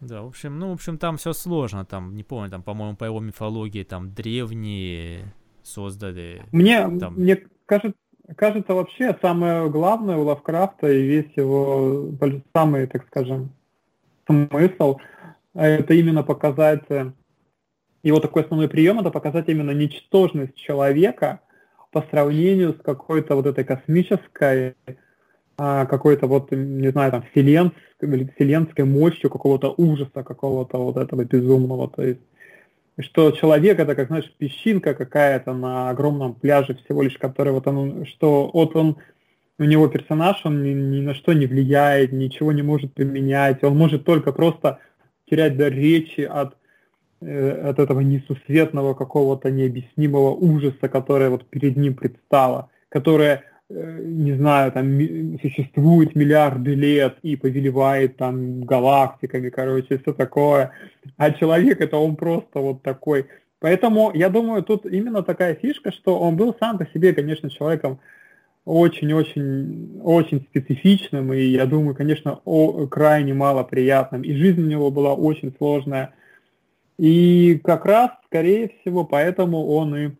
Да, 0.00 0.22
в 0.22 0.26
общем, 0.26 0.58
ну, 0.58 0.70
в 0.70 0.72
общем, 0.72 0.98
там 0.98 1.16
все 1.16 1.32
сложно, 1.32 1.84
там, 1.84 2.16
не 2.16 2.24
помню, 2.24 2.50
там, 2.50 2.62
по-моему, 2.62 2.96
по 2.96 3.04
его 3.04 3.20
мифологии, 3.20 3.84
там, 3.84 4.12
древние 4.12 5.32
создали. 5.62 6.42
Мне, 6.50 6.80
там... 6.98 7.14
мне 7.14 7.44
кажется, 7.66 7.96
кажется, 8.36 8.74
вообще 8.74 9.16
самое 9.20 9.68
главное 9.70 10.16
у 10.16 10.22
Лавкрафта 10.22 10.90
и 10.90 11.02
весь 11.02 11.30
его 11.36 12.10
самый, 12.54 12.86
так 12.86 13.06
скажем, 13.06 13.50
смысл, 14.26 14.98
это 15.54 15.94
именно 15.94 16.22
показать, 16.22 16.84
э, 16.88 17.12
его 18.02 18.20
такой 18.20 18.42
основной 18.42 18.68
прием, 18.68 19.00
это 19.00 19.10
показать 19.10 19.48
именно 19.48 19.70
ничтожность 19.72 20.54
человека 20.56 21.40
по 21.90 22.02
сравнению 22.10 22.74
с 22.74 22.82
какой-то 22.82 23.34
вот 23.34 23.46
этой 23.46 23.64
космической, 23.64 24.74
а, 25.58 25.86
какой-то 25.86 26.26
вот, 26.26 26.50
не 26.50 26.90
знаю, 26.90 27.10
там, 27.12 27.22
вселенской, 27.30 28.30
вселенской 28.34 28.84
мощью 28.84 29.30
какого-то 29.30 29.74
ужаса, 29.76 30.22
какого-то 30.24 30.78
вот 30.78 30.96
этого 30.96 31.24
безумного. 31.24 31.90
То 31.90 32.02
есть 32.02 32.20
что 32.98 33.30
человек 33.32 33.78
это 33.78 33.94
как, 33.94 34.08
знаешь, 34.08 34.30
песчинка 34.38 34.94
какая-то 34.94 35.54
на 35.54 35.90
огромном 35.90 36.34
пляже 36.34 36.74
всего 36.74 37.02
лишь, 37.02 37.16
который 37.16 37.52
вот 37.52 37.66
он, 37.66 38.04
что 38.06 38.50
вот 38.52 38.76
он, 38.76 38.98
у 39.58 39.64
него 39.64 39.88
персонаж, 39.88 40.40
он 40.44 40.62
ни, 40.62 40.70
ни 40.70 41.00
на 41.00 41.14
что 41.14 41.32
не 41.32 41.46
влияет, 41.46 42.12
ничего 42.12 42.52
не 42.52 42.62
может 42.62 42.92
применять, 42.94 43.64
он 43.64 43.76
может 43.76 44.04
только 44.04 44.32
просто 44.32 44.78
терять 45.30 45.56
до 45.56 45.68
речи 45.68 46.20
от, 46.20 46.56
э, 47.20 47.70
от 47.70 47.78
этого 47.78 48.00
несусветного 48.00 48.94
какого-то 48.94 49.50
необъяснимого 49.50 50.30
ужаса, 50.30 50.88
которое 50.88 51.30
вот 51.30 51.46
перед 51.48 51.76
ним 51.76 51.94
предстало, 51.94 52.68
которое 52.88 53.44
не 53.72 54.34
знаю, 54.34 54.72
там 54.72 54.98
существует 55.40 56.14
миллиарды 56.14 56.74
лет 56.74 57.16
и 57.22 57.36
повелевает 57.36 58.16
там 58.16 58.62
галактиками, 58.62 59.48
короче, 59.48 59.98
все 59.98 60.12
такое. 60.12 60.72
А 61.16 61.32
человек 61.32 61.80
это 61.80 61.96
он 61.96 62.16
просто 62.16 62.58
вот 62.58 62.82
такой. 62.82 63.26
Поэтому 63.60 64.10
я 64.14 64.28
думаю, 64.28 64.62
тут 64.62 64.86
именно 64.86 65.22
такая 65.22 65.54
фишка, 65.54 65.92
что 65.92 66.18
он 66.18 66.36
был 66.36 66.54
сам 66.58 66.78
по 66.78 66.86
себе, 66.86 67.14
конечно, 67.14 67.48
человеком 67.48 68.00
очень-очень 68.64 70.00
очень 70.02 70.40
специфичным, 70.42 71.32
и 71.32 71.42
я 71.42 71.66
думаю, 71.66 71.94
конечно, 71.94 72.40
о, 72.44 72.86
крайне 72.86 73.34
малоприятным. 73.34 74.22
И 74.22 74.34
жизнь 74.34 74.62
у 74.62 74.66
него 74.66 74.90
была 74.90 75.14
очень 75.14 75.54
сложная. 75.58 76.14
И 76.98 77.60
как 77.64 77.86
раз, 77.86 78.10
скорее 78.26 78.70
всего, 78.80 79.04
поэтому 79.04 79.66
он 79.66 79.96
и 79.96 80.10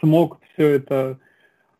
смог 0.00 0.38
все 0.52 0.68
это 0.68 1.18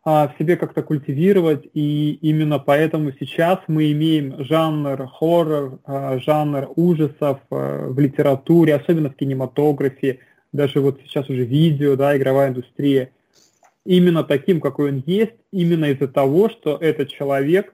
а, 0.05 0.27
в 0.27 0.37
себе 0.37 0.57
как-то 0.57 0.83
культивировать, 0.83 1.65
и 1.73 2.19
именно 2.21 2.59
поэтому 2.59 3.13
сейчас 3.17 3.59
мы 3.67 3.89
имеем 3.93 4.43
жанр 4.43 5.07
хоррор, 5.07 5.79
а, 5.85 6.19
жанр 6.19 6.71
ужасов 6.75 7.39
а, 7.49 7.87
в 7.87 7.97
литературе, 7.97 8.75
особенно 8.75 9.09
в 9.09 9.15
кинематографе, 9.15 10.19
даже 10.51 10.81
вот 10.81 10.99
сейчас 11.05 11.29
уже 11.29 11.45
видео, 11.45 11.95
да, 11.95 12.17
игровая 12.17 12.49
индустрия, 12.49 13.11
именно 13.85 14.25
таким, 14.25 14.59
какой 14.59 14.91
он 14.91 15.03
есть, 15.05 15.35
именно 15.53 15.85
из-за 15.85 16.09
того, 16.09 16.49
что 16.49 16.75
этот 16.75 17.07
человек 17.09 17.73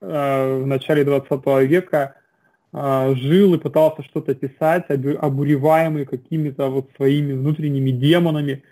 в 0.00 0.66
начале 0.66 1.02
20 1.02 1.30
века 1.66 2.16
жил 2.72 3.54
и 3.54 3.58
пытался 3.58 4.02
что-то 4.02 4.34
писать, 4.34 4.84
обуреваемый 4.90 6.04
какими-то 6.04 6.68
вот 6.68 6.90
своими 6.96 7.32
внутренними 7.32 7.90
демонами, 7.90 8.64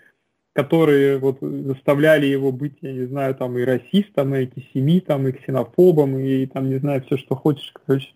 которые 0.53 1.17
вот 1.17 1.39
заставляли 1.41 2.27
его 2.27 2.51
быть, 2.51 2.77
я 2.81 2.93
не 2.93 3.05
знаю, 3.05 3.33
там 3.35 3.57
и 3.57 3.63
расистом, 3.63 4.35
и 4.35 4.39
антисемитом, 4.39 5.27
и 5.27 5.31
ксенофобом, 5.31 6.17
и 6.19 6.45
там, 6.45 6.69
не 6.69 6.77
знаю, 6.77 7.03
все, 7.03 7.17
что 7.17 7.35
хочешь, 7.35 7.73
короче. 7.73 8.09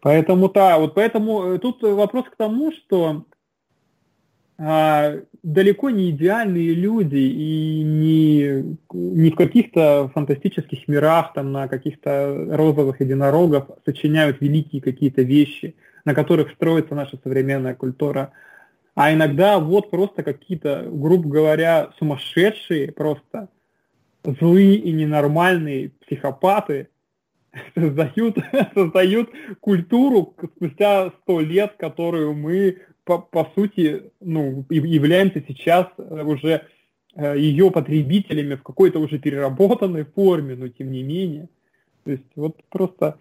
Поэтому, 0.00 0.48
да, 0.48 0.78
вот 0.78 0.94
поэтому 0.94 1.54
э, 1.54 1.58
тут 1.58 1.82
вопрос 1.82 2.26
к 2.26 2.36
тому, 2.36 2.72
что 2.72 3.24
а, 4.56 5.14
далеко 5.44 5.90
не 5.90 6.10
идеальные 6.10 6.74
люди 6.74 7.16
и 7.16 7.82
не, 7.84 8.76
не 8.92 9.30
в 9.30 9.36
каких-то 9.36 10.10
фантастических 10.14 10.88
мирах, 10.88 11.32
там, 11.34 11.52
на 11.52 11.68
каких-то 11.68 12.46
розовых 12.50 13.00
единорогов 13.00 13.66
сочиняют 13.84 14.40
великие 14.40 14.82
какие-то 14.82 15.22
вещи, 15.22 15.76
на 16.04 16.14
которых 16.14 16.52
строится 16.52 16.96
наша 16.96 17.16
современная 17.22 17.76
культура– 17.76 18.32
а 18.98 19.12
иногда 19.12 19.60
вот 19.60 19.92
просто 19.92 20.24
какие-то, 20.24 20.88
грубо 20.90 21.28
говоря, 21.28 21.92
сумасшедшие, 22.00 22.90
просто 22.90 23.48
злые 24.24 24.74
и 24.74 24.90
ненормальные 24.90 25.90
психопаты 26.04 26.88
создают, 27.76 28.38
создают 28.74 29.30
культуру 29.60 30.34
спустя 30.56 31.12
сто 31.22 31.38
лет, 31.38 31.74
которую 31.78 32.34
мы, 32.34 32.78
по, 33.04 33.18
по 33.18 33.48
сути, 33.54 34.10
ну, 34.18 34.66
являемся 34.68 35.44
сейчас 35.46 35.86
уже 35.96 36.66
э, 37.14 37.38
ее 37.38 37.70
потребителями 37.70 38.56
в 38.56 38.64
какой-то 38.64 38.98
уже 38.98 39.20
переработанной 39.20 40.06
форме, 40.06 40.56
но 40.56 40.66
тем 40.66 40.90
не 40.90 41.04
менее. 41.04 41.48
То 42.02 42.10
есть 42.10 42.26
вот 42.34 42.56
просто 42.68 43.20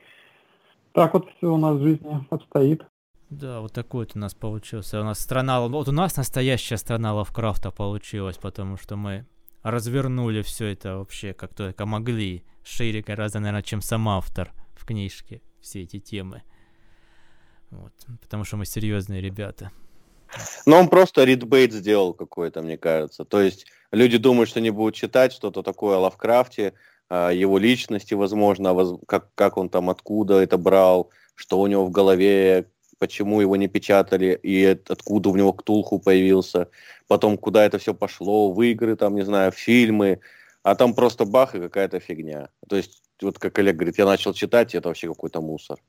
так 0.93 1.13
вот 1.13 1.30
все 1.38 1.53
у 1.53 1.57
нас 1.57 1.78
в 1.78 1.84
жизни 1.84 2.25
обстоит. 2.32 2.82
Да, 3.30 3.59
вот 3.59 3.73
такой 3.73 4.05
вот 4.05 4.15
у 4.15 4.19
нас 4.19 4.34
получился. 4.34 5.01
У 5.01 5.03
нас 5.03 5.19
страна, 5.19 5.61
вот 5.61 5.88
у 5.88 5.91
нас 5.91 6.15
настоящая 6.15 6.78
страна 6.78 7.13
Лавкрафта 7.13 7.71
получилась, 7.71 8.38
потому 8.38 8.78
что 8.78 8.95
мы 8.95 9.25
развернули 9.63 10.41
все 10.41 10.67
это 10.67 10.97
вообще 10.97 11.34
как 11.34 11.53
только 11.53 11.86
могли, 11.86 12.43
шире 12.63 13.01
гораздо, 13.01 13.39
наверное, 13.39 13.63
чем 13.63 13.82
сам 13.82 14.07
автор 14.07 14.53
в 14.75 14.86
книжке, 14.86 15.41
все 15.59 15.84
эти 15.84 15.99
темы. 15.99 16.43
Вот, 17.69 17.91
потому 18.21 18.45
что 18.45 18.57
мы 18.57 18.65
серьезные 18.65 19.21
ребята. 19.21 19.71
Но 20.65 20.80
он 20.80 20.88
просто 20.88 21.23
ридбейт 21.23 21.73
сделал 21.73 22.13
какой-то, 22.13 22.61
мне 22.61 22.78
кажется. 22.78 23.25
То 23.25 23.41
есть 23.41 23.65
люди 23.91 24.17
думают, 24.17 24.49
что 24.49 24.61
не 24.61 24.69
будут 24.69 24.95
читать 24.95 25.34
что-то 25.34 25.63
такое 25.63 25.97
о 25.97 25.99
Лавкрафте, 25.99 26.73
его 27.09 27.57
личности, 27.57 28.13
возможно, 28.13 28.75
как, 29.07 29.34
как 29.36 29.57
он 29.57 29.69
там, 29.69 29.89
откуда 29.89 30.41
это 30.41 30.57
брал, 30.57 31.09
что 31.36 31.59
у 31.59 31.67
него 31.67 31.86
в 31.86 31.91
голове, 31.91 32.67
почему 32.99 33.41
его 33.41 33.55
не 33.55 33.67
печатали 33.67 34.39
и 34.41 34.65
откуда 34.65 35.29
у 35.29 35.35
него 35.35 35.53
Ктулху 35.53 35.99
появился, 35.99 36.69
потом 37.07 37.37
куда 37.37 37.65
это 37.65 37.77
все 37.77 37.93
пошло, 37.93 38.51
в 38.51 38.61
игры, 38.61 38.95
там, 38.95 39.15
не 39.15 39.23
знаю, 39.23 39.51
фильмы, 39.51 40.19
а 40.63 40.75
там 40.75 40.93
просто 40.93 41.25
бах 41.25 41.55
и 41.55 41.59
какая-то 41.59 41.99
фигня. 41.99 42.49
То 42.67 42.75
есть, 42.75 43.01
вот 43.21 43.39
как 43.39 43.57
Олег 43.59 43.75
говорит, 43.75 43.97
я 43.97 44.05
начал 44.05 44.33
читать, 44.33 44.73
и 44.73 44.77
это 44.77 44.89
вообще 44.89 45.07
какой-то 45.07 45.41
мусор. 45.41 45.79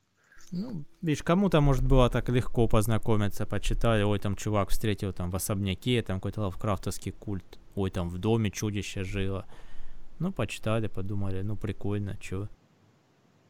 Ну, 0.51 0.83
видишь, 1.01 1.21
кому-то, 1.21 1.61
может, 1.61 1.85
было 1.85 2.09
так 2.09 2.29
легко 2.29 2.67
познакомиться, 2.67 3.45
почитали, 3.45 4.03
ой, 4.03 4.19
там 4.19 4.35
чувак 4.35 4.69
встретил 4.69 5.13
там 5.13 5.29
в 5.29 5.35
особняке, 5.35 6.01
там 6.01 6.17
какой-то 6.17 6.41
лавкрафтовский 6.41 7.11
культ, 7.11 7.59
ой, 7.75 7.91
там 7.91 8.09
в 8.09 8.17
доме 8.17 8.49
чудище 8.49 9.03
жило. 9.03 9.45
Ну, 10.17 10.31
почитали, 10.31 10.87
подумали, 10.87 11.41
ну, 11.41 11.55
прикольно, 11.55 12.17
чё. 12.19 12.47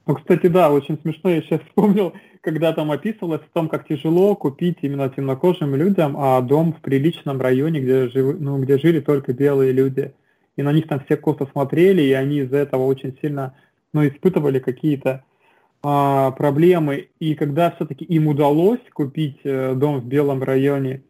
Ну, 0.09 0.15
кстати, 0.15 0.47
да, 0.47 0.71
очень 0.71 0.97
смешно, 1.03 1.29
я 1.29 1.43
сейчас 1.43 1.61
вспомнил, 1.67 2.13
когда 2.41 2.73
там 2.73 2.89
описывалось 2.89 3.41
о 3.41 3.53
том, 3.53 3.69
как 3.69 3.87
тяжело 3.87 4.35
купить 4.35 4.79
именно 4.81 5.07
темнокожим 5.07 5.75
людям 5.75 6.15
а 6.17 6.41
дом 6.41 6.73
в 6.73 6.81
приличном 6.81 7.39
районе, 7.39 7.79
где, 7.79 8.09
жив, 8.09 8.39
ну, 8.39 8.57
где 8.57 8.79
жили 8.79 9.01
только 9.01 9.33
белые 9.33 9.71
люди. 9.71 10.11
И 10.55 10.63
на 10.63 10.71
них 10.71 10.87
там 10.87 11.01
все 11.01 11.15
косо 11.15 11.45
смотрели, 11.51 12.01
и 12.01 12.13
они 12.13 12.39
из-за 12.39 12.57
этого 12.57 12.85
очень 12.85 13.15
сильно 13.21 13.53
ну, 13.93 14.07
испытывали 14.07 14.57
какие-то 14.57 15.25
а, 15.83 16.31
проблемы. 16.31 17.09
И 17.19 17.35
когда 17.35 17.69
все-таки 17.69 18.03
им 18.03 18.29
удалось 18.29 18.81
купить 18.91 19.37
э, 19.43 19.75
дом 19.75 19.99
в 19.99 20.05
белом 20.07 20.41
районе, 20.41 21.03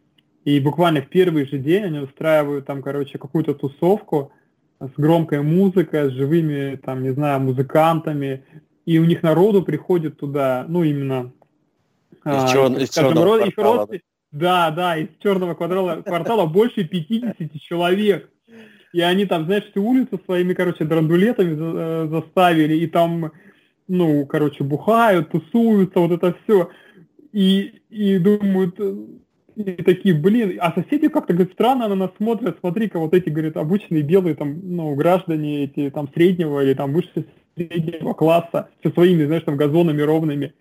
И 0.44 0.60
буквально 0.60 1.00
в 1.00 1.08
первый 1.08 1.46
же 1.46 1.56
день 1.56 1.84
они 1.84 2.00
устраивают 2.00 2.66
там, 2.66 2.82
короче, 2.82 3.16
какую-то 3.16 3.54
тусовку 3.54 4.30
с 4.78 4.92
громкой 4.98 5.40
музыкой, 5.40 6.10
с 6.10 6.12
живыми, 6.12 6.76
там, 6.76 7.02
не 7.02 7.14
знаю, 7.14 7.40
музыкантами. 7.40 8.44
И 8.86 8.98
у 8.98 9.04
них 9.04 9.22
народу 9.22 9.62
приходит 9.62 10.18
туда, 10.18 10.64
ну, 10.68 10.82
именно... 10.82 11.32
Из, 12.10 12.18
а, 12.24 12.48
чер... 12.48 12.78
из 12.78 12.90
черного 12.90 13.24
род... 13.24 13.54
квартала. 13.54 13.86
Родств... 13.86 14.06
Да, 14.32 14.70
да, 14.70 14.96
из 14.96 15.08
черного 15.22 15.54
квартала, 15.54 16.02
квартала 16.02 16.46
больше 16.46 16.84
50 16.84 17.36
человек. 17.60 18.30
И 18.92 19.00
они 19.00 19.26
там, 19.26 19.44
знаешь, 19.44 19.70
всю 19.70 19.84
улицу 19.84 20.20
своими, 20.24 20.52
короче, 20.52 20.84
драндулетами 20.84 21.56
э, 21.56 22.08
заставили, 22.08 22.74
и 22.74 22.86
там, 22.86 23.32
ну, 23.86 24.26
короче, 24.26 24.64
бухают, 24.64 25.30
тусуются, 25.30 26.00
вот 26.00 26.10
это 26.10 26.36
все. 26.42 26.70
И, 27.32 27.80
и 27.90 28.18
думают, 28.18 28.80
и 29.56 29.82
такие, 29.82 30.14
блин, 30.14 30.58
а 30.60 30.72
соседи 30.72 31.08
как-то, 31.08 31.34
говорят, 31.34 31.52
странно 31.52 31.88
на 31.88 31.94
нас 31.94 32.10
смотрят, 32.16 32.58
смотри-ка, 32.60 32.98
вот 32.98 33.14
эти, 33.14 33.28
говорят, 33.28 33.56
обычные 33.56 34.02
белые, 34.02 34.34
там, 34.34 34.58
ну, 34.62 34.94
граждане 34.94 35.64
эти, 35.64 35.90
там, 35.90 36.08
среднего 36.12 36.60
или 36.60 36.74
там 36.74 36.92
выше 36.92 37.26
среднего 37.56 38.14
класса, 38.14 38.68
со 38.82 38.90
своими, 38.90 39.24
знаешь, 39.24 39.44
там, 39.44 39.56
газонами 39.56 40.02
ровными. 40.02 40.54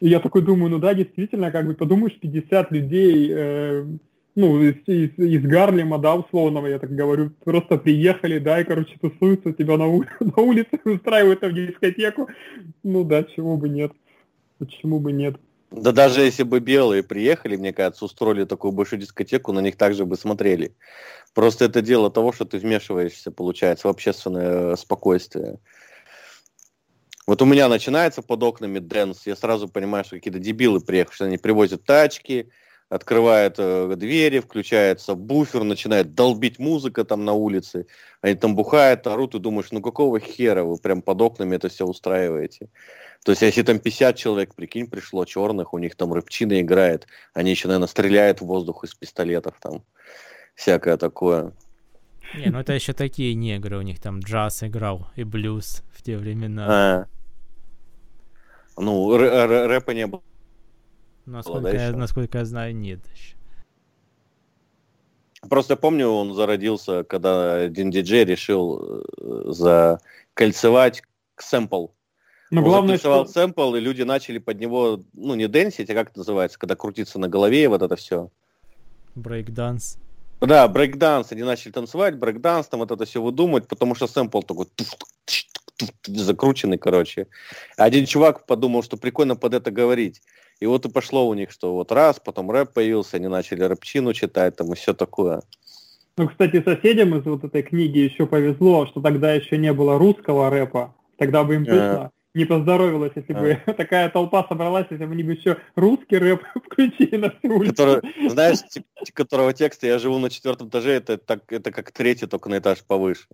И 0.00 0.08
я 0.08 0.20
такой 0.20 0.42
думаю, 0.42 0.70
ну 0.70 0.78
да, 0.78 0.94
действительно, 0.94 1.50
как 1.50 1.66
бы, 1.66 1.74
подумаешь, 1.74 2.18
50 2.20 2.72
людей, 2.72 3.30
э, 3.32 3.86
ну, 4.34 4.62
из, 4.62 4.74
из, 4.86 5.18
из 5.18 5.42
Гарлема, 5.42 5.98
да, 5.98 6.16
условного, 6.16 6.66
я 6.66 6.78
так 6.78 6.90
говорю, 6.90 7.30
просто 7.44 7.78
приехали, 7.78 8.38
да, 8.38 8.60
и, 8.60 8.64
короче, 8.64 8.96
тусуются 9.00 9.52
тебя 9.52 9.76
на, 9.76 9.84
ули- 9.84 10.08
на 10.20 10.42
улице, 10.42 10.80
устраивают 10.84 11.40
там 11.40 11.54
дискотеку. 11.54 12.28
Ну 12.82 13.04
да, 13.04 13.24
чего 13.24 13.56
бы 13.56 13.68
нет. 13.68 13.92
Почему 14.58 15.00
бы 15.00 15.12
нет? 15.12 15.36
Да 15.70 15.90
даже 15.92 16.20
если 16.20 16.44
бы 16.44 16.60
белые 16.60 17.02
приехали, 17.02 17.56
мне 17.56 17.72
кажется, 17.72 18.04
устроили 18.04 18.44
такую 18.44 18.72
большую 18.72 19.00
дискотеку, 19.00 19.52
на 19.52 19.60
них 19.60 19.76
также 19.76 20.04
бы 20.04 20.16
смотрели. 20.16 20.76
Просто 21.34 21.64
это 21.64 21.82
дело 21.82 22.10
того, 22.10 22.32
что 22.32 22.44
ты 22.44 22.58
вмешиваешься, 22.58 23.32
получается, 23.32 23.88
в 23.88 23.90
общественное 23.90 24.76
спокойствие. 24.76 25.58
Вот 27.26 27.40
у 27.40 27.46
меня 27.46 27.68
начинается 27.68 28.20
под 28.20 28.42
окнами 28.42 28.78
dance, 28.78 29.26
я 29.26 29.34
сразу 29.34 29.68
понимаю, 29.68 30.04
что 30.04 30.16
какие-то 30.16 30.38
дебилы 30.38 30.80
приехали, 30.80 31.14
что 31.14 31.24
они 31.24 31.38
привозят 31.38 31.84
тачки, 31.84 32.50
открывают 32.90 33.54
э, 33.58 33.94
двери, 33.96 34.40
включается 34.40 35.14
буфер, 35.14 35.64
начинает 35.64 36.14
долбить 36.14 36.58
музыка 36.58 37.04
там 37.04 37.24
на 37.24 37.32
улице, 37.32 37.86
они 38.20 38.34
там 38.34 38.54
бухают, 38.54 39.06
орут, 39.06 39.34
и 39.34 39.38
думаешь, 39.38 39.68
ну 39.70 39.80
какого 39.80 40.20
хера 40.20 40.64
вы 40.64 40.76
прям 40.76 41.00
под 41.00 41.22
окнами 41.22 41.56
это 41.56 41.70
все 41.70 41.86
устраиваете? 41.86 42.68
То 43.24 43.32
есть, 43.32 43.40
если 43.40 43.62
там 43.62 43.78
50 43.78 44.16
человек, 44.16 44.54
прикинь, 44.54 44.86
пришло 44.86 45.24
черных, 45.24 45.72
у 45.72 45.78
них 45.78 45.96
там 45.96 46.12
рыбчина 46.12 46.60
играет, 46.60 47.06
они 47.32 47.52
еще, 47.52 47.68
наверное, 47.68 47.88
стреляют 47.88 48.42
в 48.42 48.46
воздух 48.46 48.84
из 48.84 48.94
пистолетов 48.94 49.54
там, 49.60 49.82
всякое 50.54 50.98
такое. 50.98 51.52
Не, 52.36 52.50
ну 52.50 52.58
это 52.58 52.74
еще 52.74 52.92
такие 52.92 53.34
негры, 53.34 53.78
у 53.78 53.82
них 53.82 54.00
там 54.00 54.20
джаз 54.20 54.62
играл 54.62 55.08
и 55.16 55.24
блюз 55.24 55.82
в 55.94 56.02
те 56.02 56.18
времена. 56.18 56.66
А. 56.68 57.06
Ну, 58.76 59.16
рэпа 59.16 59.90
не 59.92 60.06
было. 60.06 60.22
Насколько, 61.26 61.72
я, 61.74 61.92
насколько 61.92 62.38
я 62.38 62.44
знаю, 62.44 62.76
нет 62.76 63.00
еще. 63.14 63.34
Просто 65.48 65.76
помню, 65.76 66.08
он 66.08 66.34
зародился, 66.34 67.04
когда 67.04 67.56
один 67.56 67.90
диджей 67.90 68.24
решил 68.24 69.04
э, 69.18 69.52
закольцевать 69.52 71.02
сэмпл 71.36 71.88
но 72.54 72.60
он 72.60 72.68
главное, 72.68 72.96
записывал 72.96 73.24
что... 73.24 73.32
сэмпл, 73.32 73.74
и 73.74 73.80
люди 73.80 74.02
начали 74.02 74.38
под 74.38 74.60
него, 74.60 75.00
ну, 75.12 75.34
не 75.34 75.48
дэнсить, 75.48 75.90
а 75.90 75.94
как 75.94 76.10
это 76.10 76.18
называется, 76.18 76.58
когда 76.58 76.76
крутится 76.76 77.18
на 77.18 77.28
голове, 77.28 77.68
вот 77.68 77.82
это 77.82 77.96
все. 77.96 78.30
Брейкданс. 79.16 79.98
Да, 80.40 80.68
брейкданс. 80.68 81.32
Они 81.32 81.42
начали 81.42 81.72
танцевать, 81.72 82.16
брейкданс, 82.16 82.68
там 82.68 82.80
вот 82.80 82.90
это 82.92 83.04
все 83.06 83.20
выдумывать, 83.20 83.66
потому 83.66 83.94
что 83.94 84.06
сэмпл 84.06 84.42
такой 84.42 84.66
закрученный, 86.06 86.78
короче. 86.78 87.26
Один 87.76 88.06
чувак 88.06 88.46
подумал, 88.46 88.82
что 88.82 88.96
прикольно 88.96 89.36
под 89.36 89.54
это 89.54 89.70
говорить. 89.70 90.22
И 90.60 90.66
вот 90.66 90.86
и 90.86 90.90
пошло 90.90 91.28
у 91.28 91.34
них, 91.34 91.50
что 91.50 91.74
вот 91.74 91.90
раз, 91.92 92.20
потом 92.24 92.50
рэп 92.50 92.72
появился, 92.72 93.16
они 93.16 93.28
начали 93.28 93.64
рэпчину 93.64 94.12
читать, 94.12 94.56
там 94.56 94.72
и 94.72 94.76
все 94.76 94.94
такое. 94.94 95.42
Ну, 96.16 96.28
кстати, 96.28 96.62
соседям 96.62 97.16
из 97.16 97.24
вот 97.24 97.42
этой 97.42 97.62
книги 97.62 97.98
еще 97.98 98.26
повезло, 98.26 98.86
что 98.86 99.00
тогда 99.00 99.32
еще 99.32 99.58
не 99.58 99.72
было 99.72 99.98
русского 99.98 100.48
рэпа. 100.48 100.94
Тогда 101.18 101.42
бы 101.42 101.56
им 101.56 101.64
точно 101.64 102.12
не 102.34 102.44
поздоровилось, 102.44 103.12
если 103.14 103.32
а. 103.32 103.40
бы 103.40 103.60
такая 103.74 104.08
толпа 104.10 104.44
собралась, 104.48 104.86
если 104.90 105.04
бы 105.04 105.12
они 105.12 105.22
бы 105.22 105.32
еще 105.32 105.58
русский 105.76 106.18
рэп 106.18 106.42
включили 106.66 107.16
на 107.16 107.30
всю 107.30 107.56
улицу. 107.56 107.74
Который, 107.74 108.28
знаешь, 108.28 108.58
которого 109.12 109.52
текста 109.52 109.86
«Я 109.86 109.98
живу 109.98 110.18
на 110.18 110.30
четвертом 110.30 110.68
этаже» 110.68 110.92
это, 110.92 111.16
так, 111.16 111.50
это 111.52 111.70
как 111.70 111.92
третий, 111.92 112.26
только 112.26 112.48
на 112.48 112.58
этаж 112.58 112.82
повыше. 112.84 113.26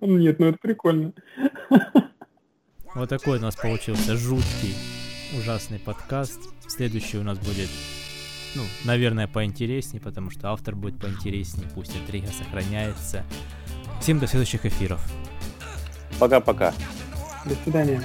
Нет, 0.00 0.38
ну 0.38 0.46
это 0.46 0.58
прикольно. 0.60 1.12
Вот 2.94 3.08
такой 3.08 3.38
у 3.38 3.40
нас 3.42 3.56
получился 3.56 4.16
жуткий, 4.16 4.74
ужасный 5.38 5.78
подкаст. 5.78 6.40
Следующий 6.66 7.18
у 7.18 7.22
нас 7.22 7.38
будет, 7.38 7.68
ну, 8.54 8.62
наверное, 8.84 9.28
поинтереснее, 9.28 10.00
потому 10.00 10.30
что 10.30 10.50
автор 10.50 10.74
будет 10.74 10.98
поинтереснее, 11.00 11.68
пусть 11.74 11.96
интрига 11.96 12.28
сохраняется. 12.28 13.24
Всем 14.00 14.18
до 14.18 14.26
следующих 14.26 14.64
эфиров. 14.64 15.00
Пока-пока. 16.18 16.72
До 17.44 17.54
свидания. 17.64 18.02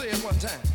Say 0.00 0.08
it 0.08 0.24
one 0.24 0.38
time. 0.38 0.69